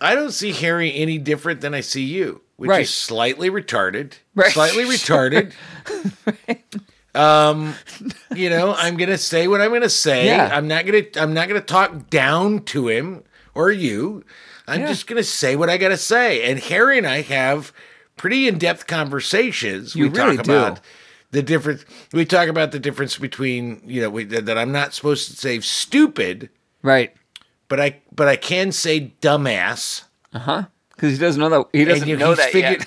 I 0.00 0.14
don't 0.14 0.32
see 0.32 0.52
Harry 0.52 0.94
any 0.94 1.18
different 1.18 1.60
than 1.60 1.74
I 1.74 1.80
see 1.80 2.02
you, 2.02 2.40
which 2.56 2.68
Right. 2.70 2.82
is 2.82 2.92
slightly 2.92 3.50
retarded, 3.50 4.14
Right. 4.34 4.50
slightly 4.52 4.84
retarded. 4.96 5.52
Um, 7.14 7.74
you 8.34 8.50
know, 8.50 8.74
I'm 8.74 8.96
gonna 8.96 9.18
say 9.18 9.46
what 9.46 9.60
I'm 9.60 9.72
gonna 9.72 9.88
say. 9.88 10.26
Yeah. 10.26 10.50
I'm 10.52 10.66
not 10.66 10.84
gonna. 10.84 11.02
I'm 11.16 11.32
not 11.32 11.46
gonna 11.46 11.60
talk 11.60 12.10
down 12.10 12.64
to 12.64 12.88
him 12.88 13.22
or 13.54 13.70
you. 13.70 14.24
I'm 14.66 14.80
Yeah. 14.80 14.88
just 14.88 15.06
gonna 15.06 15.22
say 15.24 15.56
what 15.56 15.68
I 15.70 15.76
gotta 15.76 15.96
say. 15.96 16.42
And 16.50 16.58
Harry 16.58 16.98
and 16.98 17.06
I 17.06 17.20
have 17.22 17.72
pretty 18.16 18.48
in-depth 18.48 18.86
conversations. 18.86 19.94
You 19.94 20.04
we 20.10 20.18
really 20.18 20.36
talk 20.36 20.46
do. 20.46 20.52
about 20.54 20.80
the 21.32 21.42
difference. 21.42 21.84
We 22.12 22.24
talk 22.24 22.48
about 22.48 22.72
the 22.72 22.78
difference 22.78 23.18
between 23.18 23.82
you 23.84 24.00
know 24.02 24.10
we, 24.10 24.24
that 24.24 24.56
I'm 24.58 24.72
not 24.72 24.94
supposed 24.94 25.30
to 25.30 25.36
say 25.36 25.60
stupid, 25.60 26.48
right, 26.82 27.12
but 27.68 27.80
I 27.80 28.00
but 28.14 28.28
I 28.28 28.36
can 28.36 28.72
say 28.72 29.12
dumbass. 29.20 30.04
uh 30.32 30.38
huh, 30.38 30.62
because 30.94 31.12
he 31.12 31.18
doesn't 31.18 31.40
know 31.40 31.48
that 31.50 31.66
he 31.72 31.84
doesn't 31.84 32.08
you- 32.08 32.16
know 32.16 32.34
that 32.34 32.50
figured- 32.50 32.86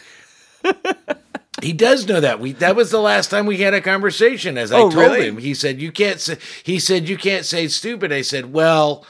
yet. 0.64 0.84
He 1.64 1.74
does 1.74 2.08
know 2.08 2.20
that. 2.20 2.40
We 2.40 2.52
that 2.54 2.76
was 2.76 2.92
the 2.92 3.00
last 3.00 3.32
time 3.32 3.48
we 3.48 3.58
had 3.58 3.74
a 3.74 3.82
conversation. 3.82 4.60
As 4.60 4.72
I 4.72 4.78
Oh, 4.78 4.92
told 4.92 4.96
really? 5.12 5.28
him, 5.28 5.38
he 5.40 5.56
said 5.56 5.82
you 5.82 5.92
can't 5.92 6.20
say. 6.20 6.38
He 6.64 6.78
said 6.78 7.10
you 7.10 7.18
can't 7.18 7.46
say 7.46 7.68
stupid. 7.68 8.14
I 8.14 8.22
said, 8.22 8.54
well, 8.54 9.04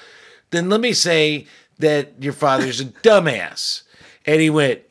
then 0.52 0.70
let 0.70 0.80
me 0.82 0.94
say 0.94 1.46
that 1.80 2.14
your 2.20 2.34
father's 2.34 2.80
a 2.80 2.86
dumbass. 3.04 3.84
And 4.26 4.42
he 4.42 4.50
went, 4.50 4.82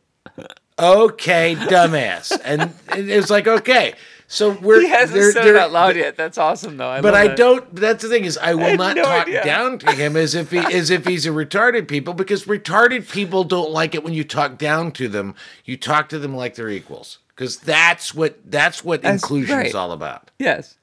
okay, 0.79 1.55
dumbass. 1.57 2.39
And 2.45 2.73
it 2.97 3.17
was 3.17 3.31
like, 3.31 3.47
okay. 3.47 3.95
So 4.29 4.51
we're 4.51 4.81
He 4.81 4.89
hasn't 4.89 5.21
they're- 5.21 5.31
said 5.33 5.45
they're- 5.45 5.55
it 5.55 5.61
out 5.61 5.71
loud 5.73 5.95
yet. 5.97 6.17
That's 6.17 6.37
awesome, 6.37 6.77
though. 6.77 6.89
I 6.89 7.01
But 7.01 7.15
I 7.15 7.29
that. 7.29 7.37
don't. 7.37 7.75
That's 7.77 8.03
the 8.03 8.09
thing 8.09 8.25
is, 8.25 8.37
I 8.37 8.55
will 8.57 8.65
had 8.65 8.79
not 8.79 8.97
no 8.97 9.03
talk 9.05 9.29
idea. 9.29 9.45
down 9.45 9.79
to 9.79 9.93
him 9.93 10.17
as 10.17 10.35
if 10.35 10.51
he 10.51 10.59
as 10.59 10.91
if 10.91 11.07
he's 11.07 11.27
a 11.27 11.31
retarded 11.31 11.87
people 11.87 12.13
because 12.13 12.45
retarded 12.47 13.09
people 13.11 13.45
don't 13.45 13.71
like 13.71 13.95
it 13.95 14.03
when 14.03 14.15
you 14.15 14.25
talk 14.25 14.59
down 14.59 14.91
to 14.93 15.07
them. 15.09 15.37
You 15.65 15.77
talk 15.77 16.09
to 16.09 16.19
them 16.19 16.35
like 16.35 16.57
they're 16.57 16.69
equals 16.69 17.19
because 17.29 17.59
that's 17.59 18.15
what 18.17 18.39
that's 18.51 18.83
what 18.83 19.03
That's 19.03 19.23
inclusion 19.23 19.61
is 19.61 19.77
all 19.77 19.93
about. 19.93 20.33
Yes. 20.41 20.77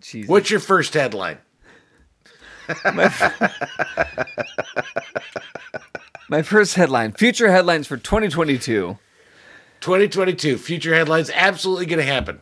Jesus. 0.00 0.28
What's 0.28 0.50
your 0.50 0.58
first 0.58 0.94
headline? 0.94 1.38
My 6.28 6.42
first 6.42 6.74
headline: 6.76 7.12
Future 7.12 7.50
headlines 7.50 7.86
for 7.86 7.96
2022. 7.96 8.98
2022 9.82 10.58
future 10.58 10.94
headlines 10.94 11.28
absolutely 11.34 11.86
going 11.86 11.98
to 11.98 12.04
happen. 12.04 12.40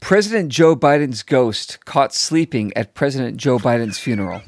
President 0.00 0.50
Joe 0.50 0.74
Biden's 0.74 1.22
ghost 1.22 1.84
caught 1.84 2.14
sleeping 2.14 2.72
at 2.74 2.94
President 2.94 3.36
Joe 3.36 3.58
Biden's 3.58 3.98
funeral. 3.98 4.40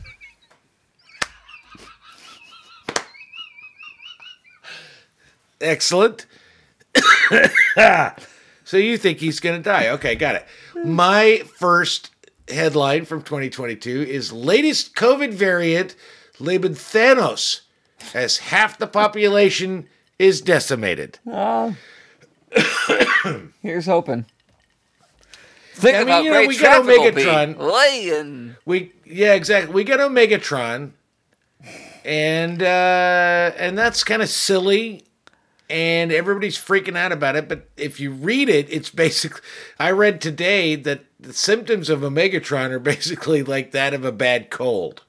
Excellent. 5.60 6.26
so 8.64 8.76
you 8.76 8.96
think 8.96 9.18
he's 9.18 9.40
going 9.40 9.56
to 9.56 9.62
die? 9.62 9.88
Okay, 9.88 10.14
got 10.14 10.36
it. 10.36 10.46
My 10.84 11.42
first 11.58 12.10
headline 12.48 13.04
from 13.04 13.22
2022 13.22 14.02
is 14.02 14.32
latest 14.32 14.94
COVID 14.94 15.32
variant 15.32 15.94
labeled 16.38 16.74
Thanos 16.74 17.62
as 18.14 18.38
half 18.38 18.78
the 18.78 18.86
population 18.86 19.88
is 20.18 20.40
decimated. 20.40 21.18
Here's 23.62 23.86
hoping. 23.86 24.26
Think 25.74 25.94
I 25.94 25.98
mean, 25.98 26.08
about 26.08 26.24
you 26.24 26.30
know, 26.30 26.46
we 26.46 26.58
got 26.58 26.84
traffic 26.84 27.00
will 27.00 27.12
be 27.12 27.24
Omegatron. 27.24 27.58
laying. 27.58 28.56
We 28.64 28.92
yeah, 29.04 29.34
exactly. 29.34 29.74
We 29.74 29.84
got 29.84 30.00
Omegatron, 30.00 30.92
and 32.02 32.62
uh, 32.62 33.52
and 33.58 33.76
that's 33.76 34.02
kind 34.02 34.22
of 34.22 34.30
silly, 34.30 35.04
and 35.68 36.12
everybody's 36.12 36.56
freaking 36.56 36.96
out 36.96 37.12
about 37.12 37.36
it. 37.36 37.46
But 37.46 37.68
if 37.76 38.00
you 38.00 38.10
read 38.10 38.48
it, 38.48 38.72
it's 38.72 38.88
basically. 38.88 39.42
I 39.78 39.90
read 39.90 40.22
today 40.22 40.76
that 40.76 41.04
the 41.18 41.32
symptoms 41.32 41.88
of 41.88 42.00
Omegatron 42.00 42.70
are 42.70 42.78
basically 42.78 43.42
like 43.42 43.72
that 43.72 43.94
of 43.94 44.04
a 44.04 44.12
bad 44.12 44.50
cold, 44.50 45.02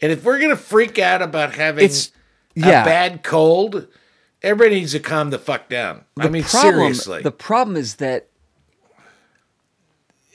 and 0.00 0.12
if 0.12 0.24
we're 0.24 0.38
gonna 0.38 0.56
freak 0.56 0.98
out 0.98 1.22
about 1.22 1.54
having 1.54 1.84
It's 1.84 2.12
a 2.56 2.60
bad 2.60 3.22
cold, 3.22 3.88
everybody 4.42 4.80
needs 4.80 4.92
to 4.92 5.00
calm 5.00 5.30
the 5.30 5.38
fuck 5.38 5.68
down. 5.68 6.04
I 6.18 6.28
mean, 6.28 6.44
problem, 6.44 6.94
seriously. 6.94 7.22
The 7.22 7.32
problem 7.32 7.76
is 7.76 7.96
that 7.96 8.28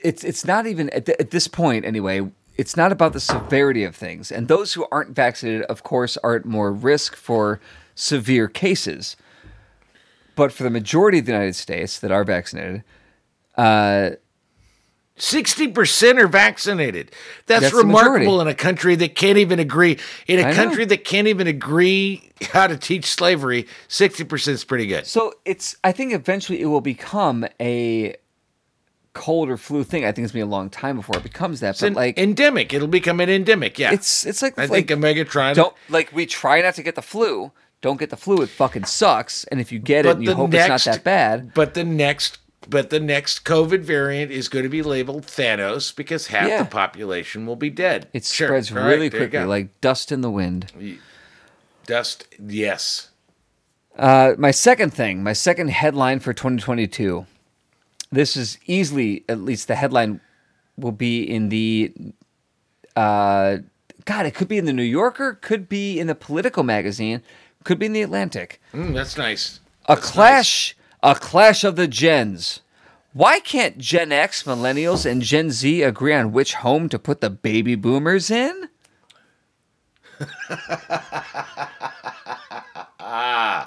it's 0.02 0.24
it's 0.24 0.44
not 0.44 0.66
even 0.66 0.90
at, 0.90 1.08
at 1.08 1.30
this 1.30 1.48
point 1.48 1.84
anyway. 1.84 2.28
It's 2.56 2.76
not 2.76 2.92
about 2.92 3.14
the 3.14 3.20
severity 3.20 3.84
of 3.84 3.96
things, 3.96 4.30
and 4.30 4.48
those 4.48 4.74
who 4.74 4.86
aren't 4.92 5.10
vaccinated, 5.16 5.62
of 5.62 5.82
course, 5.82 6.18
are 6.18 6.36
at 6.36 6.44
more 6.44 6.70
risk 6.72 7.16
for 7.16 7.58
severe 7.94 8.48
cases. 8.48 9.16
But 10.36 10.52
for 10.52 10.62
the 10.62 10.70
majority 10.70 11.18
of 11.18 11.26
the 11.26 11.32
United 11.32 11.56
States 11.56 11.98
that 12.00 12.10
are 12.10 12.24
vaccinated, 12.24 12.82
uh, 13.56 14.10
Sixty 15.20 15.68
percent 15.68 16.18
are 16.18 16.26
vaccinated. 16.26 17.12
That's, 17.46 17.62
That's 17.62 17.74
remarkable 17.74 18.40
in 18.40 18.48
a 18.48 18.54
country 18.54 18.96
that 18.96 19.14
can't 19.14 19.36
even 19.36 19.58
agree. 19.58 19.98
In 20.26 20.38
a 20.38 20.42
I 20.42 20.50
know. 20.50 20.56
country 20.56 20.84
that 20.86 21.04
can't 21.04 21.28
even 21.28 21.46
agree 21.46 22.30
how 22.52 22.66
to 22.66 22.76
teach 22.76 23.04
slavery, 23.04 23.66
sixty 23.86 24.24
percent 24.24 24.54
is 24.54 24.64
pretty 24.64 24.86
good. 24.86 25.06
so 25.06 25.34
it's. 25.44 25.76
I 25.84 25.92
think 25.92 26.14
eventually 26.14 26.62
it 26.62 26.66
will 26.66 26.80
become 26.80 27.46
a 27.60 28.16
cold 29.12 29.50
or 29.50 29.56
flu 29.56 29.84
thing. 29.84 30.04
I 30.04 30.12
think 30.12 30.24
it's 30.24 30.32
been 30.32 30.42
a 30.42 30.46
long 30.46 30.70
time 30.70 30.96
before 30.96 31.16
it 31.18 31.22
becomes 31.22 31.60
that. 31.60 31.70
It's 31.70 31.80
but 31.80 31.92
like, 31.92 32.16
endemic. 32.18 32.72
It'll 32.72 32.88
become 32.88 33.20
an 33.20 33.28
endemic. 33.28 33.78
Yeah, 33.78 33.92
it's 33.92 34.24
it's 34.24 34.40
like 34.40 34.58
I 34.58 34.62
like, 34.62 34.88
think 34.88 34.90
a 34.90 34.94
Megatron. 34.94 35.54
don't 35.54 35.74
like 35.88 36.12
we 36.14 36.26
try 36.26 36.62
not 36.62 36.74
to 36.76 36.82
get 36.82 36.94
the 36.94 37.02
flu. 37.02 37.52
Don't 37.82 37.98
get 37.98 38.10
the 38.10 38.16
flu. 38.16 38.42
It 38.42 38.50
fucking 38.50 38.84
sucks. 38.84 39.44
And 39.44 39.58
if 39.58 39.72
you 39.72 39.78
get 39.78 40.04
it 40.04 40.16
and 40.16 40.22
you 40.22 40.34
hope 40.34 40.50
next, 40.50 40.86
it's 40.86 40.86
not 40.86 40.94
that 40.96 41.04
bad, 41.04 41.54
But 41.54 41.72
the 41.72 41.82
next, 41.82 42.36
but 42.68 42.90
the 42.90 43.00
next 43.00 43.44
COVID 43.44 43.80
variant 43.80 44.30
is 44.30 44.48
going 44.48 44.62
to 44.64 44.68
be 44.68 44.82
labeled 44.82 45.26
Thanos 45.26 45.94
because 45.94 46.28
half 46.28 46.48
Yeah. 46.48 46.62
the 46.64 46.68
population 46.70 47.46
will 47.46 47.56
be 47.56 47.70
dead. 47.70 48.08
it 48.12 48.24
Sure. 48.24 48.48
spreads 48.48 48.70
All 48.72 48.78
right, 48.78 48.86
really 48.86 49.04
you 49.06 49.10
quickly, 49.10 49.44
like 49.44 49.80
dust 49.80 50.12
in 50.12 50.20
the 50.20 50.30
wind. 50.30 50.70
dust. 51.86 52.26
Yes. 52.38 53.08
Uh, 53.98 54.34
my 54.38 54.50
second 54.50 54.92
thing, 54.94 55.22
my 55.22 55.32
second 55.32 55.68
headline 55.70 56.20
for 56.20 56.32
2022. 56.32 57.26
This 58.12 58.36
is 58.36 58.58
easily, 58.66 59.24
at 59.28 59.40
least 59.40 59.68
the 59.68 59.74
headline 59.76 60.20
will 60.76 60.92
be 60.92 61.22
in 61.22 61.48
the. 61.48 61.92
Uh, 62.96 63.58
God, 64.04 64.26
it 64.26 64.34
could 64.34 64.48
be 64.48 64.58
in 64.58 64.64
the 64.64 64.72
New 64.72 64.82
Yorker, 64.82 65.34
could 65.40 65.68
be 65.68 65.98
in 66.00 66.06
the 66.06 66.14
Politico 66.14 66.62
magazine, 66.62 67.22
could 67.64 67.78
be 67.78 67.86
in 67.86 67.92
the 67.92 68.02
Atlantic. 68.02 68.60
Mm, 68.72 68.94
that's 68.94 69.16
nice. 69.16 69.60
A 69.86 69.94
That's 69.94 70.10
clash, 70.10 70.76
a 71.02 71.14
clash 71.14 71.64
of 71.64 71.76
the 71.76 71.88
gens. 71.88 72.60
Why 73.12 73.40
can't 73.40 73.78
Gen 73.78 74.12
X, 74.12 74.44
Millennials, 74.44 75.04
and 75.04 75.20
Gen 75.22 75.50
Z 75.50 75.82
agree 75.82 76.14
on 76.14 76.30
which 76.32 76.54
home 76.54 76.88
to 76.90 76.98
put 76.98 77.20
the 77.20 77.30
baby 77.30 77.74
boomers 77.74 78.30
in? 78.30 78.68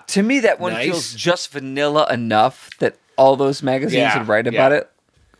to 0.07 0.23
me, 0.23 0.39
that 0.41 0.59
one 0.59 0.73
Nice. 0.73 0.85
feels 0.85 1.13
just 1.13 1.51
vanilla 1.51 2.07
enough 2.11 2.69
that 2.79 2.97
all 3.17 3.35
those 3.35 3.61
magazines 3.63 3.93
Yeah, 4.01 4.17
would 4.19 4.27
write 4.27 4.45
yeah. 4.45 4.51
about 4.51 4.71
it. 4.71 4.89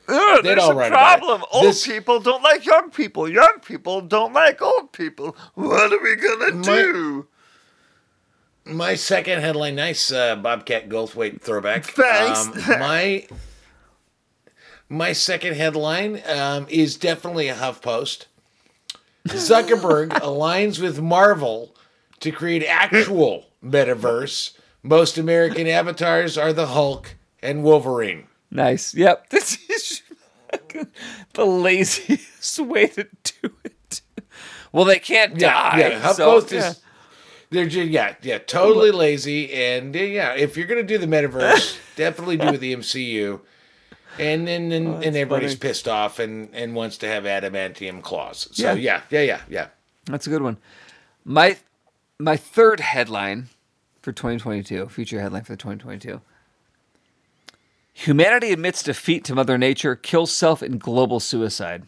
They'd 0.07 0.41
There's 0.43 0.59
all 0.63 0.71
a 0.71 0.75
write 0.75 0.91
about 0.91 1.17
it. 1.19 1.21
problem. 1.21 1.43
Old 1.51 1.65
This- 1.65 1.87
people 1.87 2.19
don't 2.19 2.43
like 2.43 2.65
young 2.65 2.89
people. 2.89 3.29
Young 3.29 3.59
people 3.65 4.01
don't 4.01 4.33
like 4.33 4.61
old 4.61 4.91
people. 4.91 5.35
What 5.53 5.93
are 5.93 6.01
we 6.03 6.15
gonna 6.15 6.51
My- 6.55 6.63
do? 6.63 7.27
My 8.65 8.95
second 8.95 9.41
headline, 9.41 9.75
nice 9.75 10.11
uh, 10.11 10.35
Bobcat 10.37 10.87
Goldthwait 10.87 11.41
throwback. 11.41 11.83
Thanks. 11.85 12.47
Um, 12.69 12.79
my 12.79 13.27
my 14.87 15.11
second 15.11 15.55
headline 15.55 16.21
um, 16.27 16.67
is 16.69 16.95
definitely 16.95 17.49
a 17.49 17.55
HuffPost. 17.55 18.25
Zuckerberg 19.27 20.09
aligns 20.21 20.81
with 20.81 21.01
Marvel 21.01 21.75
to 22.19 22.31
create 22.31 22.63
actual 22.63 23.47
metaverse. 23.63 24.55
Most 24.81 25.17
American 25.17 25.67
avatars 25.67 26.37
are 26.37 26.53
the 26.53 26.67
Hulk 26.67 27.15
and 27.41 27.63
Wolverine. 27.63 28.27
Nice. 28.51 28.93
Yep. 28.93 29.27
This 29.31 29.57
is 29.69 30.01
the 31.33 31.45
laziest 31.45 32.59
way 32.59 32.85
to 32.87 33.07
do 33.23 33.53
it. 33.63 34.01
Well, 34.71 34.85
they 34.85 34.99
can't 34.99 35.37
die. 35.39 35.79
Yeah, 35.79 35.87
yeah. 35.87 36.11
so- 36.11 36.39
HuffPost 36.41 36.51
is 36.53 36.82
they're 37.53 37.65
just 37.67 37.89
yeah, 37.89 38.15
yeah, 38.21 38.39
totally 38.39 38.91
lazy. 38.91 39.53
And 39.53 39.95
yeah, 39.95 40.33
if 40.33 40.57
you're 40.57 40.67
gonna 40.67 40.83
do 40.83 40.97
the 40.97 41.07
metaverse, 41.07 41.77
definitely 41.95 42.37
do 42.37 42.57
the 42.57 42.75
MCU. 42.75 43.39
And 44.19 44.47
then 44.47 44.71
and, 44.71 44.87
Oh, 44.87 44.93
and 44.95 45.15
everybody's 45.15 45.55
pissed 45.55 45.87
off 45.87 46.19
and, 46.19 46.49
and 46.53 46.75
wants 46.75 46.97
to 46.99 47.07
have 47.07 47.23
adamantium 47.23 48.01
claws. 48.03 48.47
So 48.51 48.73
Yeah. 48.73 48.73
yeah, 48.73 49.01
yeah, 49.09 49.21
yeah, 49.21 49.41
yeah. 49.49 49.67
That's 50.05 50.27
a 50.27 50.29
good 50.29 50.41
one. 50.41 50.57
My 51.25 51.57
my 52.19 52.37
third 52.37 52.79
headline 52.79 53.47
for 54.01 54.11
2022, 54.11 54.89
future 54.89 55.21
headline 55.21 55.43
for 55.43 55.55
2022. 55.55 56.21
Humanity 57.93 58.51
admits 58.51 58.83
defeat 58.83 59.23
to 59.25 59.35
Mother 59.35 59.57
Nature, 59.57 59.95
kills 59.95 60.31
self 60.33 60.61
in 60.63 60.77
global 60.77 61.19
suicide. 61.19 61.83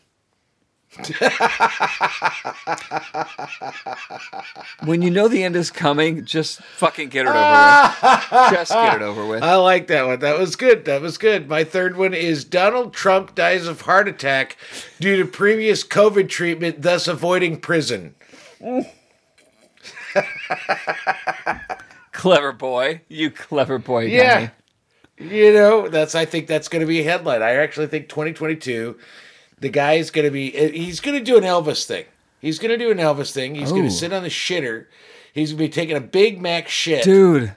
when 4.86 5.01
you 5.01 5.10
know 5.12 5.27
the 5.27 5.43
end 5.43 5.55
is 5.55 5.71
coming, 5.71 6.25
just 6.25 6.62
fucking 6.62 7.10
get 7.10 7.25
it 7.25 7.29
over 7.29 7.38
with. 7.38 8.01
Just 8.51 8.71
get 8.71 8.95
it 8.95 9.01
over 9.01 9.25
with. 9.25 9.43
I 9.43 9.55
like 9.55 9.88
that 9.88 10.05
one. 10.08 10.19
That 10.19 10.39
was 10.39 10.55
good. 10.55 10.86
That 10.86 11.01
was 11.01 11.17
good. 11.17 11.49
My 11.49 11.63
third 11.63 11.97
one 11.97 12.13
is 12.13 12.45
Donald 12.45 12.93
Trump 12.93 13.36
dies 13.36 13.67
of 13.67 13.81
heart 13.81 14.08
attack 14.08 14.58
due 14.99 15.17
to 15.17 15.25
previous 15.25 15.84
COVID 15.84 16.29
treatment, 16.29 16.81
thus 16.81 17.08
avoiding 17.08 17.60
prison. 17.60 18.15
Clever 22.12 22.53
boy. 22.53 23.01
You 23.10 23.29
clever 23.31 23.77
boy, 23.77 24.05
Yeah. 24.05 24.34
Donnie. 24.36 24.51
You 25.17 25.53
know, 25.53 25.88
that's 25.88 26.13
I 26.15 26.25
think 26.25 26.47
that's 26.47 26.67
going 26.67 26.81
to 26.81 26.86
be 26.86 26.99
a 26.99 27.03
headline. 27.03 27.41
I 27.41 27.51
actually 27.55 27.88
think 27.88 28.10
2022, 28.10 28.97
the 29.65 29.69
guy 29.69 29.93
is 29.93 30.12
going 30.12 30.25
to 30.25 30.32
be 30.32 30.56
eh, 30.56 30.69
he's 30.69 30.99
going 30.99 31.17
to 31.17 31.23
do 31.23 31.38
an 31.38 31.43
Elvis 31.43 31.86
thing. 31.86 32.06
He's 32.39 32.60
going 32.60 32.69
to 32.69 32.78
do 32.78 32.91
an 32.91 32.99
Elvis 32.99 33.32
thing. 33.32 33.56
He's 33.56 33.71
going 33.71 33.86
to 33.86 33.89
sit 33.91 34.13
on 34.13 34.21
the 34.21 34.30
shitter. 34.30 34.86
He's 35.34 35.54
going 35.54 35.58
to 35.58 35.63
be 35.63 35.69
taking 35.69 35.97
a 35.97 36.01
Big 36.01 36.39
Mac 36.39 36.69
shit. 36.69 37.04
Dude. 37.04 37.56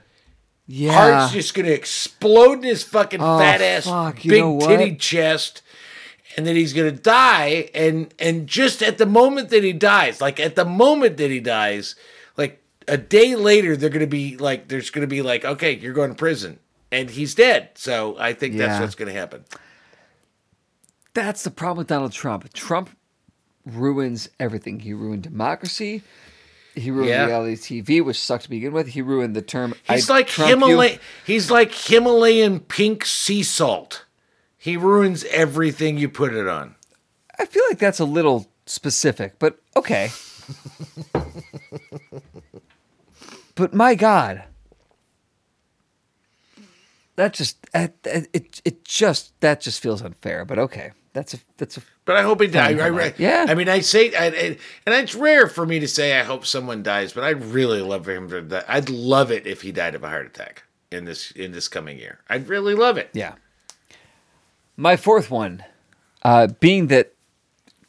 Yeah. 0.65 0.93
Heart's 0.93 1.33
just 1.33 1.53
going 1.53 1.67
to 1.67 1.71
explode 1.73 2.53
in 2.59 2.63
his 2.63 2.83
fucking 2.83 3.21
Oh, 3.21 3.37
fat 3.37 3.61
ass, 3.61 3.85
fuck, 3.85 4.21
big 4.23 4.59
titty 4.61 4.95
chest, 4.95 5.61
and 6.35 6.45
then 6.47 6.55
he's 6.55 6.73
going 6.73 6.95
to 6.95 6.99
die. 6.99 7.69
And 7.75 8.11
and 8.17 8.47
just 8.47 8.81
at 8.81 8.97
the 8.97 9.05
moment 9.05 9.49
that 9.49 9.63
he 9.63 9.71
dies, 9.73 10.19
like 10.21 10.39
at 10.39 10.55
the 10.55 10.65
moment 10.65 11.17
that 11.17 11.29
he 11.29 11.39
dies, 11.39 11.95
like 12.35 12.59
a 12.87 12.97
day 12.97 13.35
later, 13.35 13.77
they're 13.77 13.89
going 13.89 13.99
to 14.01 14.07
be 14.07 14.37
like, 14.37 14.67
there's 14.67 14.89
going 14.89 15.01
to 15.01 15.07
be 15.07 15.21
like, 15.21 15.45
okay, 15.45 15.75
you're 15.75 15.93
going 15.93 16.09
to 16.09 16.15
prison, 16.15 16.57
and 16.91 17.11
he's 17.11 17.35
dead. 17.35 17.69
So 17.75 18.15
I 18.19 18.33
think 18.33 18.57
that's 18.57 18.79
what's 18.81 18.95
going 18.95 19.11
to 19.13 19.19
happen. 19.19 19.45
That's 21.13 21.43
the 21.43 21.51
problem 21.51 21.77
with 21.79 21.87
Donald 21.87 22.11
Trump. 22.11 22.51
Trump 22.53 22.89
ruins 23.65 24.29
everything. 24.39 24.79
He 24.81 24.93
ruined 24.93 25.23
democracy. 25.23 26.03
He 26.75 26.91
ruined 26.91 27.09
Yeah. 27.09 27.25
reality 27.25 27.55
TV, 27.81 28.01
which 28.01 28.19
sucked 28.19 28.43
to 28.43 28.49
begin 28.49 28.71
with. 28.73 28.89
He 28.89 29.01
ruined 29.01 29.35
the 29.35 29.41
term. 29.41 29.73
He's 29.89 30.09
"I 30.09 30.13
like 30.13 30.27
Trump 30.27 30.49
you." 30.49 30.55
Himalayan. 30.55 30.99
He's 31.25 31.51
like 31.51 31.73
Himalayan 31.73 32.59
pink 32.61 33.05
sea 33.05 33.43
salt. 33.43 34.05
He 34.57 34.77
ruins 34.77 35.23
everything 35.25 35.97
you 35.97 36.09
put 36.09 36.33
it 36.33 36.47
on. 36.47 36.75
I 37.37 37.45
feel 37.45 37.63
like 37.69 37.79
that's 37.79 37.99
a 37.99 38.05
little 38.05 38.49
specific, 38.65 39.39
but 39.39 39.59
okay. 39.75 40.11
but 43.55 43.73
my 43.73 43.95
God, 43.95 44.43
that 47.15 47.33
just 47.33 47.57
it 47.73 47.97
it 48.63 48.85
just 48.85 49.39
that 49.41 49.61
just 49.61 49.81
feels 49.81 50.01
unfair. 50.01 50.45
But 50.45 50.59
okay, 50.59 50.91
that's 51.13 51.33
a 51.33 51.37
that's 51.57 51.77
a 51.77 51.81
But 52.05 52.15
I 52.17 52.21
hope 52.23 52.41
he 52.41 52.47
dies. 52.47 52.79
I, 52.79 52.87
I, 52.89 53.13
Yeah. 53.17 53.45
I 53.49 53.55
mean, 53.55 53.67
I 53.69 53.79
say, 53.79 54.13
I, 54.15 54.25
I- 54.27 54.57
and 54.85 54.95
it's 54.95 55.15
rare 55.15 55.47
for 55.47 55.65
me 55.65 55.79
to 55.79 55.87
say 55.87 56.19
I 56.19 56.23
hope 56.23 56.45
someone 56.45 56.83
dies, 56.83 57.13
but 57.13 57.23
I'd 57.23 57.43
really 57.43 57.81
love 57.81 58.05
for 58.05 58.11
him 58.13 58.29
to. 58.29 58.41
die. 58.41 58.63
I'd 58.67 58.89
love 58.89 59.31
it 59.31 59.47
if 59.47 59.61
he 59.61 59.71
died 59.71 59.95
of 59.95 60.03
a 60.03 60.09
heart 60.09 60.25
attack 60.27 60.63
in 60.91 61.05
this 61.05 61.31
in 61.31 61.51
this 61.51 61.67
coming 61.67 61.97
year. 61.99 62.19
I'd 62.29 62.47
really 62.47 62.75
love 62.75 62.97
it. 62.97 63.09
Yeah. 63.13 63.33
My 64.77 64.95
fourth 64.95 65.29
one, 65.29 65.63
uh, 66.23 66.47
being 66.59 66.87
that 66.87 67.13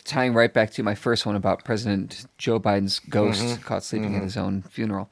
tying 0.04 0.34
right 0.34 0.52
back 0.52 0.70
to 0.72 0.82
my 0.82 0.94
first 0.94 1.24
one 1.24 1.36
about 1.36 1.64
President 1.64 2.26
Joe 2.38 2.58
Biden's 2.58 2.98
ghost 2.98 3.42
Mm-hmm. 3.42 3.62
caught 3.62 3.84
sleeping 3.84 4.16
at 4.16 4.22
his 4.22 4.36
own 4.36 4.62
funeral. 4.62 5.08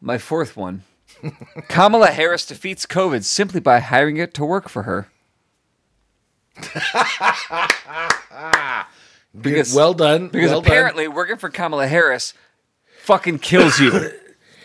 My 0.00 0.18
fourth 0.18 0.56
one, 0.56 0.84
Kamala 1.68 2.08
Harris 2.08 2.46
defeats 2.46 2.86
COVID 2.86 3.24
simply 3.24 3.58
by 3.60 3.80
hiring 3.80 4.18
it 4.18 4.34
to 4.34 4.44
work 4.44 4.68
for 4.68 4.84
her. 4.84 5.08
Because- 9.40 9.74
well 9.74 9.94
done. 9.94 10.28
Because 10.28 10.50
well 10.50 10.60
done. 10.60 10.72
apparently 10.72 11.06
working 11.08 11.36
for 11.36 11.48
Kamala 11.50 11.86
Harris 11.86 12.34
fucking 13.02 13.38
kills 13.40 13.78
you. 13.78 14.10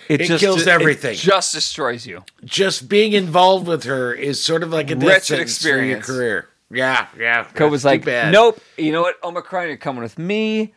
It 0.10 0.28
kills 0.38 0.68
everything. 0.68 1.14
It 1.14 1.20
just 1.20 1.54
destroys 1.54 2.06
you. 2.06 2.26
just 2.44 2.89
being 2.89 3.14
involved 3.14 3.68
with 3.68 3.86
her 3.86 4.14
is 4.14 4.44
sort 4.44 4.62
of 4.62 4.70
like 4.70 4.91
a 4.91 4.98
Wretched 4.98 5.28
for 5.28 5.34
your 5.36 5.41
experience. 5.44 6.06
career. 6.06 6.50
Yeah, 6.70 7.08
yeah. 7.18 7.46
Co 7.46 7.70
was 7.70 7.86
like, 7.86 8.06
nope. 8.06 8.60
You 8.78 8.91
know 8.91 9.02
what, 9.02 9.16
Omicron, 9.24 9.68
you're 9.68 9.78
coming 9.78 10.04
with 10.04 10.20
me. 10.20 10.74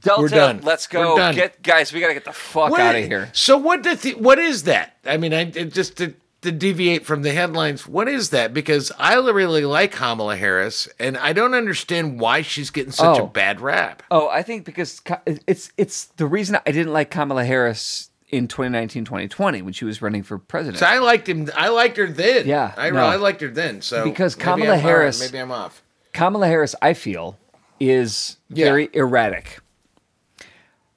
Delta, 0.00 0.20
We're 0.20 0.28
done. 0.28 0.60
let's 0.64 0.86
go. 0.86 1.16
Done. 1.16 1.34
Get 1.34 1.62
guys, 1.62 1.90
we 1.90 2.00
gotta 2.00 2.12
get 2.12 2.26
the 2.26 2.32
fuck 2.34 2.72
What- 2.72 2.80
out 2.82 2.94
of 2.94 3.04
here. 3.06 3.30
So 3.32 3.56
what 3.56 3.82
the 3.82 3.96
th- 3.96 4.16
what 4.18 4.38
is 4.38 4.64
that? 4.64 4.98
I 5.06 5.16
mean, 5.16 5.32
I 5.32 5.50
it 5.54 5.72
just 5.72 5.96
to, 5.96 6.12
to 6.42 6.52
deviate 6.52 7.04
from 7.04 7.22
the 7.22 7.32
headlines. 7.32 7.86
What 7.86 8.06
is 8.08 8.30
that? 8.30 8.54
Because 8.54 8.92
I 8.98 9.14
really 9.16 9.64
like 9.64 9.90
Kamala 9.92 10.36
Harris, 10.36 10.88
and 10.98 11.16
I 11.16 11.32
don't 11.32 11.54
understand 11.54 12.20
why 12.20 12.42
she's 12.42 12.70
getting 12.70 12.92
such 12.92 13.18
Oh. 13.18 13.24
a 13.24 13.26
bad 13.26 13.60
rap. 13.60 14.02
Oh, 14.10 14.28
I 14.28 14.42
think 14.42 14.64
because 14.64 15.00
it's 15.46 15.72
it's 15.76 16.04
the 16.16 16.26
reason 16.26 16.58
I 16.66 16.70
didn't 16.70 16.92
like 16.92 17.10
Kamala 17.10 17.44
Harris 17.44 18.10
in 18.30 18.46
2019, 18.46 19.04
2020 19.06 19.62
when 19.62 19.72
she 19.72 19.84
was 19.84 20.00
running 20.02 20.22
for 20.22 20.38
president. 20.38 20.78
So 20.78 20.86
I 20.86 20.98
liked 20.98 21.28
him. 21.28 21.48
I 21.56 21.68
liked 21.68 21.96
her 21.96 22.06
then. 22.06 22.46
Yeah, 22.46 22.72
I, 22.76 22.90
no. 22.90 22.98
I 23.06 23.16
liked 23.16 23.40
her 23.40 23.48
then. 23.48 23.80
So 23.82 24.04
Because 24.04 24.34
Kamala 24.34 24.60
I'm- 24.60 24.68
all 24.70 24.76
right, 24.76 24.82
Harris- 24.82 25.20
maybe 25.20 25.38
I'm 25.40 25.50
off. 25.50 25.82
Kamala 26.12 26.46
Harris, 26.46 26.74
I 26.82 26.92
feel, 26.94 27.38
is 27.80 28.36
Yeah. 28.50 28.66
very 28.66 28.90
erratic. 28.92 29.60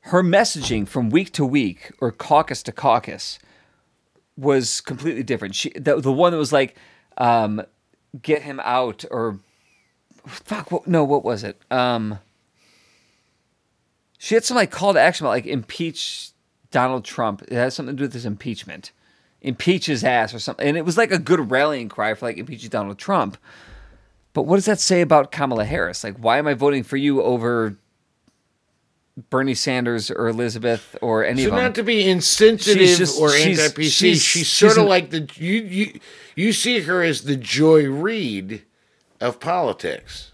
Her 0.05 0.23
messaging 0.23 0.87
from 0.87 1.09
week 1.09 1.31
to 1.33 1.45
week 1.45 1.91
or 1.99 2.11
caucus 2.11 2.63
to 2.63 2.71
caucus 2.71 3.39
was 4.41 4.81
completely 4.81 5.23
different. 5.23 5.55
She 5.55 5.69
the, 5.69 6.01
the 6.01 6.11
one 6.11 6.31
that 6.31 6.37
was 6.37 6.51
like, 6.51 6.75
um, 7.17 7.61
get 8.21 8.41
him 8.41 8.59
out 8.63 9.05
or 9.11 9.39
fuck 10.25 10.71
what, 10.71 10.87
no 10.87 11.03
what 11.03 11.23
was 11.23 11.43
it? 11.43 11.61
Um, 11.69 12.19
she 14.17 14.35
had 14.35 14.43
some 14.43 14.55
like 14.57 14.71
call 14.71 14.93
to 14.93 14.99
action 14.99 15.25
about 15.25 15.31
like 15.31 15.45
impeach 15.45 16.31
Donald 16.71 17.05
Trump. 17.05 17.43
It 17.43 17.53
has 17.53 17.75
something 17.75 17.95
to 17.95 17.97
do 17.97 18.03
with 18.05 18.13
this 18.13 18.25
impeachment. 18.25 18.91
Impeach 19.41 19.87
his 19.87 20.03
ass 20.03 20.33
or 20.33 20.39
something. 20.39 20.67
And 20.67 20.77
it 20.77 20.85
was 20.85 20.97
like 20.97 21.11
a 21.11 21.17
good 21.17 21.49
rallying 21.49 21.89
cry 21.89 22.13
for 22.13 22.27
like 22.27 22.37
impeach 22.37 22.67
Donald 22.69 22.97
Trump. 22.97 23.37
But 24.33 24.43
what 24.43 24.55
does 24.55 24.65
that 24.65 24.79
say 24.79 25.01
about 25.01 25.31
Kamala 25.31 25.65
Harris? 25.65 26.03
Like, 26.03 26.17
why 26.17 26.37
am 26.37 26.47
I 26.47 26.53
voting 26.53 26.83
for 26.83 26.97
you 26.97 27.21
over 27.21 27.75
Bernie 29.29 29.53
Sanders 29.55 30.09
or 30.09 30.27
Elizabeth 30.27 30.95
or 31.01 31.23
any 31.23 31.43
So 31.43 31.49
of 31.49 31.55
them? 31.55 31.63
not 31.65 31.75
to 31.75 31.83
be 31.83 32.09
insensitive 32.09 32.97
just- 32.97 33.19
or 33.19 33.33
anti-PC, 33.33 33.81
she's, 33.83 33.93
she's- 33.93 34.21
she's 34.21 34.47
sort 34.49 34.77
of 34.77 34.85
like 34.85 35.09
the 35.11 35.29
you 35.35 35.61
you 35.61 35.99
you 36.35 36.53
see 36.53 36.79
her 36.81 37.03
as 37.03 37.21
the 37.23 37.35
Joy 37.35 37.85
Reid 37.89 38.63
of 39.19 39.39
politics. 39.39 40.31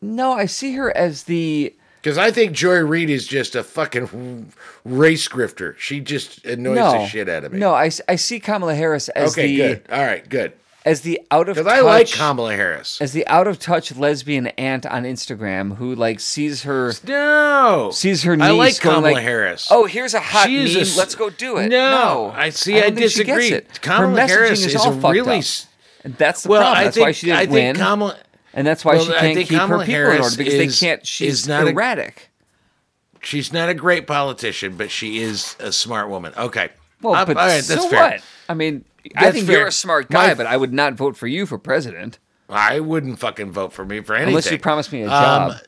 no, 0.00 0.32
I 0.32 0.46
see 0.46 0.74
her 0.74 0.94
as 0.96 1.24
the. 1.24 1.74
Because 2.02 2.18
I 2.18 2.32
think 2.32 2.50
Joy 2.52 2.78
Reid 2.80 3.08
is 3.10 3.26
just 3.28 3.54
a 3.54 3.62
fucking 3.62 4.52
race 4.84 5.28
grifter. 5.28 5.76
She 5.78 6.00
just 6.00 6.44
annoys 6.44 6.74
No, 6.76 6.92
the 6.92 7.06
shit 7.06 7.28
out 7.28 7.44
of 7.44 7.52
me. 7.52 7.60
no, 7.60 7.72
I, 7.74 7.90
I 8.08 8.16
see 8.16 8.40
Kamala 8.40 8.74
Harris 8.74 9.08
as 9.10 9.32
okay, 9.32 9.46
the 9.46 9.56
good. 9.56 9.82
All 9.90 10.04
right, 10.04 10.28
good. 10.28 10.52
As 10.84 11.02
the 11.02 11.20
out 11.30 11.48
of 11.48 11.54
Because 11.56 11.66
touch 11.72 11.78
I 11.78 11.80
like 11.82 12.10
Kamala 12.10 12.54
Harris. 12.56 13.00
as 13.00 13.12
the 13.12 13.26
out 13.28 13.46
of 13.46 13.58
touch 13.58 13.94
lesbian 13.96 14.48
aunt 14.48 14.84
on 14.86 15.04
Instagram 15.04 15.76
who 15.76 15.94
like 15.94 16.18
sees 16.20 16.62
her 16.64 16.92
No, 17.06 17.90
sees 17.92 18.24
her 18.24 18.36
niece 18.36 18.46
I 18.46 18.50
like 18.50 18.80
going 18.80 18.96
Kamala 18.96 19.12
like, 19.14 19.22
Harris. 19.22 19.68
Oh, 19.70 19.84
here's 19.86 20.14
a 20.14 20.20
hot 20.20 20.46
She 20.48 20.56
meme. 20.58 20.82
a 20.82 20.96
Let's 20.98 21.14
go 21.14 21.30
do 21.30 21.56
it. 21.58 21.68
No, 21.68 22.32
I 22.34 22.50
see. 22.50 22.78
I, 22.78 22.90
gets 22.90 23.14
disagree. 23.14 23.60
Kamala 23.80 24.20
Harris 24.26 24.60
is 24.64 24.74
is, 24.74 24.76
all 24.76 24.92
a 24.92 25.00
fucked 25.00 25.14
really. 25.14 25.38
up. 25.38 25.44
And 26.04 26.16
that's 26.16 26.42
the 26.42 26.48
Well, 26.48 26.60
problem. 26.62 26.78
I 26.80 26.84
That's 26.84 26.94
think 26.96 27.04
why 27.06 27.12
she 27.12 27.26
didn't 27.26 27.38
I 27.38 27.40
think 27.42 27.52
win. 27.52 27.76
Kamala. 27.76 28.18
and 28.54 28.66
that's 28.66 28.84
why 28.84 28.94
well, 28.96 29.04
she 29.04 29.12
can't 29.12 29.38
keep 29.38 29.48
Kamala 29.50 29.84
her 29.84 29.86
people 29.86 30.00
in 30.16 30.20
order 30.22 30.36
because 30.36 30.54
is- 30.54 30.80
they 30.80 30.86
can't. 30.86 31.06
She's 31.06 31.46
not 31.46 31.64
a- 31.66 31.70
erratic. 31.70 32.28
She's 33.22 33.52
not 33.52 33.68
a 33.68 33.74
great 33.74 34.08
politician, 34.08 34.76
but 34.76 34.90
she 34.90 35.18
is 35.22 35.54
a 35.60 35.70
smart 35.70 36.08
woman. 36.08 36.32
Okay. 36.36 36.70
Well, 37.02 37.14
Uh, 37.14 37.24
but 37.26 37.36
all 37.36 37.46
right, 37.46 37.62
so 37.64 37.88
fair. 37.88 38.00
what? 38.12 38.22
I 38.48 38.54
mean, 38.54 38.84
I 39.16 39.24
That's 39.24 39.34
think 39.36 39.46
fair. 39.48 39.58
you're 39.58 39.66
a 39.68 39.72
smart 39.72 40.08
guy, 40.10 40.28
My- 40.28 40.34
but 40.34 40.46
I 40.46 40.56
would 40.56 40.72
not 40.72 40.94
vote 40.94 41.16
for 41.16 41.26
you 41.26 41.44
for 41.46 41.58
president 41.58 42.18
I 42.48 42.80
wouldn't 42.80 43.18
fucking 43.18 43.50
vote 43.50 43.72
for 43.72 43.84
me 43.84 44.00
for 44.02 44.14
anything. 44.14 44.28
unless 44.28 44.50
you 44.50 44.58
promised 44.58 44.92
me 44.92 45.02
a 45.02 45.08
job. 45.08 45.52
Um, 45.52 45.58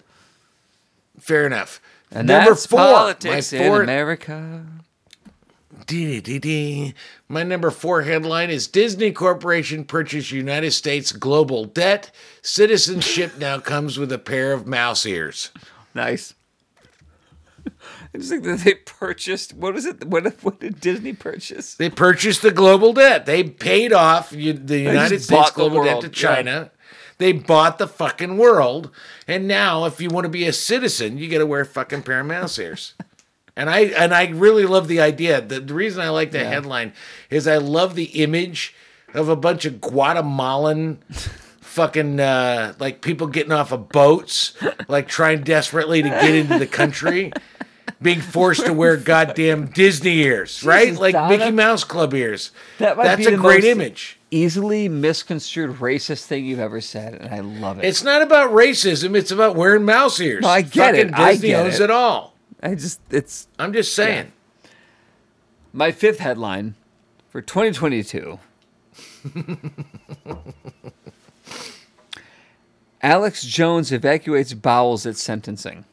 Fair 1.19 1.47
enough. 1.47 1.81
and 2.11 2.29
Number 2.29 2.51
that's 2.51 2.67
four. 2.67 2.79
politics 2.79 3.53
my 3.53 3.59
in 3.59 3.67
four, 3.71 3.83
America. 3.83 4.67
Dee, 5.87 6.21
dee, 6.21 6.39
dee. 6.39 6.95
My 7.29 7.43
number 7.43 7.71
four 7.71 8.03
headline 8.03 8.51
is 8.51 8.67
Disney 8.69 9.13
Corporation 9.13 9.85
purchased 9.85 10.31
United 10.31 10.73
States 10.73 11.11
global 11.13 11.65
debt. 11.65 12.11
Citizenship 12.43 13.39
now 13.39 13.59
comes 13.61 13.99
with 13.99 14.13
a 14.13 14.19
pair 14.19 14.53
of 14.53 14.67
mouse 14.67 15.05
ears. 15.07 15.51
Nice. 15.95 16.35
I 18.15 18.19
just 18.19 18.31
think 18.31 18.45
that 18.45 18.61
they 18.61 18.75
purchased. 18.75 19.55
What 19.55 19.75
was 19.75 19.87
it? 19.87 20.05
What, 20.07 20.25
what 20.45 20.61
did 20.61 20.81
Disney 20.81 21.13
purchase? 21.13 21.75
They 21.75 21.91
purchased 21.91 22.43
the 22.43 22.53
global 22.53 22.93
debt. 22.93 23.27
They 23.27 23.43
paid 23.43 23.93
off 23.93 24.33
you- 24.33 24.53
the 24.53 24.79
United 24.79 25.21
States 25.23 25.51
global 25.51 25.83
debt 25.83 26.01
to 26.03 26.07
yeah. 26.07 26.13
China. 26.13 26.71
They 27.19 27.33
bought 27.33 27.79
the 27.79 27.89
fucking 27.89 28.37
world. 28.39 28.91
And 29.27 29.49
now, 29.49 29.85
if 29.85 30.01
you 30.01 30.11
want 30.11 30.25
to 30.25 30.31
be 30.31 30.47
a 30.47 30.53
citizen, 30.53 31.19
you 31.19 31.29
got 31.29 31.39
to 31.39 31.47
wear 31.47 31.65
fucking 31.65 32.03
pair 32.03 32.21
of 32.21 32.27
mouse 32.27 32.59
ears. 32.59 32.95
And 33.57 33.71
I 33.71 33.81
and 33.81 34.13
I 34.13 34.29
really 34.31 34.67
love 34.67 34.89
the 34.89 35.01
idea. 35.01 35.41
The, 35.41 35.61
the 35.61 35.75
reason 35.75 36.03
I 36.03 36.09
like 36.09 36.33
the 36.33 36.45
headline 36.45 36.93
is 37.31 37.47
I 37.47 37.59
love 37.59 37.95
the 37.95 38.23
image 38.23 38.75
of 39.13 39.29
a 39.29 39.37
bunch 39.37 39.65
of 39.65 39.81
Guatemalan 39.81 40.99
fucking 41.75 42.21
uh, 42.21 42.75
like 42.79 43.01
people 43.01 43.27
getting 43.27 43.53
off 43.53 43.73
of 43.73 43.89
boats, 43.89 44.55
like 44.89 45.09
trying 45.09 45.43
desperately 45.43 46.03
to 46.03 46.09
get 46.09 46.35
into 46.35 46.59
the 46.59 46.67
country, 46.67 47.33
being 48.05 48.21
forced 48.21 48.65
to 48.67 48.73
wear 48.73 48.97
goddamn 49.13 49.67
Disney 49.67 50.19
ears, 50.19 50.63
right? 50.63 50.87
Jesus, 50.89 51.01
Like 51.01 51.15
Donna. 51.15 51.37
Mickey 51.37 51.51
Mouse 51.51 51.83
Club 51.83 52.15
ears. 52.15 52.53
That 52.79 52.97
might 52.97 53.05
That's 53.05 53.27
be 53.27 53.35
a 53.35 53.37
great 53.37 53.65
image. 53.65 54.21
Easily 54.31 54.89
misconstrued 54.89 55.79
racist 55.79 56.27
thing 56.27 56.45
you've 56.45 56.61
ever 56.61 56.81
said, 56.81 57.15
and 57.15 57.35
I 57.35 57.41
love 57.41 57.79
it. 57.81 57.85
It's 57.85 58.05
not 58.05 58.23
about 58.23 58.51
racism. 58.53 59.17
It's 59.17 59.31
about 59.33 59.57
wearing 59.57 59.85
mouse 59.85 60.21
ears. 60.21 60.43
No, 60.43 60.49
I 60.49 60.63
get 60.63 60.95
it. 60.95 61.11
Fucking 61.11 61.25
I 61.25 61.33
Disney 61.33 61.49
get 61.49 61.67
owns 61.67 61.81
it. 61.81 61.85
it 61.85 61.91
all. 61.91 62.35
I 62.63 62.75
just 62.77 63.01
it's 63.11 63.49
I'm 63.59 63.73
just 63.73 63.95
saying. 63.95 64.31
my 65.73 65.91
fifth 65.93 66.19
headline 66.21 66.75
for 67.29 67.41
2022. 67.43 68.39
Alex 73.03 73.45
Jones 73.45 73.93
evacuates 73.93 74.55
bowels 74.55 75.05
at 75.07 75.17
sentencing. 75.17 75.85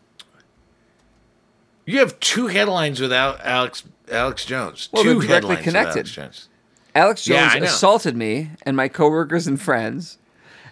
You 1.91 1.99
have 1.99 2.19
two 2.19 2.47
headlines 2.47 2.99
without 3.01 3.39
Alex 3.45 3.83
Alex 4.11 4.45
Jones. 4.45 4.89
Well, 4.91 5.03
two 5.03 5.19
they're 5.19 5.27
directly 5.41 5.55
headlines 5.55 5.65
without 5.65 5.81
connected. 5.93 5.97
Alex 5.99 6.11
Jones. 6.11 6.49
Alex 6.93 7.23
Jones 7.25 7.51
I 7.55 7.59
know. 7.59 7.65
assaulted 7.65 8.15
me 8.17 8.51
and 8.65 8.75
my 8.77 8.87
coworkers 8.87 9.47
and 9.47 9.61
friends. 9.61 10.17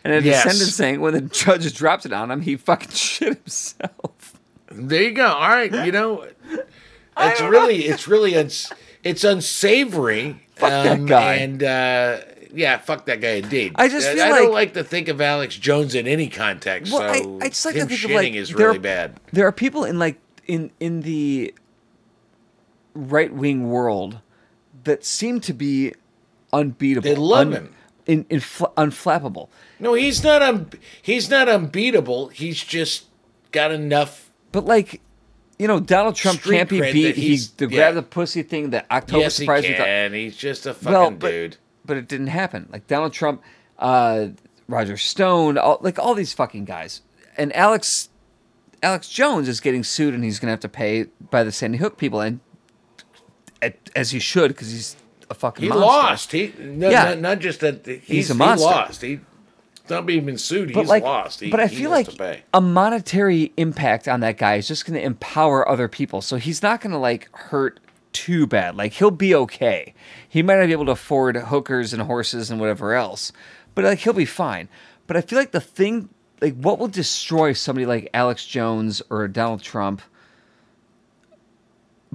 And 0.04 0.14
at 0.14 0.24
Yes. 0.24 0.44
the 0.46 0.52
sentencing, 0.52 1.02
when 1.02 1.14
the 1.14 1.22
judge 1.22 1.74
dropped 1.76 2.06
it 2.06 2.14
on 2.14 2.32
him, 2.32 2.42
he 2.42 2.56
fucking 2.56 2.90
shit 2.94 3.38
himself. 3.38 4.40
There 4.72 5.02
you 5.04 5.12
go. 5.12 5.28
All 5.28 5.50
right, 5.50 5.72
you 5.86 5.92
know, 5.92 6.26
it's 7.18 7.42
really 7.42 7.86
it's 7.86 8.08
really 8.08 8.36
uns, 8.38 8.72
it's 9.04 9.24
unsavory. 9.24 10.46
Fuck 10.56 10.70
that 10.70 11.06
guy. 11.06 11.34
And 11.36 11.64
uh, 11.64 12.20
yeah, 12.54 12.78
fuck 12.78 13.06
that 13.08 13.20
guy 13.22 13.32
indeed. 13.36 13.74
I 13.76 13.88
just 13.90 14.08
I- 14.08 14.14
feel 14.16 14.24
I 14.24 14.30
like- 14.30 14.42
don't 14.44 14.54
like 14.54 14.74
to 14.76 14.84
think 14.84 15.08
of 15.10 15.20
Alex 15.22 15.58
Jones 15.58 15.96
in 15.96 16.08
any 16.08 16.30
context. 16.30 16.92
Well, 16.94 17.14
so 17.14 17.40
I, 17.42 17.46
I 17.46 17.50
just 17.50 17.66
like 17.66 17.76
to 17.76 17.86
think 17.86 18.00
shitting 18.00 18.42
of 18.42 18.50
like 18.50 18.58
there 18.58 18.68
really 18.68 18.78
are- 18.78 18.82
bad. 18.82 19.20
There 19.34 19.48
are 19.48 19.52
people 19.52 19.84
in 19.84 20.00
like 20.00 20.18
in 20.50 20.72
in 20.80 21.02
the 21.02 21.54
right 22.96 23.32
wing 23.32 23.70
world 23.70 24.20
that 24.84 25.06
seem 25.06 25.40
to 25.42 25.54
be 25.54 25.94
unbeatable. 26.52 27.08
They 27.08 27.16
love 27.16 27.54
him. 27.54 27.76
In, 28.08 28.26
in 28.30 28.40
unflappable. 28.40 29.50
No, 29.80 29.94
he's 29.94 30.24
not 30.24 30.42
un, 30.42 30.72
he's 31.02 31.30
not 31.30 31.48
unbeatable. 31.48 32.30
He's 32.30 32.64
just 32.64 33.06
got 33.52 33.72
enough. 33.72 34.32
But 34.52 34.66
like, 34.66 35.00
you 35.60 35.68
know, 35.68 35.80
Donald 35.80 36.16
Trump 36.16 36.42
can't 36.42 36.68
be 36.68 36.82
beat. 36.82 37.16
He 37.16 37.30
he's- 37.30 37.50
the 37.50 37.66
yeah. 37.70 37.76
grab 37.76 37.94
the 37.94 38.02
pussy 38.02 38.42
thing, 38.42 38.72
that 38.72 38.88
October 38.90 39.20
yes, 39.22 39.36
surprise. 39.36 39.64
thought- 39.64 39.86
can. 39.86 40.14
He's 40.14 40.36
just 40.36 40.66
a 40.66 40.74
fucking 40.74 40.92
well, 40.92 41.12
but, 41.12 41.30
dude. 41.30 41.58
but 41.86 41.98
it 41.98 42.08
didn't 42.08 42.28
happen. 42.28 42.68
Like 42.72 42.88
Donald 42.88 43.14
Trump, 43.14 43.44
uh, 43.78 44.30
Roger 44.68 44.98
Stone, 44.98 45.60
all, 45.60 45.78
like 45.82 46.00
all 46.00 46.16
these 46.16 46.34
fucking 46.34 46.66
guys, 46.66 47.02
and 47.38 47.56
Alex, 47.56 48.09
Alex 48.82 49.10
Jones 49.10 49.48
is 49.48 49.60
getting 49.60 49.84
sued, 49.84 50.14
and 50.14 50.24
he's 50.24 50.40
gonna 50.40 50.52
have 50.52 50.60
to 50.62 50.70
pay 50.70 51.06
by 51.30 51.44
the 51.44 51.52
Sandy 51.52 51.78
Hook 51.78 51.98
people, 51.98 52.22
and 52.22 52.40
as 53.96 54.12
he 54.12 54.20
should, 54.20 54.50
because 54.50 54.72
he's 54.72 54.96
a 55.30 55.34
fucking 55.34 55.64
He 55.64 55.70
monster. 55.70 55.86
lost. 55.86 56.32
He 56.32 56.54
no, 56.60 56.90
Yeah. 56.90 57.04
not, 57.06 57.20
not 57.20 57.40
just 57.40 57.60
that 57.60 57.86
he's, 57.86 58.30
a 58.30 58.36
monster. 58.36 58.68
he 58.68 58.74
lost. 58.74 59.02
He 59.02 59.20
not 59.90 60.06
being 60.06 60.26
been 60.26 60.38
sued. 60.38 60.72
But 60.74 60.82
he's 60.82 60.90
like, 60.90 61.04
lost. 61.04 61.40
He, 61.40 61.50
but 61.50 61.60
I 61.60 61.68
feel 61.68 61.90
like 61.90 62.08
a 62.54 62.62
monetary 62.62 63.52
impact 63.58 64.08
on 64.08 64.20
that 64.22 64.38
guy 64.38 64.56
is 64.56 64.68
just 64.68 64.86
going 64.86 65.00
to 65.00 65.04
empower 65.04 65.68
other 65.68 65.88
people. 65.88 66.22
So 66.22 66.38
he's 66.38 66.62
not 66.62 66.80
going 66.80 66.92
to 66.92 66.98
like 67.00 67.28
hurt 67.36 67.80
too 68.14 68.46
bad. 68.48 68.76
Like 68.76 68.94
he'll 68.94 69.10
be 69.12 69.34
okay. 69.36 69.94
He 70.28 70.42
might 70.44 70.58
not 70.60 70.68
be 70.68 70.72
able 70.74 70.86
to 70.86 70.92
afford 70.92 71.36
hookers 71.38 71.92
and 71.92 72.04
horses 72.04 72.50
and 72.52 72.60
whatever 72.60 72.94
else, 72.94 73.32
but 73.76 73.84
like 73.84 74.00
he'll 74.00 74.14
be 74.14 74.26
fine. 74.26 74.70
But 75.08 75.18
I 75.18 75.22
feel 75.22 75.40
like 75.40 75.52
the 75.52 75.62
thing, 75.62 76.10
like 76.42 76.56
what 76.56 76.80
will 76.80 76.88
destroy 76.88 77.54
somebody 77.54 77.86
like 77.86 78.10
Alex 78.14 78.46
Jones 78.46 79.02
or 79.10 79.28
Donald 79.28 79.62
Trump, 79.62 80.02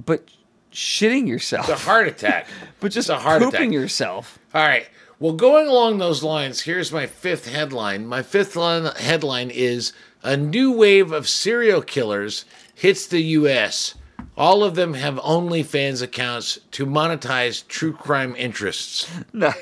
but 0.03 0.29
shitting 0.71 1.27
yourself, 1.27 1.69
It's 1.69 1.81
a 1.81 1.85
heart 1.85 2.07
attack. 2.07 2.47
but 2.79 2.91
just 2.91 3.09
it's 3.09 3.17
a 3.17 3.21
heart 3.21 3.41
pooping 3.41 3.55
attack. 3.69 3.71
yourself. 3.73 4.39
All 4.53 4.65
right. 4.65 4.87
Well, 5.19 5.33
going 5.33 5.67
along 5.67 5.97
those 5.97 6.23
lines, 6.23 6.61
here's 6.61 6.91
my 6.91 7.07
fifth 7.07 7.47
headline. 7.47 8.05
My 8.05 8.21
fifth 8.21 8.55
line, 8.57 8.91
headline 8.97 9.49
is 9.49 9.93
A 10.23 10.35
new 10.35 10.71
wave 10.73 11.11
of 11.13 11.29
serial 11.29 11.81
killers 11.81 12.43
hits 12.73 13.07
the 13.07 13.21
U.S. 13.21 13.95
All 14.35 14.61
of 14.63 14.75
them 14.75 14.95
have 14.95 15.15
OnlyFans 15.15 16.01
accounts 16.01 16.59
to 16.71 16.85
monetize 16.85 17.65
true 17.67 17.93
crime 17.93 18.35
interests. 18.35 19.09
Nice. 19.33 19.55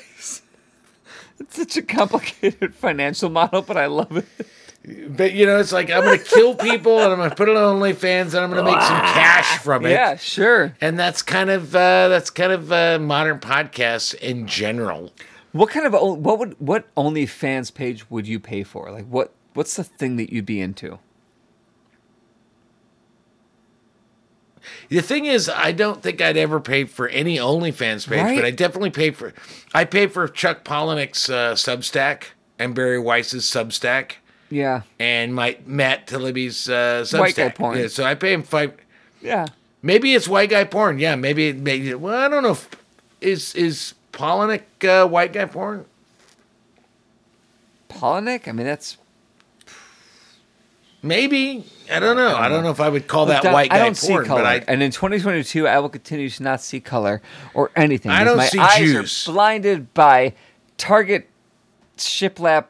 It's 1.44 1.56
such 1.58 1.78
a 1.78 1.82
complicated 1.82 2.74
financial 2.88 3.30
model, 3.30 3.62
but 3.62 3.78
I 3.78 3.88
love 3.88 4.18
it. 4.18 4.26
But, 5.08 5.34
you 5.34 5.46
know, 5.46 5.60
it's 5.60 5.72
like 5.72 5.90
I'm 5.90 6.04
going 6.04 6.20
to 6.20 6.26
kill 6.26 6.56
people 6.56 7.00
and 7.00 7.12
I'm 7.12 7.18
going 7.18 7.30
to 7.30 7.36
put 7.36 7.48
it 7.48 7.56
on 7.56 7.80
OnlyFans 7.80 8.34
and 8.34 8.40
I'm 8.40 8.52
going 8.52 8.66
to 8.66 8.72
make 8.72 8.82
some 8.82 9.00
cash 9.00 9.60
from 9.60 9.86
it. 9.86 9.92
Yeah, 9.92 10.16
sure. 10.18 10.76
And 10.82 11.00
that's 11.00 11.22
kind 11.22 11.50
of 11.50 11.74
uh, 11.74 12.10
that's 12.10 12.30
kind 12.30 12.52
of 12.52 12.72
uh, 12.72 13.00
modern 13.00 13.40
podcasts 13.40 14.14
in 14.16 14.46
general. 14.48 15.14
What 15.54 15.70
kind 15.70 15.86
of 15.86 15.94
what 15.94 16.40
would 16.40 16.60
what 16.60 16.94
OnlyFans 16.96 17.74
page 17.74 18.10
would 18.10 18.28
you 18.28 18.40
pay 18.40 18.64
for? 18.64 18.92
Like 18.92 19.06
what 19.06 19.34
what's 19.54 19.76
the 19.76 19.84
thing 19.84 20.18
that 20.18 20.34
you'd 20.34 20.46
be 20.46 20.60
into? 20.60 21.00
The 24.90 25.02
thing 25.02 25.26
is, 25.26 25.50
I 25.50 25.72
don't 25.72 26.02
think 26.02 26.22
I'd 26.22 26.38
ever 26.38 26.60
pay 26.60 26.86
for 26.86 27.08
any 27.08 27.38
OnlyFans 27.38 28.08
page, 28.08 28.20
Right? 28.22 28.36
but 28.36 28.46
I 28.46 28.52
definitely 28.52 28.90
pay 28.92 29.12
for. 29.12 29.34
I 29.74 29.86
pay 29.86 30.08
for 30.08 30.28
Chuck 30.28 30.64
Palahniuk's 30.64 31.30
uh, 31.30 31.54
Substack 31.54 32.26
and 32.60 32.74
Bari 32.76 33.00
Weiss's 33.00 33.46
Substack 33.46 34.14
Yeah. 34.50 34.82
and 35.00 35.34
my 35.34 35.58
Matt 35.66 36.08
Taibbi's 36.08 36.70
uh, 36.70 37.04
Substack. 37.04 37.20
White 37.20 37.36
guy 37.36 37.50
porn. 37.50 37.78
Yeah, 37.80 37.88
so 37.88 38.04
I 38.04 38.16
pay 38.16 38.34
him 38.34 38.44
five. 38.44 38.74
Yeah. 39.22 39.48
Maybe 39.82 40.14
it's 40.14 40.28
white 40.28 40.50
guy 40.50 40.64
porn. 40.64 41.00
Yeah, 41.00 41.16
maybe. 41.16 41.50
It 41.50 41.58
maybe 41.58 41.94
well, 41.94 42.18
I 42.18 42.30
don't 42.30 42.44
know. 42.44 42.52
If, 42.52 42.70
is 43.20 43.54
is 43.56 43.94
Palahniuk 44.14 44.62
uh, 44.84 45.08
white 45.08 45.34
guy 45.34 45.46
porn? 45.46 45.86
Polinick? 47.90 48.48
I 48.48 48.52
mean 48.54 48.66
that's 48.66 48.98
Maybe. 51.06 51.66
I 51.92 52.00
don't 52.00 52.16
know. 52.16 52.36
I 52.36 52.48
don't 52.48 52.64
know 52.64 52.72
if 52.72 52.80
I 52.80 52.88
would 52.88 53.08
call 53.10 53.26
that 53.28 53.44
Look, 53.44 53.52
white 53.54 53.70
guy 53.70 53.76
I 53.76 53.80
don't 53.80 54.00
porn, 54.00 54.24
see 54.24 54.28
color. 54.28 54.42
but 54.42 54.46
I. 54.48 54.56
and 54.72 54.82
in 54.82 54.90
2022 54.90 55.68
I 55.68 55.78
will 55.80 55.90
continue 55.90 56.30
to 56.30 56.44
not 56.44 56.62
see 56.62 56.80
color 56.80 57.22
or 57.54 57.72
anything. 57.76 58.10
I 58.10 58.24
don't 58.24 58.38
my 58.38 58.46
see 58.48 58.58
eyes 58.60 58.78
Jews. 58.80 59.28
are 59.28 59.32
blinded 59.34 59.94
by 59.94 60.34
Target 60.78 61.30
shiplap 61.98 62.66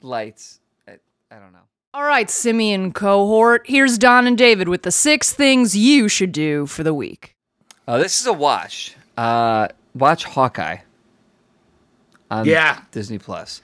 lights. 0.00 0.60
I, 0.88 0.92
I 1.30 1.38
don't 1.40 1.52
know. 1.52 1.58
All 1.94 2.04
right, 2.04 2.30
simian 2.30 2.92
cohort, 2.92 3.62
here's 3.66 3.98
Don 3.98 4.26
and 4.26 4.38
David 4.38 4.68
with 4.68 4.82
the 4.82 4.90
six 4.92 5.32
things 5.32 5.76
you 5.76 6.08
should 6.08 6.32
do 6.32 6.66
for 6.66 6.82
the 6.82 6.94
week. 6.94 7.36
Uh, 7.86 7.98
this 7.98 8.18
is 8.20 8.26
a 8.26 8.32
watch. 8.32 8.94
Uh, 9.18 9.68
watch 9.94 10.24
Hawkeye 10.24 10.78
on 12.30 12.46
Yeah. 12.46 12.80
Disney 12.92 13.18
Plus. 13.18 13.60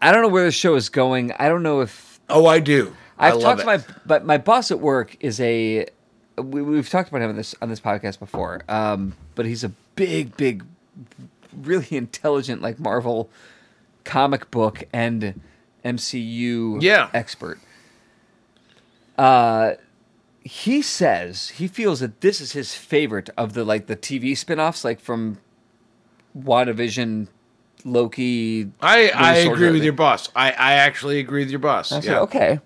I 0.00 0.12
don't 0.12 0.22
know 0.22 0.28
where 0.28 0.44
the 0.44 0.50
show 0.52 0.76
is 0.76 0.88
going. 0.88 1.32
I 1.32 1.48
don't 1.48 1.62
know 1.62 1.80
if 1.80 2.05
Oh, 2.28 2.46
I 2.46 2.58
do. 2.60 2.94
I 3.18 3.28
I've 3.28 3.34
love 3.36 3.42
talked 3.42 3.60
it. 3.60 3.62
to 3.62 3.66
my 3.94 4.00
but 4.04 4.24
my 4.26 4.38
boss 4.38 4.70
at 4.70 4.80
work 4.80 5.16
is 5.20 5.40
a 5.40 5.86
we, 6.36 6.60
we've 6.62 6.88
talked 6.90 7.08
about 7.08 7.22
him 7.22 7.30
on 7.30 7.36
this 7.36 7.54
on 7.62 7.68
this 7.68 7.80
podcast 7.80 8.18
before. 8.18 8.62
Um, 8.68 9.14
but 9.34 9.46
he's 9.46 9.64
a 9.64 9.70
big, 9.94 10.36
big, 10.36 10.64
really 11.56 11.96
intelligent 11.96 12.60
like 12.62 12.78
Marvel 12.78 13.30
comic 14.04 14.50
book 14.50 14.84
and 14.92 15.40
MCU 15.84 16.82
Yeah. 16.82 17.08
expert. 17.14 17.58
Uh, 19.16 19.74
he 20.44 20.82
says 20.82 21.48
he 21.50 21.66
feels 21.66 22.00
that 22.00 22.20
this 22.20 22.40
is 22.40 22.52
his 22.52 22.74
favorite 22.74 23.30
of 23.36 23.54
the 23.54 23.64
like 23.64 23.86
the 23.86 23.96
TV 23.96 24.36
spin-offs, 24.36 24.84
like 24.84 25.00
from 25.00 25.38
WandaVision, 26.38 27.28
Loki. 27.86 28.70
I, 28.80 29.10
I 29.10 29.34
agree 29.36 29.70
with 29.70 29.82
your 29.84 29.92
boss. 29.92 30.28
I, 30.34 30.50
I 30.52 30.72
actually 30.74 31.18
agree 31.20 31.42
with 31.42 31.50
your 31.50 31.60
boss. 31.60 31.92
I 31.92 32.00
said, 32.00 32.10
Yeah. 32.12 32.20
okay. 32.20 32.60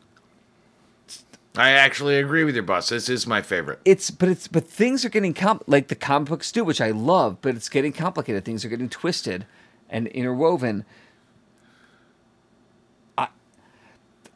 I 1.57 1.71
actually 1.71 2.17
agree 2.19 2.45
with 2.45 2.55
your 2.55 2.63
boss. 2.65 2.89
This 2.89 3.09
is 3.09 3.27
my 3.27 3.43
favorite. 3.43 3.81
it's 3.85 4.11
but 4.11 4.29
it's 4.29 4.47
but 4.49 4.67
things 4.67 5.05
are 5.05 5.09
getting 5.09 5.35
com- 5.35 5.61
like 5.67 5.89
the 5.89 5.97
comic 5.97 6.29
books 6.29 6.51
do, 6.53 6.65
which 6.65 6.81
I 6.81 6.91
love, 6.91 7.39
but 7.43 7.57
it's 7.57 7.69
getting 7.69 7.93
complicated. 7.93 8.45
Things 8.45 8.65
are 8.65 8.69
getting 8.69 8.89
twisted 8.89 9.47
and 9.91 10.07
interwoven. 10.09 10.85
I 13.19 13.29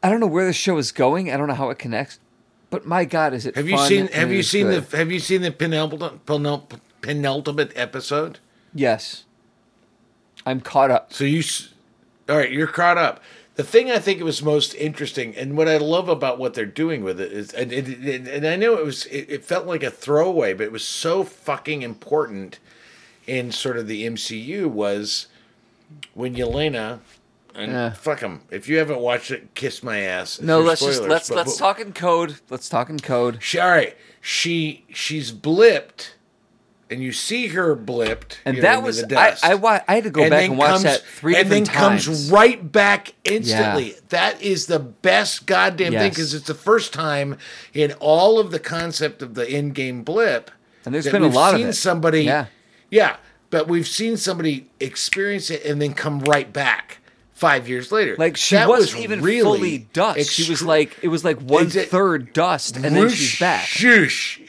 I 0.03 0.09
don't 0.09 0.19
know 0.19 0.27
where 0.27 0.45
the 0.45 0.53
show 0.53 0.77
is 0.77 0.91
going. 0.91 1.31
I 1.31 1.37
don't 1.37 1.47
know 1.47 1.53
how 1.53 1.69
it 1.69 1.79
connects. 1.79 2.19
But 2.69 2.85
my 2.85 3.05
God, 3.05 3.33
is 3.33 3.45
it? 3.45 3.55
Have 3.55 3.69
you 3.69 3.77
fun 3.77 3.87
seen 3.87 4.07
Have 4.07 4.31
you 4.33 4.43
seen 4.43 4.67
good. 4.67 4.89
the 4.89 4.97
Have 4.97 5.09
you 5.11 5.19
seen 5.19 5.41
the 5.41 5.51
penultimate, 5.51 6.25
penultimate 7.01 7.71
episode? 7.75 8.39
Yes, 8.73 9.23
I'm 10.45 10.61
caught 10.61 10.91
up. 10.91 11.11
So 11.13 11.23
you, 11.23 11.43
all 12.29 12.37
right, 12.37 12.51
you're 12.51 12.67
caught 12.67 12.97
up. 12.97 13.21
The 13.55 13.63
thing 13.63 13.89
I 13.89 13.99
think 13.99 14.21
was 14.21 14.43
most 14.43 14.73
interesting, 14.75 15.33
and 15.37 15.55
what 15.55 15.69
I 15.69 15.77
love 15.77 16.09
about 16.09 16.37
what 16.39 16.53
they're 16.55 16.65
doing 16.65 17.03
with 17.05 17.21
it 17.21 17.31
is, 17.31 17.53
and, 17.53 17.71
and 17.71 18.45
I 18.45 18.57
know 18.57 18.77
it 18.77 18.85
was, 18.85 19.05
it, 19.05 19.29
it 19.29 19.45
felt 19.45 19.65
like 19.65 19.81
a 19.81 19.89
throwaway, 19.89 20.53
but 20.53 20.63
it 20.63 20.71
was 20.73 20.83
so 20.85 21.23
fucking 21.23 21.81
important 21.81 22.59
in 23.27 23.51
sort 23.53 23.77
of 23.77 23.87
the 23.87 24.05
MCU 24.05 24.67
was 24.67 25.27
when 26.13 26.35
Yelena, 26.35 26.99
and 27.53 27.71
Yeah. 27.71 27.93
fuck 27.93 28.19
them. 28.19 28.41
If 28.51 28.67
you 28.67 28.77
haven't 28.77 28.99
watched 28.99 29.31
it, 29.31 29.55
kiss 29.55 29.81
my 29.81 30.01
ass. 30.01 30.41
No, 30.41 30.59
let's 30.59 30.81
just 30.81 31.03
let's 31.03 31.29
but- 31.29 31.37
let's 31.37 31.53
but- 31.53 31.57
talk 31.59 31.79
in 31.79 31.93
code. 31.93 32.35
Let's 32.49 32.67
talk 32.67 32.89
in 32.89 32.99
code. 32.99 33.37
She, 33.41 33.57
all 33.57 33.69
right, 33.69 33.95
she 34.19 34.83
she's 34.93 35.31
blipped, 35.31 36.09
and 36.89 37.01
you 37.01 37.11
see 37.11 37.47
her 37.47 37.75
blipped, 37.75 38.37
And 38.45 38.57
you 38.57 38.61
know, 38.63 38.69
that 38.69 38.83
was 38.83 39.03
I 39.03 39.07
dust. 39.07 39.43
I, 39.43 39.55
wa- 39.55 39.79
I 39.87 39.95
had 39.95 40.03
to 40.05 40.09
go 40.09 40.21
And 40.21 40.29
back 40.31 40.41
then 40.41 40.49
and 40.51 40.59
watch 40.59 40.69
comes- 40.69 40.83
that 40.83 41.01
three 41.01 41.35
and 41.35 41.49
then 41.51 41.63
different 41.63 41.79
times. 41.89 42.05
comes 42.05 42.31
right 42.31 42.71
back 42.71 43.13
instantly. 43.23 43.95
That 44.09 44.41
is 44.41 44.67
the 44.67 44.79
best 44.79 45.45
goddamn 45.45 45.93
thing 45.93 46.09
because 46.09 46.33
it's 46.33 46.47
the 46.47 46.53
first 46.53 46.93
time 46.93 47.37
in 47.73 47.93
all 47.93 48.39
of 48.39 48.51
the 48.51 48.59
concept 48.59 49.21
of 49.21 49.33
the 49.33 49.45
Endgame 49.45 50.05
blip. 50.05 50.51
And 50.85 50.93
there's 50.93 51.09
been 51.09 51.23
a 51.23 51.27
lot 51.27 51.55
of 51.55 51.61
it. 51.61 51.73
Somebody, 51.73 52.23
Yeah. 52.25 52.45
yeah, 52.91 53.15
but 53.49 53.67
we've 53.67 53.87
seen 53.87 54.17
somebody 54.17 54.69
experience 54.79 55.49
it 55.49 55.65
and 55.65 55.81
then 55.81 55.93
come 55.95 56.19
right 56.19 56.51
back 56.53 56.99
five 57.33 57.67
years 57.67 57.91
later. 57.91 58.15
Like 58.19 58.37
she 58.37 58.53
That 58.55 58.69
wasn't 58.69 58.95
was 58.97 59.03
even 59.03 59.21
really 59.21 59.41
fully 59.57 59.77
dust. 59.93 60.29
she 60.31 60.47
was 60.49 60.61
like 60.61 60.95
it 61.01 61.07
was 61.07 61.25
like 61.25 61.39
one 61.41 61.69
third 61.71 62.31
dust, 62.33 62.75
and 62.77 62.95
then 62.95 63.09
she's 63.09 63.39
back. 63.39 63.65
Shoosh. 63.65 64.44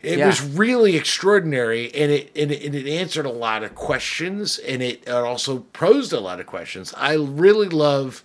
It 0.00 0.18
Yeah. 0.18 0.26
was 0.28 0.40
really 0.40 0.96
extraordinary, 0.96 1.92
and 1.94 2.12
it, 2.12 2.30
and 2.36 2.52
it 2.52 2.64
and 2.64 2.74
it 2.74 2.88
answered 2.88 3.26
a 3.26 3.30
lot 3.32 3.64
of 3.64 3.74
questions, 3.74 4.58
and 4.58 4.80
it 4.82 5.08
also 5.08 5.60
posed 5.72 6.12
a 6.12 6.20
lot 6.20 6.38
of 6.38 6.46
questions. 6.46 6.94
I 6.96 7.14
really 7.14 7.68
love 7.68 8.22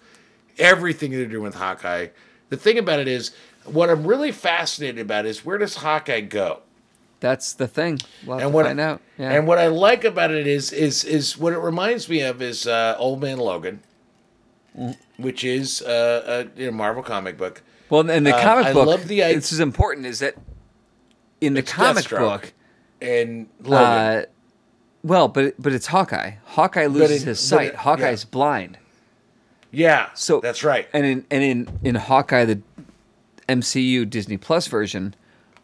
everything 0.59 1.11
they're 1.11 1.25
doing 1.25 1.43
with 1.43 1.55
Hawkeye. 1.55 2.07
The 2.49 2.57
thing 2.57 2.77
about 2.77 2.99
it 2.99 3.07
is, 3.07 3.31
what 3.65 3.89
I'm 3.89 4.05
really 4.05 4.31
fascinated 4.31 4.99
about 4.99 5.25
is 5.25 5.43
where 5.43 5.57
does 5.57 5.77
Hawkeye 5.77 6.21
go? 6.21 6.59
That's 7.21 7.53
the 7.53 7.67
thing. 7.67 8.01
We'll 8.25 8.37
and 8.39 8.53
what 8.53 8.67
out. 8.79 9.01
Yeah. 9.17 9.31
and 9.31 9.47
what 9.47 9.57
I 9.57 9.67
like 9.67 10.03
about 10.03 10.29
it 10.29 10.45
is 10.45 10.71
is 10.71 11.03
is 11.03 11.37
what 11.39 11.53
it 11.53 11.59
reminds 11.59 12.07
me 12.07 12.21
of 12.21 12.39
is 12.41 12.67
uh, 12.67 12.95
Old 12.99 13.19
Man 13.21 13.39
Logan, 13.39 13.79
which 15.17 15.43
is 15.43 15.81
uh, 15.81 16.45
a 16.55 16.59
you 16.59 16.67
know, 16.67 16.71
Marvel 16.73 17.01
comic 17.03 17.37
book. 17.37 17.61
well, 17.89 18.07
and 18.09 18.25
the 18.27 18.35
uh, 18.35 18.41
comic 18.43 18.65
I 18.67 18.73
book, 18.73 18.87
love 18.87 19.07
the 19.07 19.23
i- 19.23 19.33
this 19.35 19.51
is 19.53 19.59
important. 19.59 20.05
Is 20.05 20.19
that 20.19 20.35
in 21.45 21.53
the 21.53 21.59
It's 21.59 21.71
comic 21.71 22.05
Deathstroke 22.05 22.19
book? 22.19 22.53
and 23.01 23.47
Logan. 23.61 23.77
Uh, 23.87 24.23
well, 25.03 25.27
but 25.27 25.55
but 25.61 25.73
it's 25.73 25.87
Hawkeye. 25.87 26.31
Hawkeye 26.45 26.85
loses 26.87 27.23
it- 27.23 27.27
his 27.27 27.39
sight. 27.39 27.69
it- 27.69 27.75
Hawkeye's 27.75 28.23
yeah. 28.23 28.29
blind. 28.31 28.77
yeah, 29.71 30.09
So 30.13 30.39
that's 30.39 30.63
right. 30.63 30.87
And 30.93 31.05
in 31.05 31.25
and 31.31 31.43
in 31.43 31.79
in 31.83 31.95
Hawkeye, 31.95 32.45
the 32.45 32.61
MCU 33.49 34.09
Disney 34.09 34.37
Plus 34.37 34.67
version, 34.67 35.15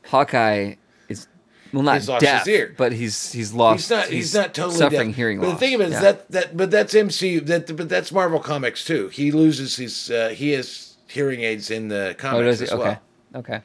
Hawkeye 0.07 0.75
is 1.07 1.27
well 1.71 1.83
not 1.83 1.95
He's 1.95 2.09
lost 2.09 2.21
his 2.25 2.29
deaf, 2.31 2.47
ear. 2.47 2.73
but 2.77 2.91
he's 2.91 3.31
he's 3.31 3.53
lost. 3.53 3.83
he's 3.83 3.89
not. 3.89 4.07
He's, 4.07 4.33
not 4.33 4.53
totally 4.53 4.75
suffering 4.77 5.09
deaf. 5.09 5.15
hearing 5.15 5.39
But 5.39 5.47
loss. 5.49 5.55
the 5.55 5.59
thing 5.65 5.75
about 5.75 5.83
it 5.85 5.87
is 5.87 5.93
Yeah. 5.93 6.01
that 6.01 6.31
that 6.31 6.57
but 6.57 6.71
that's 6.71 6.93
MCU. 6.93 7.45
That 7.45 7.75
but 7.77 7.87
that's 7.87 8.11
Marvel 8.11 8.39
Comics 8.39 8.83
too. 8.83 9.07
He 9.09 9.31
loses 9.31 9.77
his. 9.77 10.11
Uh, 10.11 10.29
he 10.29 10.51
has 10.51 10.97
hearing 11.07 11.41
aids 11.41 11.71
in 11.71 11.87
the 11.87 12.09
Oh, 12.09 12.13
comics 12.15 12.59
does 12.59 12.61
as? 12.63 12.71
Okay. 12.73 12.83
well. 12.83 13.01
Okay. 13.35 13.61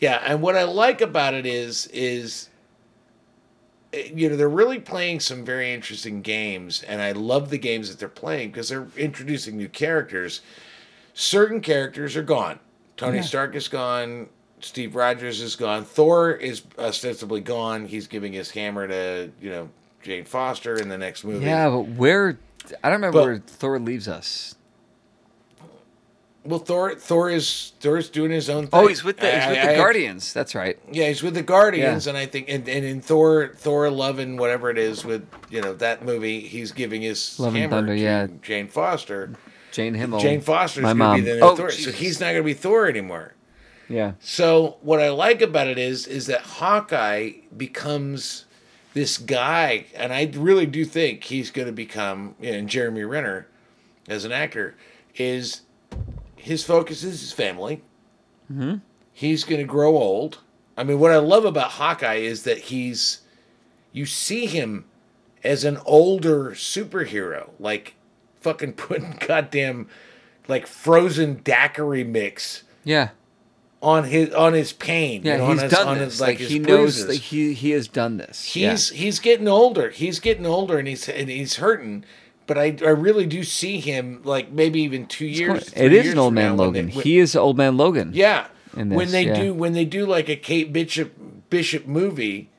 Yeah, 0.00 0.20
and 0.24 0.42
what 0.42 0.56
I 0.56 0.64
like 0.64 1.00
about 1.00 1.34
it 1.34 1.46
is 1.46 1.86
is 1.88 2.48
eh, 3.92 4.10
you 4.14 4.28
know 4.28 4.36
they're 4.36 4.48
really 4.48 4.78
playing 4.80 5.20
some 5.20 5.44
very 5.44 5.72
interesting 5.72 6.22
games, 6.22 6.82
and 6.82 7.00
I 7.00 7.12
love 7.12 7.50
the 7.50 7.58
games 7.58 7.88
that 7.88 7.98
they're 7.98 8.08
playing 8.08 8.50
because 8.50 8.68
they're 8.68 8.88
introducing 8.96 9.56
new 9.56 9.68
characters. 9.68 10.40
Certain 11.14 11.60
characters 11.60 12.14
are 12.16 12.22
gone. 12.22 12.58
Tony 12.96 13.22
Stark 13.22 13.54
is 13.54 13.68
gone. 13.68 14.28
Steve 14.60 14.94
Rogers 14.94 15.40
is 15.40 15.54
gone. 15.56 15.84
Thor 15.84 16.32
is 16.32 16.62
ostensibly 16.78 17.40
gone. 17.40 17.86
He's 17.86 18.06
giving 18.06 18.32
his 18.32 18.50
hammer 18.50 18.86
to 18.88 19.30
you 19.40 19.50
know 19.50 19.68
Jane 20.02 20.24
Foster 20.24 20.76
in 20.76 20.88
the 20.88 20.98
next 20.98 21.24
movie. 21.24 21.44
Yeah, 21.46 21.70
but 21.70 21.80
where 21.88 22.38
I 22.84 22.88
don't 22.90 23.00
remember 23.00 23.18
But- 23.18 23.24
where 23.24 23.38
Thor 23.38 23.78
leaves 23.78 24.08
us. 24.08 24.55
Well, 26.46 26.58
Thor 26.58 26.94
Thor 26.94 27.30
is 27.30 27.72
Thor's 27.80 28.08
doing 28.08 28.30
his 28.30 28.48
own 28.48 28.64
oh, 28.64 28.66
thing. 28.66 28.80
Oh, 28.80 28.86
he's 28.88 29.04
with 29.04 29.18
the, 29.18 29.26
he's 29.26 29.48
with 29.48 29.58
I- 29.58 29.66
the 29.66 29.72
I- 29.72 29.76
Guardians. 29.76 30.32
That's 30.32 30.54
right. 30.54 30.78
Yeah, 30.90 31.08
he's 31.08 31.22
with 31.22 31.34
the 31.34 31.42
Guardians, 31.42 32.06
Yeah. 32.06 32.10
and 32.10 32.18
I 32.18 32.26
think, 32.26 32.48
and, 32.48 32.68
and 32.68 32.84
in 32.84 33.00
Thor, 33.00 33.52
Thor 33.56 33.90
Love 33.90 34.18
and 34.18 34.38
whatever 34.38 34.70
it 34.70 34.78
is 34.78 35.04
with 35.04 35.26
you 35.50 35.60
know 35.60 35.74
that 35.74 36.04
movie, 36.04 36.40
he's 36.40 36.72
giving 36.72 37.02
his 37.02 37.38
Love 37.38 37.54
and 37.54 37.62
hammer 37.62 37.76
Thunder, 37.76 37.94
to 37.94 38.00
yeah. 38.00 38.26
Jane 38.42 38.68
Foster. 38.68 39.34
Jane 39.72 39.94
Himmel. 39.94 40.20
Jane 40.20 40.40
Foster's 40.40 40.84
my 40.84 40.90
going 40.90 40.98
mom. 40.98 41.16
to 41.18 41.22
be 41.22 41.30
the 41.30 41.36
new 41.36 41.42
oh, 41.42 41.56
Thor, 41.56 41.70
so 41.70 41.92
he's 41.92 42.18
not 42.18 42.26
going 42.26 42.38
to 42.38 42.42
be 42.44 42.54
Thor 42.54 42.88
anymore. 42.88 43.34
Yeah. 43.88 44.12
So 44.20 44.78
what 44.80 45.00
I 45.00 45.10
like 45.10 45.42
about 45.42 45.66
it 45.66 45.78
is, 45.78 46.06
is 46.06 46.26
that 46.26 46.40
Hawkeye 46.40 47.32
becomes 47.56 48.46
this 48.94 49.18
guy, 49.18 49.86
and 49.94 50.12
I 50.12 50.30
really 50.34 50.66
do 50.66 50.84
think 50.84 51.24
he's 51.24 51.50
going 51.50 51.66
to 51.66 51.72
become, 51.72 52.34
you 52.40 52.52
know, 52.52 52.58
and 52.58 52.68
Jeremy 52.68 53.04
Renner, 53.04 53.46
as 54.08 54.24
an 54.24 54.32
actor, 54.32 54.74
is 55.14 55.60
his 56.46 56.64
focus 56.64 57.02
is 57.02 57.20
his 57.20 57.32
family. 57.32 57.82
Mm-hmm. 58.52 58.76
He's 59.12 59.44
going 59.44 59.60
to 59.60 59.66
grow 59.66 59.96
old. 59.96 60.38
I 60.76 60.84
mean, 60.84 60.98
what 61.00 61.10
I 61.12 61.16
love 61.18 61.44
about 61.44 61.72
Hawkeye 61.72 62.14
is 62.16 62.42
that 62.44 62.58
he's, 62.58 63.20
you 63.92 64.06
see 64.06 64.46
him 64.46 64.84
as 65.42 65.64
an 65.64 65.78
older 65.86 66.50
superhero, 66.52 67.50
like 67.58 67.94
fucking 68.40 68.72
putting 68.84 69.18
goddamn, 69.26 69.88
like 70.48 70.66
frozen 70.66 71.40
daiquiri 71.42 72.04
mix 72.04 72.62
Yeah. 72.84 73.08
on 73.82 74.04
his 74.04 74.32
on 74.34 74.52
his 74.52 74.72
pain. 74.72 75.22
Yeah. 75.24 75.32
you 75.32 75.38
know, 75.38 75.44
on 75.46 75.52
he's 75.52 75.62
his- 75.62 75.72
done 75.72 75.88
on 75.88 75.98
this. 75.98 76.12
his, 76.14 76.20
like, 76.20 76.38
his 76.38 76.48
he 76.50 76.58
knows 76.58 77.06
that 77.06 77.14
he 77.16 77.54
he 77.54 77.70
has 77.70 77.88
done 77.88 78.18
this. 78.18 78.44
he's 78.44 78.90
he's 78.90 79.18
getting 79.18 79.48
older. 79.48 79.90
He's 79.90 80.20
getting 80.20 80.46
older, 80.46 80.78
and 80.78 80.86
he's 80.86 81.08
and 81.08 81.28
he's 81.28 81.56
hurting. 81.56 82.04
But 82.46 82.58
I, 82.58 82.76
I 82.82 82.90
really 82.90 83.26
do 83.26 83.42
see 83.42 83.80
him 83.80 84.20
like 84.24 84.52
maybe 84.52 84.80
even 84.82 85.06
two 85.06 85.26
years. 85.26 85.68
It 85.68 85.74
three 85.74 85.92
years 85.92 86.06
an 86.12 86.18
old 86.18 86.34
man 86.34 86.56
when 86.56 86.72
they- 86.72 86.80
Logan. 86.80 86.94
when- 86.94 87.04
he 87.04 87.18
is 87.18 87.34
old 87.34 87.56
man 87.56 87.76
Logan. 87.76 88.12
yeah. 88.14 88.46
in 88.76 88.90
when 88.90 89.10
they 89.10 89.26
yeah. 89.26 89.40
do 89.40 89.54
when 89.54 89.72
they 89.72 89.84
do 89.84 90.06
like 90.06 90.28
a 90.28 90.36
Kate 90.36 90.72
Bishop 90.72 91.12
Bishop 91.50 91.86
movie, 91.86 92.50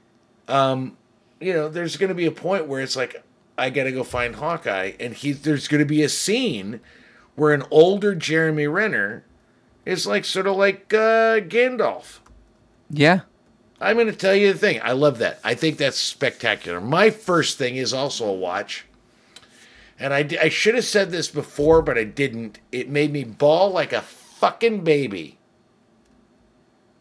um, 0.48 0.98
you 1.40 1.54
know, 1.54 1.70
there's 1.70 1.96
going 1.98 2.10
to 2.10 2.16
be 2.16 2.26
a 2.26 2.32
point 2.32 2.68
where 2.68 2.82
it's 2.82 2.96
like 2.96 3.24
I 3.58 3.70
got 3.70 3.84
to 3.86 3.92
go 3.92 4.04
find 4.04 4.36
Hawkeye, 4.36 4.94
and 5.00 5.14
he 5.14 5.32
there's 5.32 5.68
going 5.68 5.80
to 5.80 5.86
be 5.86 6.04
a 6.04 6.10
scene 6.10 6.80
where 7.36 7.54
an 7.54 7.64
older 7.72 8.16
Jeremy 8.16 8.68
Renner 8.68 9.24
is 9.86 10.06
like 10.08 10.26
sort 10.26 10.48
of 10.48 10.56
like 10.58 10.94
uh, 10.94 11.40
Gandalf. 11.40 12.20
Yeah. 12.90 13.22
I'm 13.80 13.96
going 13.96 14.08
to 14.08 14.14
tell 14.14 14.34
you 14.34 14.52
the 14.52 14.58
thing. 14.58 14.80
I 14.84 14.94
love 14.94 15.20
that. 15.20 15.40
I 15.44 15.54
think 15.54 15.78
that's 15.78 16.00
spectacular. 16.00 16.82
My 16.82 17.12
first 17.12 17.60
thing 17.60 17.76
is 17.76 17.94
also 17.94 18.26
a 18.28 18.34
watch. 18.34 18.87
And 20.00 20.14
I, 20.14 20.28
I 20.42 20.50
should 20.50 20.76
have 20.76 20.86
said 20.86 21.10
this 21.12 21.28
before, 21.28 21.82
but 21.82 21.98
I 21.98 22.04
didn't. 22.04 22.60
It 22.72 22.90
made 22.90 23.12
me 23.12 23.24
bawl 23.24 23.72
like 23.72 23.94
a 23.94 24.02
fucking 24.02 24.84
baby. 24.84 25.38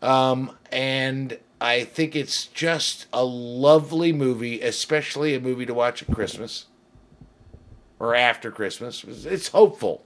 Um, 0.02 0.56
and 0.72 1.38
I 1.60 1.84
think 1.84 2.14
it's 2.16 2.46
just 2.46 3.06
a 3.12 3.24
lovely 3.24 4.12
movie, 4.12 4.60
especially 4.60 5.34
a 5.34 5.40
movie 5.40 5.66
to 5.66 5.74
watch 5.74 6.02
at 6.02 6.14
Christmas 6.14 6.66
or 7.98 8.14
after 8.14 8.50
Christmas. 8.50 9.04
It's- 9.04 9.48
hopeful. 9.48 10.02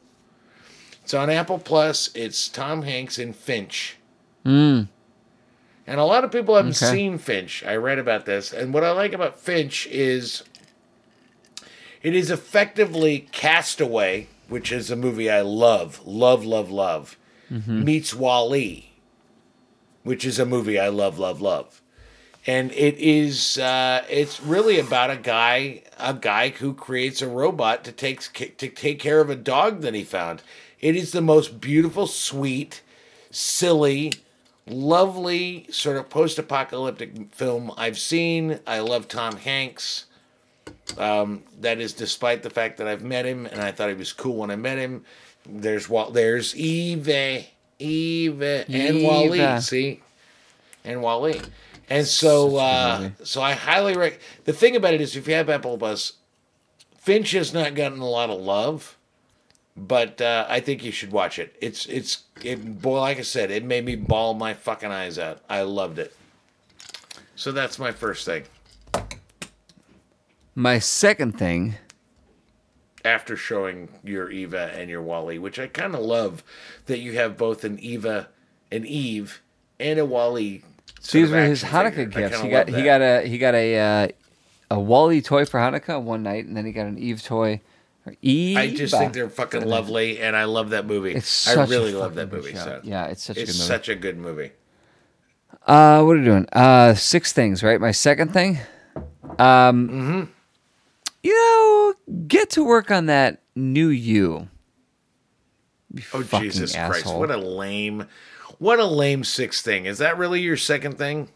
It's 1.03 1.14
on 1.14 1.30
Apple 1.30 1.59
Plus. 1.59 2.11
It's 2.14 2.49
Tom 2.49 2.82
Hanks 2.82 3.18
and 3.18 3.34
Finch. 3.34 3.97
Mm. 4.45 4.88
And 5.86 6.01
a 6.01 6.05
lot 6.05 6.22
of 6.24 6.30
people 6.30 6.55
haven't 6.57 6.80
Okay. 6.80 6.93
seen 6.93 7.18
Finch. 7.18 7.64
I 7.64 7.74
read 7.76 7.99
about 7.99 8.26
this. 8.26 8.53
And 8.53 8.72
what 8.72 8.84
I 8.84 8.93
like 8.93 9.12
about 9.12 9.41
Finch 9.41 9.86
is 9.88 10.45
it 12.03 12.14
is 12.14 12.30
effectively 12.30 13.28
Castaway, 13.32 14.28
which 14.48 14.72
is 14.72 14.90
a 14.90 14.96
movie 14.96 15.30
I 15.30 15.42
love, 15.42 16.01
love, 16.07 16.44
love, 16.44 16.70
love, 16.70 17.16
meets 17.84 18.14
WALL-E, 18.14 18.90
which 20.05 20.24
is 20.24 20.38
a 20.38 20.46
movie 20.46 20.78
I 20.78 20.88
love, 20.88 21.18
love, 21.18 21.40
love. 21.40 21.82
And 22.46 22.72
it 22.72 22.96
is 22.96 23.59
uh, 23.59 24.03
it's 24.09 24.40
really 24.42 24.78
about 24.78 25.11
a 25.11 25.16
guy 25.16 25.82
a 25.98 26.14
guy 26.14 26.48
who 26.48 26.72
creates 26.72 27.20
a 27.20 27.28
robot 27.28 27.84
to 27.84 27.92
take 27.92 28.22
to 28.57 28.68
take 28.68 28.98
care 28.98 29.20
of 29.20 29.28
a 29.28 29.36
dog 29.36 29.82
that 29.82 29.94
he 29.94 30.05
found. 30.05 30.42
It 30.80 30.96
is 30.96 31.12
the 31.12 31.20
most 31.20 31.61
beautiful, 31.61 32.07
sweet, 32.07 32.80
silly, 33.30 34.14
lovely 34.66 35.66
sort 35.70 35.98
of 35.98 36.09
post-apocalyptic 36.09 37.34
film 37.34 37.72
I've 37.76 37.98
seen. 37.98 38.61
I 38.66 38.78
love 38.78 39.07
Tom 39.07 39.36
Hanks. 39.36 40.07
Um, 40.99 41.43
that 41.61 41.80
is 41.80 41.93
despite 41.93 42.43
the 42.43 42.51
fact 42.51 42.78
that 42.78 42.86
I've 42.86 43.03
met 43.03 43.24
him 43.24 43.47
and 43.47 43.61
I 43.61 43.72
thought 43.72 43.88
he 43.88 43.95
was 43.95 44.12
cool 44.12 44.36
when 44.36 44.51
I 44.51 44.57
met 44.57 44.78
him. 44.78 45.05
There's 45.49 45.88
Wal- 45.88 46.11
there's 46.11 46.55
Eve, 46.57 47.09
Eve, 47.78 48.43
and 48.43 49.03
WALL-E. 49.03 49.61
See, 49.61 50.01
and 50.84 51.03
WALL-E. 51.03 51.41
And 51.88 52.07
so, 52.07 52.51
Such 52.51 52.99
a 52.99 53.03
good 53.03 53.12
uh, 53.20 53.24
so 53.24 53.43
I 53.43 53.53
highly 53.53 53.95
recommend. 53.95 54.22
The 54.45 54.53
thing 54.53 54.76
about 54.76 54.95
it 54.95 55.01
is, 55.01 55.16
if 55.16 55.26
you 55.26 55.34
have 55.34 55.49
Apple 55.51 55.76
Plus, 55.76 56.12
Finch 56.99 57.32
has 57.32 57.53
not 57.53 57.74
gotten 57.74 57.99
a 58.01 58.09
lot 58.09 58.30
of 58.30 58.41
love, 58.41 58.97
but 59.76 60.20
uh, 60.20 60.47
I 60.49 60.61
think 60.61 60.84
you 60.84 60.93
should 60.93 61.11
watch 61.11 61.38
it. 61.38 61.57
It's 61.61 61.86
it's 61.86 62.24
it. 62.45 62.80
Boy, 62.82 63.01
like 63.01 63.18
I 63.18 63.22
said, 63.22 63.51
it 63.51 63.64
made 63.64 63.84
me 63.84 63.97
bawl 63.97 64.34
my 64.34 64.55
fucking 64.55 64.91
eyes 64.91 65.18
out. 65.18 65.41
I 65.49 65.62
loved 65.62 65.99
it. 65.99 66.14
So 67.34 67.51
that's 67.53 67.78
my 67.78 67.91
first 67.91 68.26
thing. 68.26 68.45
My 70.55 70.78
second 70.78 71.38
thing. 71.38 71.76
After 73.05 73.36
showing 73.36 73.88
your 74.05 74.30
Eva 74.30 74.72
and 74.74 74.90
your 74.90 75.01
WALL-E, 75.01 75.38
which 75.38 75.59
I 75.59 75.68
kind 75.68 75.94
of 75.94 76.01
love 76.01 76.44
that 76.86 76.98
you 76.98 77.12
have 77.12 77.38
both 77.38 77.64
an 77.64 77.78
Eva, 77.78 78.28
an 78.70 78.84
Eve, 78.84 79.40
and 79.78 79.98
a 79.98 80.05
WALL-E. 80.05 80.62
These 81.11 81.30
were 81.30 81.42
his 81.44 81.62
Hanukkah 81.64 81.94
figure. 81.94 82.28
Gifts. 82.28 82.40
He 82.42 82.48
got 82.51 82.68
he 82.68 82.82
got 82.82 83.01
a 83.01 83.26
he 83.26 83.38
got 83.38 83.55
a 83.55 83.78
uh, 83.78 84.09
a 84.70 84.78
WALL-E 84.78 85.22
toy 85.22 85.46
for 85.46 85.59
Hanukkah 85.59 86.03
one 86.03 86.22
night, 86.22 86.44
and 86.44 86.55
then 86.55 86.66
he 86.66 86.72
got 86.72 86.86
an 86.86 86.98
Eve 86.98 87.22
toy. 87.22 87.62
Eve. 88.20 88.57
I 88.59 88.68
just 88.70 88.94
think 88.94 89.14
they're 89.14 89.30
fucking 89.30 89.64
lovely, 89.64 90.20
and 90.20 90.36
I 90.36 90.44
love 90.44 90.70
that 90.70 90.84
movie. 90.84 91.12
It's 91.12 91.48
I 91.48 91.55
such 91.55 91.68
a 91.68 91.70
really 91.70 91.92
love 91.94 92.16
that 92.16 92.30
movie. 92.30 92.55
So. 92.55 92.80
Yeah, 92.82 93.07
it's 93.07 93.22
such 93.22 93.36
a 93.38 93.40
good 93.40 93.46
movie. 93.48 93.59
such 93.59 93.88
a 93.88 93.94
good 93.94 94.18
movie. 94.18 94.53
Uh, 95.66 96.03
what 96.03 96.16
are 96.16 96.18
we 96.18 96.24
doing? 96.24 96.46
Uh, 96.53 96.94
six 96.94 97.32
things, 97.32 97.62
right? 97.62 97.80
My 97.80 97.92
second 97.92 98.32
thing. 98.32 98.59
Um, 99.38 99.88
Mm-hmm. 99.88 100.22
You 101.23 101.35
know, 101.35 101.95
get 102.27 102.51
to 102.51 102.64
work 102.64 102.91
on 102.91 103.07
that 103.07 103.43
new 103.55 103.89
you. 103.89 104.49
You 105.93 106.03
Oh 106.14 106.23
Jesus 106.23 106.75
Christ! 106.75 107.07
What 107.07 107.31
a 107.31 107.37
lame, 107.37 108.07
what 108.59 108.79
a 108.79 108.85
lame 108.85 109.25
sixth 109.25 109.64
thing. 109.64 109.87
Is 109.87 109.99
that 109.99 110.16
really 110.16 110.41
your 110.41 110.57
second 110.57 110.99
thing? 110.99 111.29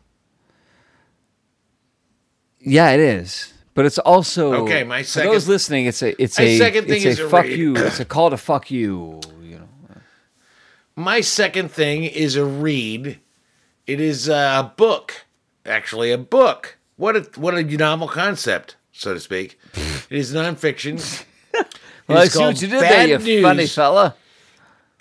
Yeah, 2.60 2.90
it 2.90 3.00
is. 3.00 3.52
But 3.74 3.86
it's 3.86 3.98
also 3.98 4.54
Okay, 4.64 4.84
my 4.84 5.02
second. 5.02 5.28
For 5.28 5.34
those 5.34 5.48
listening, 5.48 5.86
it's 5.86 6.02
a 6.02 6.20
it's 6.22 6.38
a 6.38 6.56
second 6.58 6.86
thing 6.86 6.96
it's 6.98 7.04
is 7.06 7.18
a 7.18 7.26
a 7.26 7.30
fuck 7.30 7.44
read. 7.44 7.58
you. 7.58 7.76
It's 7.86 8.00
a 8.00 8.04
call 8.04 8.30
to 8.30 8.36
fuck 8.36 8.70
you. 8.70 9.20
You 9.42 9.58
know. 9.58 9.68
My 10.94 11.20
second 11.20 11.72
thing 11.72 12.04
is 12.04 12.36
a 12.36 12.44
read. 12.44 13.18
It 13.86 14.00
is 14.00 14.28
a 14.28 14.72
book, 14.76 15.26
actually 15.66 16.12
a 16.12 16.18
book. 16.18 16.78
What 16.96 17.16
a 17.16 17.20
what 17.34 17.54
a 17.54 17.64
novel 17.64 18.06
concept, 18.06 18.76
so 18.94 19.12
to 19.12 19.20
speak. 19.20 19.58
It 19.74 20.16
is 20.18 20.32
nonfiction. 20.32 21.24
Well, 22.06 22.18
I 22.18 22.26
see 22.26 22.38
what 22.38 22.60
you 22.60 22.68
did 22.68 22.82
there, 22.82 23.06
you 23.08 23.16
News. 23.18 23.42
funny 23.42 23.66
fella. 23.66 24.14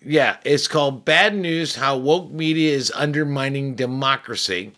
Yeah, 0.06 0.38
it's 0.46 0.70
called 0.70 1.04
Bad 1.04 1.36
News 1.36 1.76
How 1.76 1.98
Woke 1.98 2.32
Media 2.32 2.74
is 2.74 2.94
Undermining 2.96 3.76
Democracy. 3.76 4.72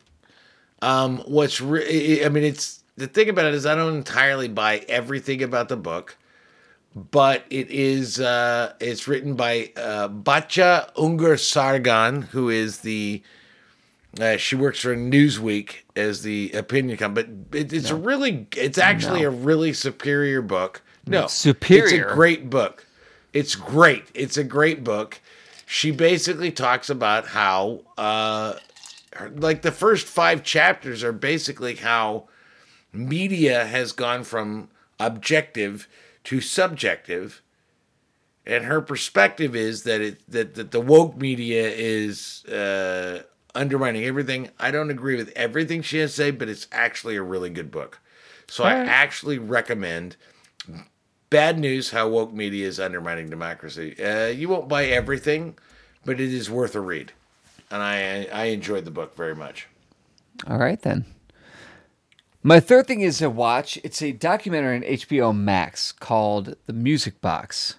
Um, 0.81 1.19
what's 1.27 1.61
re- 1.61 2.25
I 2.25 2.29
mean, 2.29 2.43
it's 2.43 2.83
the 2.97 3.05
thing 3.05 3.29
about 3.29 3.45
it 3.45 3.53
is 3.53 3.67
I 3.67 3.75
don't 3.75 3.93
entirely 3.95 4.47
buy 4.47 4.79
everything 4.89 5.43
about 5.43 5.69
the 5.69 5.77
book, 5.77 6.17
but 6.95 7.43
it 7.51 7.69
is 7.69 8.19
uh, 8.19 8.73
it's 8.79 9.07
written 9.07 9.35
by 9.35 9.71
uh, 9.77 10.09
Batya 10.09 10.91
Ungar-Sargent, 10.95 12.25
who 12.25 12.49
is 12.49 12.79
the 12.79 13.21
uh, 14.19 14.37
she 14.37 14.55
works 14.55 14.79
for 14.81 14.95
Newsweek 14.95 15.83
as 15.95 16.21
the 16.21 16.51
opinion 16.53 16.97
column, 16.97 17.13
but 17.13 17.27
it, 17.57 17.73
it's 17.73 17.89
a 17.89 17.95
really 17.95 18.47
it's 18.55 18.77
actually 18.77 19.21
No. 19.21 19.27
a 19.27 19.31
really 19.31 19.73
superior 19.73 20.41
book. 20.41 20.81
No, 21.07 21.27
Superior? 21.27 21.83
It's 21.83 22.11
a 22.11 22.15
great 22.15 22.49
book. 22.49 22.85
It's 23.33 23.55
great. 23.55 24.05
It's 24.15 24.37
a 24.37 24.43
great 24.43 24.83
book. 24.83 25.21
She 25.67 25.91
basically 25.91 26.51
talks 26.51 26.89
about 26.89 27.27
how, 27.27 27.81
uh, 27.97 28.55
her- 29.13 29.29
like 29.29 29.61
the 29.61 29.71
first 29.71 30.07
five 30.07 30.43
chapters 30.43 31.03
are 31.03 31.11
basically 31.11 31.75
how 31.75 32.27
media 32.93 33.65
has 33.65 33.91
gone 33.91 34.23
from 34.23 34.69
objective 34.99 35.87
to 36.23 36.41
subjective, 36.41 37.41
and 38.45 38.65
her 38.65 38.81
perspective 38.81 39.55
is 39.55 39.83
that 39.83 40.01
it 40.01 40.21
that, 40.31 40.55
that 40.55 40.71
the 40.71 40.79
woke 40.81 41.17
media 41.17 41.67
is 41.69 42.45
uh, 42.45 43.21
undermining 43.55 44.03
everything. 44.03 44.49
I 44.59 44.71
don't 44.71 44.91
agree 44.91 45.15
with 45.15 45.31
everything 45.35 45.81
she 45.81 45.99
has 45.99 46.11
to 46.11 46.17
say, 46.17 46.31
but 46.31 46.49
it's 46.49 46.67
actually 46.71 47.15
a 47.15 47.23
really 47.23 47.49
good 47.49 47.71
book. 47.71 47.99
So 48.47 48.63
I 48.63 48.73
actually 48.73 49.39
recommend 49.39 50.17
Bad 51.29 51.59
news 51.59 51.89
how 51.89 52.07
woke 52.07 52.33
media 52.33 52.67
is 52.67 52.79
undermining 52.79 53.29
democracy. 53.29 53.95
Uh, 54.01 54.27
you 54.27 54.47
won't 54.47 54.69
buy 54.69 54.85
everything, 54.85 55.57
but 56.05 56.19
it 56.21 56.33
is 56.33 56.49
worth 56.49 56.75
a 56.75 56.79
read. 56.79 57.13
And 57.71 57.81
I, 57.81 58.25
I 58.31 58.45
enjoyed 58.45 58.85
the 58.85 58.91
book 58.91 59.15
very 59.15 59.35
much. 59.35 59.67
All 60.47 60.57
right 60.57 60.79
then. 60.81 61.05
My 62.43 62.59
third 62.59 62.85
thing 62.85 63.01
is 63.01 63.23
a 63.23 63.29
watch. 63.29 63.79
It's 63.83 64.03
a 64.03 64.11
documentary 64.11 64.77
on 64.77 64.83
HBO 64.83 65.35
Max 65.35 65.91
called 65.91 66.55
The 66.67 66.73
Music 66.73 67.19
Box. 67.21 67.75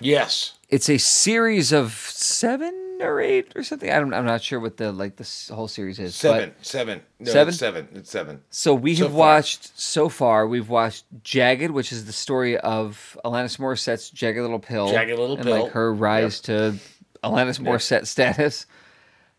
Yes. 0.00 0.54
It's 0.68 0.90
a 0.90 0.98
series 0.98 1.72
of 1.72 1.92
seven 1.92 2.74
or 3.00 3.20
eight 3.20 3.52
or 3.56 3.62
something. 3.62 3.90
I 3.90 3.98
don't, 3.98 4.12
I'm 4.14 4.24
not 4.24 4.42
sure 4.42 4.60
what 4.60 4.76
the 4.76 4.92
like 4.92 5.16
the 5.16 5.28
whole 5.54 5.68
series 5.68 5.98
is. 5.98 6.14
Seven. 6.14 6.54
seven. 6.62 7.00
No, 7.20 7.30
Seven? 7.32 7.48
It's 7.48 7.58
seven. 7.58 7.88
It's 7.94 8.10
seven. 8.10 8.42
So 8.50 8.74
we 8.74 8.94
So 8.94 9.04
have 9.04 9.12
far. 9.12 9.18
watched 9.18 9.78
so 9.78 10.08
far. 10.08 10.46
We've 10.46 10.68
watched 10.68 11.04
Jagged, 11.22 11.70
which 11.70 11.92
is 11.92 12.06
the 12.06 12.12
story 12.12 12.56
of 12.58 13.16
Alanis 13.24 13.58
Morissette's 13.58 14.10
Jagged 14.10 14.38
Little 14.40 14.58
Pill, 14.58 14.90
Jagged 14.90 15.18
Little 15.18 15.36
and 15.36 15.44
Pill. 15.44 15.62
like 15.64 15.72
her 15.72 15.92
rise 15.94 16.40
to 16.42 16.76
Alanis 17.24 17.58
Morissette 17.60 18.06
status. 18.06 18.66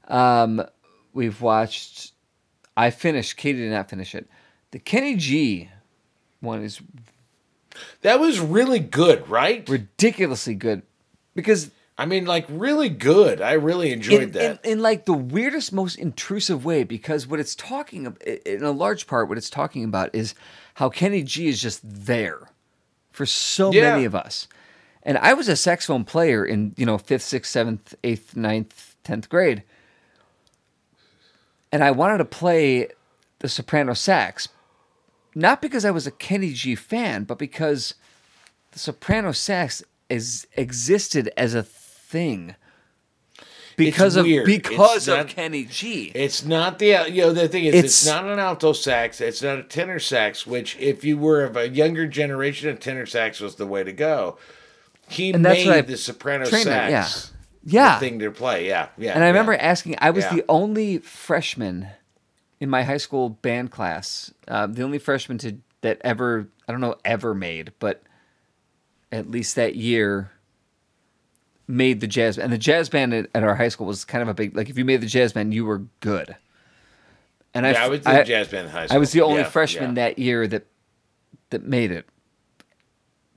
Um, 0.08 0.64
we've 1.14 1.42
watched. 1.42 2.14
I 2.76 2.90
finished. 2.92 3.38
Katie 3.38 3.60
did 3.60 3.72
not 3.72 3.90
finish 3.90 4.16
it. 4.16 4.28
The 4.72 4.80
Kenny 4.80 5.16
G 5.16 5.70
one 6.40 6.64
is 6.64 6.80
That 8.02 8.20
was 8.20 8.40
really 8.40 8.80
good, 8.80 9.28
right? 9.28 9.68
ridiculously 9.68 10.56
good 10.56 10.84
because 11.36 11.72
I 12.00 12.06
mean, 12.06 12.26
like 12.26 12.46
really 12.48 12.88
good. 12.88 13.42
I 13.42 13.54
really 13.54 13.92
enjoyed 13.92 14.24
in, 14.24 14.32
that. 14.32 14.66
In, 14.66 14.72
in 14.72 14.80
like 14.80 15.06
the 15.06 15.14
weirdest, 15.14 15.74
most 15.74 15.98
intrusive 15.98 16.64
way, 16.64 16.86
because 16.86 17.28
what 17.28 17.42
it's 17.42 17.56
talking 17.56 18.08
about, 18.08 18.22
in 18.24 18.64
a 18.64 18.72
large 18.72 19.06
part, 19.06 19.28
what 19.28 19.38
it's 19.38 19.50
talking 19.50 19.84
about 19.84 20.16
is 20.16 20.34
how 20.76 20.88
Kenny 20.88 21.24
G 21.24 21.50
is 21.50 21.62
just 21.62 21.82
there 21.84 22.52
for 23.12 23.26
so 23.26 23.74
Yeah. 23.74 23.92
many 23.92 24.06
of 24.06 24.16
us. 24.16 24.48
And 25.04 25.18
I 25.18 25.34
was 25.34 25.50
a 25.50 25.58
saxophone 25.58 26.06
player 26.06 26.46
in, 26.46 26.74
you 26.78 26.86
know, 26.86 26.98
fifth, 26.98 27.24
sixth, 27.24 27.52
seventh, 27.52 27.94
eighth, 28.06 28.34
ninth, 28.34 28.96
tenth 29.04 29.28
grade. 29.28 29.64
And 31.72 31.84
I 31.84 31.92
wanted 31.92 32.20
to 32.20 32.26
play 32.26 32.88
the 33.40 33.50
soprano 33.50 33.94
sax, 33.94 34.48
not 35.36 35.62
because 35.62 35.84
I 35.84 35.92
was 35.92 36.08
a 36.08 36.12
Kenny 36.12 36.54
G 36.54 36.76
fan, 36.76 37.26
but 37.26 37.38
because 37.38 37.96
the 38.72 38.80
soprano 38.80 39.34
sax 39.34 39.84
is 40.10 40.48
existed 40.56 41.30
as 41.38 41.54
a 41.54 41.62
thing 42.10 42.56
because 43.78 44.16
of 44.18 44.26
weird. 44.26 44.46
because 44.46 44.98
It's 44.98 45.08
of 45.08 45.18
not- 45.18 45.28
Kenny 45.30 45.64
G. 45.66 46.12
It's 46.14 46.44
not 46.44 46.80
the 46.80 47.06
you 47.10 47.22
know 47.22 47.32
the 47.34 47.48
thing 47.48 47.66
is 47.66 47.76
it's, 47.76 48.02
It's- 48.04 48.06
not 48.06 48.30
an 48.30 48.40
alto 48.40 48.74
sax. 48.74 49.22
It's 49.22 49.42
not 49.42 49.58
a 49.60 49.64
tenor 49.64 50.00
sax. 50.00 50.46
Which 50.46 50.76
if 50.80 51.04
you 51.06 51.18
were 51.18 51.44
of 51.46 51.56
a 51.56 51.70
younger 51.70 52.08
generation, 52.08 52.70
a 52.70 52.76
tenor 52.76 53.06
sax 53.06 53.40
was 53.40 53.56
the 53.56 53.66
way 53.68 53.84
to 53.84 53.94
go. 53.94 54.38
He 55.08 55.32
And 55.32 55.48
I 55.48 55.54
made 55.66 55.88
the 55.88 55.98
soprano 55.98 56.46
sax 56.46 57.32
yeah. 57.64 57.80
yeah, 57.94 58.00
thing 58.00 58.20
to 58.20 58.30
play. 58.32 58.68
Yeah, 58.68 58.90
yeah. 58.98 59.14
and 59.14 59.24
I 59.24 59.28
yeah. 59.28 59.32
remember 59.32 59.56
asking. 59.56 59.96
I 60.00 60.10
was 60.12 60.26
Yeah. 60.26 60.36
the 60.36 60.46
only 60.50 60.98
freshman 61.00 61.88
in 62.60 62.70
my 62.70 62.84
high 62.84 62.98
school 62.98 63.30
band 63.30 63.72
class. 63.72 64.32
Uh, 64.48 64.68
the 64.68 64.84
only 64.84 65.00
freshman 65.00 65.38
to 65.40 65.58
that 65.82 66.00
ever 66.04 66.48
I 66.68 66.72
don't 66.74 66.82
know 66.82 66.96
ever 67.06 67.34
made, 67.34 67.72
but 67.80 68.04
at 69.12 69.32
least 69.32 69.56
that 69.56 69.76
year 69.76 70.32
made 71.70 72.02
the 72.02 72.08
jazz 72.08 72.36
band. 72.36 72.46
and 72.46 72.54
the 72.54 72.58
jazz 72.58 72.90
band 72.90 73.14
at, 73.14 73.30
at 73.36 73.44
our 73.44 73.56
high 73.56 73.68
school 73.70 73.86
was 73.86 74.04
kind 74.04 74.22
of 74.24 74.28
a 74.28 74.34
big 74.34 74.56
like 74.58 74.70
if 74.70 74.78
you 74.78 74.84
made 74.84 75.02
the 75.02 75.08
jazz 75.08 75.34
band 75.34 75.54
you 75.54 75.64
were 75.66 75.84
good. 76.00 76.36
And 77.54 77.66
Yeah, 77.66 77.72
I, 77.72 77.86
f- 77.86 77.90
was 77.92 78.00
in 78.06 78.26
jazz 78.26 78.48
band 78.48 78.66
in 78.68 78.72
high 78.74 78.86
school. 78.88 78.96
I 78.96 79.00
was 79.00 79.12
the 79.12 79.22
only 79.22 79.42
Yeah, 79.42 79.50
freshman 79.50 79.90
yeah. 79.92 80.06
that 80.08 80.20
year 80.20 80.48
that 80.48 80.66
that 81.52 81.64
made 81.64 81.92
it. 81.92 82.08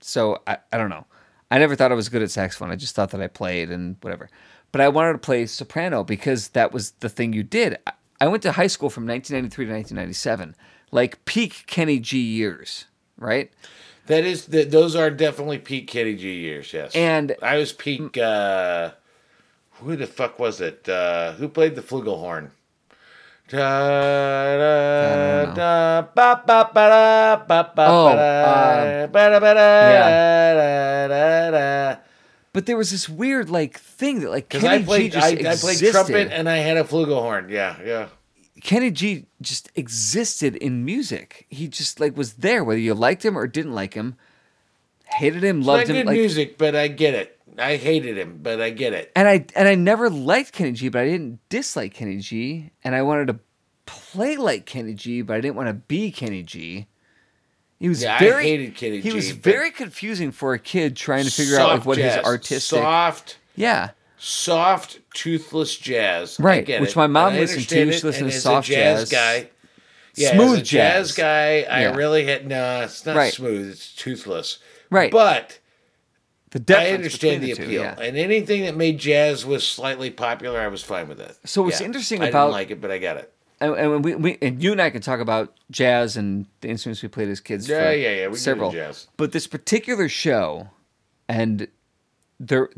So 0.00 0.42
I, 0.46 0.58
I 0.72 0.78
don't 0.78 0.90
know. 0.90 1.06
I 1.50 1.58
never 1.58 1.76
thought 1.76 1.92
I 1.92 1.94
was 1.94 2.08
good 2.08 2.22
at 2.22 2.30
saxophone. 2.30 2.70
I 2.70 2.76
just 2.76 2.94
thought 2.94 3.10
that 3.10 3.20
I 3.20 3.28
played 3.28 3.70
and 3.70 3.96
whatever. 4.00 4.28
But 4.72 4.80
I 4.80 4.88
wanted 4.88 5.12
to 5.12 5.18
play 5.18 5.44
soprano 5.46 6.02
because 6.02 6.48
that 6.48 6.72
was 6.72 6.92
the 7.00 7.08
thing 7.10 7.32
you 7.34 7.42
did. 7.42 7.76
I, 7.86 7.92
I 8.22 8.28
went 8.28 8.42
to 8.44 8.52
high 8.52 8.66
school 8.68 8.88
from 8.88 9.06
1993 9.06 9.66
to 9.66 9.72
1997, 9.72 10.54
like 10.90 11.22
peak 11.26 11.64
Kenny 11.66 11.98
G 11.98 12.18
years, 12.18 12.86
right? 13.18 13.50
That 14.06 14.24
is 14.24 14.46
that. 14.46 14.70
Those 14.70 14.96
are 14.96 15.10
definitely 15.10 15.58
peak 15.58 15.86
Kenny 15.88 16.14
G 16.14 16.32
years. 16.34 16.72
Yes, 16.72 16.94
And- 16.94 17.36
I 17.40 17.56
was 17.56 17.72
peak. 17.72 18.18
uh 18.18 18.90
Who 19.80 19.96
the 19.96 20.06
fuck 20.06 20.38
was 20.38 20.60
it? 20.60 20.88
Uh 20.88 21.32
Who 21.34 21.48
played 21.48 21.74
the 21.76 21.82
flugelhorn? 21.82 22.50
Oh. 27.88 28.08
But 32.52 32.66
there 32.66 32.76
was 32.76 32.90
this 32.90 33.08
weird 33.08 33.48
like 33.50 33.78
thing 33.78 34.20
that 34.20 34.30
like 34.30 34.48
Kenny 34.48 34.68
I 34.68 34.82
played, 34.82 35.12
G 35.12 35.18
just 35.20 35.26
I, 35.26 35.50
I 35.50 35.56
played 35.56 35.78
trumpet 35.90 36.28
and 36.32 36.48
I 36.48 36.58
had 36.58 36.76
a 36.76 36.84
flugelhorn. 36.84 37.50
Yeah, 37.50 37.76
yeah. 37.84 38.08
Kenny 38.62 38.90
G 38.90 39.26
just 39.40 39.70
existed 39.74 40.56
in 40.56 40.84
music. 40.84 41.46
He 41.50 41.66
just 41.68 41.98
like 42.00 42.16
was 42.16 42.34
there, 42.34 42.62
whether 42.62 42.78
you 42.80 42.94
liked 42.94 43.24
him 43.24 43.36
or 43.36 43.46
didn't 43.46 43.74
like 43.74 43.94
him, 43.94 44.16
hated 45.06 45.42
him, 45.42 45.62
loved 45.62 45.88
him. 45.88 45.96
good 45.96 46.06
Like, 46.06 46.16
music, 46.16 46.58
but 46.58 46.74
I 46.76 46.88
get 46.88 47.14
it. 47.14 47.38
I 47.58 47.76
hated 47.76 48.16
him, 48.16 48.38
but 48.42 48.60
I 48.62 48.70
get 48.70 48.92
it. 48.92 49.12
and 49.14 49.28
I 49.28 49.44
and 49.54 49.68
I 49.68 49.74
never 49.74 50.08
liked 50.08 50.52
Kenny 50.52 50.72
G, 50.72 50.88
but 50.88 51.02
I 51.02 51.06
didn't 51.06 51.40
dislike 51.48 51.92
Kenny 51.92 52.18
G, 52.18 52.70
and 52.84 52.94
I 52.94 53.02
wanted 53.02 53.26
to 53.28 53.40
play 53.84 54.36
like 54.36 54.64
Kenny 54.64 54.94
G, 54.94 55.22
but 55.22 55.36
I 55.36 55.40
didn't 55.40 55.56
want 55.56 55.68
to 55.68 55.74
be 55.74 56.10
Kenny 56.12 56.42
G. 56.42 56.86
He 57.78 57.88
was 57.88 58.02
Yeah, 58.04 58.14
I 58.16 58.20
very 58.20 58.44
hated 58.44 58.76
Kenny 58.76 59.00
He 59.00 59.10
G, 59.10 59.14
was 59.16 59.32
very 59.32 59.70
confusing 59.72 60.30
for 60.30 60.54
a 60.54 60.58
kid 60.58 60.94
trying 60.96 61.24
to 61.24 61.30
figure 61.32 61.58
out 61.58 61.68
like 61.70 61.84
what 61.84 61.98
his 61.98 62.16
artistic. 62.18 62.78
soft. 62.78 63.38
Yeah, 63.56 63.90
soft, 64.24 65.00
toothless 65.14 65.76
jazz. 65.76 66.38
I 66.38 66.42
Right, 66.42 66.80
which 66.80 66.90
it. 66.90 66.96
my 66.96 67.08
mom 67.08 67.34
listened 67.34 67.68
to. 67.68 67.74
She 67.74 67.84
listened 67.84 68.24
and 68.26 68.32
to 68.32 68.40
soft 68.40 68.68
a 68.68 68.72
jazz, 68.72 69.10
jazz. 69.10 69.10
guy. 69.10 69.50
Yeah, 70.14 70.32
Smooth 70.34 70.58
jazz, 70.62 71.08
jazz. 71.08 71.12
guy, 71.12 71.62
I 71.68 71.82
Yeah. 71.82 71.96
really 71.96 72.24
had 72.26 72.46
no. 72.46 72.82
It's 72.82 73.04
not 73.04 73.16
Right. 73.16 73.32
smooth. 73.32 73.70
It's 73.72 73.92
toothless. 73.94 74.58
Right. 74.90 75.10
But 75.10 75.58
the 76.52 76.78
I 76.78 76.90
understand 76.90 77.42
the 77.42 77.48
between 77.48 77.56
two, 77.56 77.62
appeal, 77.72 77.82
yeah. 77.82 77.98
and 78.00 78.16
anything 78.16 78.62
that 78.66 78.76
made 78.76 78.98
jazz 78.98 79.44
was 79.46 79.66
slightly 79.66 80.10
popular, 80.10 80.60
I 80.60 80.68
was 80.68 80.82
fine 80.84 81.08
with 81.08 81.18
it. 81.20 81.34
So 81.44 81.62
what's 81.62 81.80
interesting 81.80 82.22
I 82.22 82.26
about- 82.28 82.46
didn't 82.48 82.52
like 82.52 82.70
it, 82.70 82.80
but 82.80 82.90
I 82.90 82.98
got 82.98 83.16
it. 83.16 83.32
and, 83.60 83.74
and 83.74 84.04
we, 84.04 84.14
we 84.14 84.38
and 84.42 84.62
you 84.62 84.72
and 84.72 84.82
I 84.82 84.90
can 84.90 85.00
talk 85.00 85.18
about 85.20 85.54
jazz 85.70 86.16
and 86.16 86.46
the 86.60 86.68
instruments 86.68 87.02
we 87.02 87.08
played 87.08 87.28
as 87.28 87.40
kids. 87.40 87.66
Yeah, 87.68 87.90
for 87.90 87.92
yeah, 87.96 88.10
yeah, 88.12 88.26
we 88.28 88.36
several. 88.36 88.70
jazz. 88.70 89.08
But 89.16 89.32
this 89.32 89.46
particular 89.46 90.08
show, 90.10 90.68
and 91.28 91.68
there, 92.38 92.68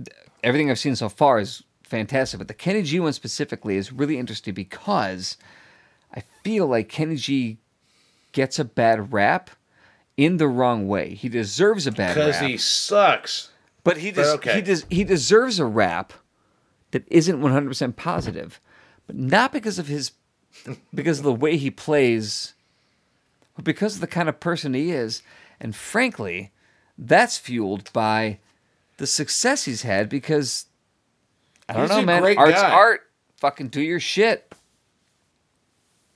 everything 0.45 0.71
I've 0.71 0.79
seen 0.79 0.97
so 0.97 1.09
far 1.09 1.39
is 1.39 1.63
fantastic. 1.83 2.39
But 2.39 2.49
the 2.49 2.55
Kenny 2.55 2.83
G 2.83 3.01
one 3.01 3.13
specifically 3.13 3.77
is 3.77 3.93
really 3.93 4.19
interesting 4.19 4.55
because 4.55 5.37
I 6.15 6.23
feel 6.43 6.67
like 6.67 6.89
Kenny 6.89 7.17
G 7.17 7.59
gets 8.33 8.59
a 8.59 8.65
bad 8.65 9.13
rap 9.13 9.51
in 10.17 10.37
the 10.37 10.49
wrong 10.49 10.87
way. 10.87 11.15
He 11.15 11.29
deserves 11.29 11.87
a 11.87 11.93
bad 11.93 12.15
Because 12.15 12.41
rap. 12.41 12.51
he 12.51 12.57
sucks. 12.57 13.51
But 13.83 13.99
he 13.99 14.11
des- 14.11 14.23
okay. 14.35 14.55
he 14.57 14.63
des- 14.63 14.87
he 14.91 15.05
deserves 15.05 15.59
a 15.59 15.67
rap 15.67 16.13
that 16.93 17.05
isn't 17.09 17.41
100% 17.41 17.97
positive, 17.97 18.61
but 19.07 19.17
not 19.17 19.53
because 19.53 19.79
of 19.79 19.89
his 19.89 20.13
because 20.95 21.19
of 21.19 21.25
the 21.25 21.33
way 21.35 21.57
he 21.57 21.71
plays, 21.71 22.55
but 23.57 23.65
because 23.65 23.97
of 23.97 24.01
the 24.01 24.07
kind 24.07 24.29
of 24.29 24.41
person 24.41 24.73
he 24.75 24.91
is. 24.93 25.23
And 25.61 25.75
frankly, 25.75 26.53
that's 26.97 27.37
fueled 27.37 27.93
by 27.93 28.39
the 28.99 29.07
success 29.07 29.65
he's 29.65 29.83
had 29.83 30.09
because 30.09 30.67
I 31.69 31.73
don't 31.75 31.83
He's 31.83 31.91
know, 31.91 32.03
man. 32.05 32.23
great 32.23 32.39
Art's 32.39 32.61
guy. 32.61 32.71
art. 32.71 33.01
Fucking 33.39 33.69
do 33.69 33.81
your 33.81 34.01
shit. 34.01 34.53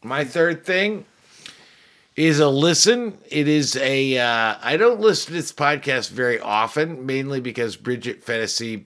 My 0.02 0.24
third 0.24 0.64
thing 0.64 1.04
is 2.16 2.38
a 2.40 2.48
listen. 2.48 3.18
It 3.30 3.48
is 3.48 3.76
a. 3.76 4.18
Uh, 4.18 4.56
I 4.62 4.76
don't 4.76 5.00
listen 5.00 5.28
to 5.28 5.32
this 5.32 5.52
podcast 5.52 6.10
very 6.10 6.38
often, 6.38 7.04
mainly 7.06 7.40
because 7.40 7.76
Bridget 7.76 8.24
Phetasy 8.24 8.84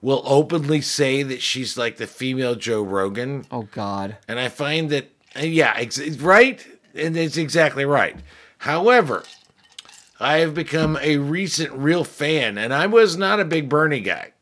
will 0.00 0.22
openly 0.24 0.80
say 0.80 1.22
that 1.22 1.42
she's 1.42 1.76
like 1.76 1.96
the 1.96 2.06
female 2.06 2.54
Joe 2.54 2.82
Rogan, 2.82 3.44
Oh 3.50 3.62
God. 3.72 4.16
and 4.28 4.38
I 4.38 4.48
find 4.48 4.90
that 4.90 5.10
yeah, 5.38 5.74
ex- 5.76 5.98
it's 5.98 6.18
right, 6.18 6.64
and 6.94 7.16
it's 7.16 7.36
exactly 7.36 7.84
right. 7.84 8.16
However, 8.58 9.22
I 10.18 10.38
have 10.38 10.54
become 10.54 10.98
a 11.02 11.18
recent 11.18 11.72
real 11.72 12.04
fan, 12.04 12.56
and 12.56 12.72
I 12.72 12.86
was 12.86 13.16
not 13.16 13.40
a 13.40 13.44
big 13.44 13.68
Bernie 13.68 14.00
guy. 14.00 14.32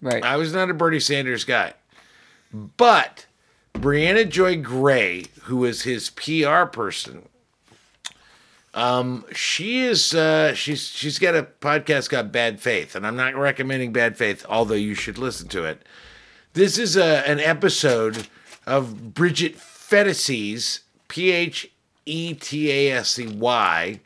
Right. 0.00 0.24
I 0.24 0.36
was 0.36 0.52
not 0.52 0.70
a 0.70 0.74
Bernie 0.74 1.00
Sanders 1.00 1.44
guy. 1.44 1.74
But 2.52 3.26
Brianna 3.74 4.28
Joy 4.28 4.60
Gray, 4.60 5.24
who 5.42 5.64
is 5.64 5.82
his 5.82 6.10
PR 6.10 6.64
person, 6.64 7.28
um, 8.74 9.24
she 9.32 9.80
is 9.80 10.14
uh, 10.14 10.54
she's 10.54 10.86
she's 10.88 11.18
got 11.18 11.34
a 11.34 11.42
podcast 11.42 12.10
called 12.10 12.32
Bad 12.32 12.60
Faith, 12.60 12.94
and 12.94 13.06
I'm 13.06 13.16
not 13.16 13.34
recommending 13.34 13.92
Bad 13.92 14.16
Faith, 14.16 14.46
although 14.48 14.74
you 14.74 14.94
should 14.94 15.18
listen 15.18 15.48
to 15.48 15.64
it. 15.64 15.82
This 16.54 16.78
is 16.78 16.96
a, 16.96 17.26
an 17.28 17.40
episode 17.40 18.28
of 18.66 19.14
Bridget 19.14 19.56
Phetasy's 19.56 20.80
P 21.08 21.30
H 21.30 21.70
E 22.06 22.34
T 22.34 22.70
A 22.70 22.92
S 22.92 23.10
C 23.10 23.26
Y 23.26 24.00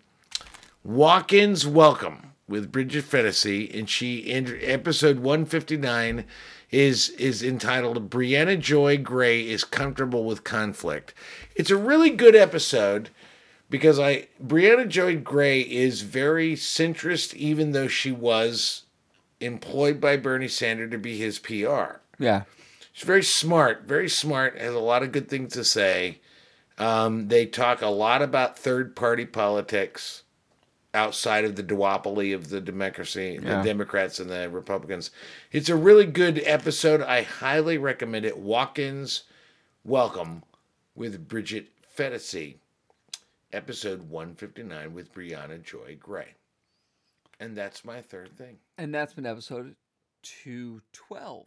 Walk-ins 0.87 1.67
Welcome 1.67 2.31
with 2.47 2.71
Bridget 2.71 3.07
Phetasy, 3.07 3.77
and 3.77 3.91
she 3.91 4.19
in 4.19 4.57
episode 4.63 5.19
159 5.19 6.25
is 6.71 7.09
is 7.09 7.43
entitled 7.43 8.09
Brianna 8.09 8.61
Joy 8.61 8.97
Gray 8.97 9.49
is 9.49 9.65
comfortable 9.65 10.25
with 10.25 10.45
conflict. 10.45 11.13
It's 11.57 11.73
a 11.73 11.77
really 11.77 12.11
good 12.11 12.37
episode 12.37 13.11
because 13.69 13.99
I 13.99 14.29
Brianna 14.41 14.89
Joy 14.89 15.17
Gray 15.17 15.63
is 15.63 16.03
very 16.03 16.55
centrist, 16.55 17.35
even 17.35 17.73
though 17.73 17.89
she 17.89 18.13
was 18.13 18.85
employed 19.41 20.01
by 20.01 20.17
Bernie 20.17 20.47
Sanders 20.47 20.93
to 20.93 20.99
be 20.99 21.19
his 21.19 21.41
PR. 21.41 21.99
Yeah. 22.21 22.43
She's 22.93 23.05
very 23.05 23.25
smart, 23.25 23.89
very 23.89 24.09
smart, 24.09 24.57
has 24.57 24.73
a 24.73 24.79
lot 24.79 25.03
of 25.03 25.11
good 25.11 25.29
things 25.29 25.53
to 25.55 25.65
say. 25.65 26.21
Um, 26.79 27.27
they 27.27 27.45
talk 27.45 27.83
a 27.83 27.89
lot 27.89 28.23
about 28.23 28.57
third 28.57 28.95
party 28.95 29.25
politics 29.27 30.23
outside 30.97 31.45
of 31.45 31.55
the 31.55 31.63
duopoly 31.63 32.35
of 32.35 32.49
the 32.49 32.61
democracy, 32.61 33.39
Yeah. 33.41 33.59
the 33.59 33.63
Democrats 33.69 34.19
and 34.19 34.31
the 34.31 34.49
Republicans. 34.51 35.11
It's 35.53 35.69
a 35.69 35.77
really 35.77 36.07
good 36.07 36.41
episode. 36.45 37.03
I 37.03 37.23
highly 37.23 37.79
recommend 37.79 38.25
it. 38.25 38.39
Walk-ins 38.39 39.25
Welcome 39.85 40.43
with 40.97 41.29
Bridget 41.29 41.69
Phetasy. 41.97 42.57
Episode 43.53 44.09
159 44.11 44.93
with 44.93 45.15
Brianna 45.15 45.63
Joy 45.63 45.97
Gray. 46.01 46.35
And 47.39 47.57
that's 47.57 47.85
my 47.85 48.03
third 48.03 48.37
thing. 48.37 48.59
And 48.77 48.93
that's 48.93 49.15
been 49.15 49.27
episode 49.27 49.77
212. 50.23 51.47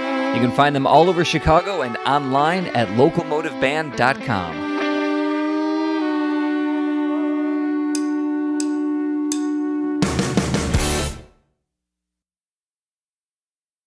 You 0.33 0.39
can 0.39 0.51
find 0.51 0.75
them 0.75 0.87
all 0.87 1.09
over 1.09 1.25
Chicago 1.25 1.81
and 1.81 1.97
online 1.97 2.67
at 2.67 2.87
locomotiveband.com. 2.89 4.70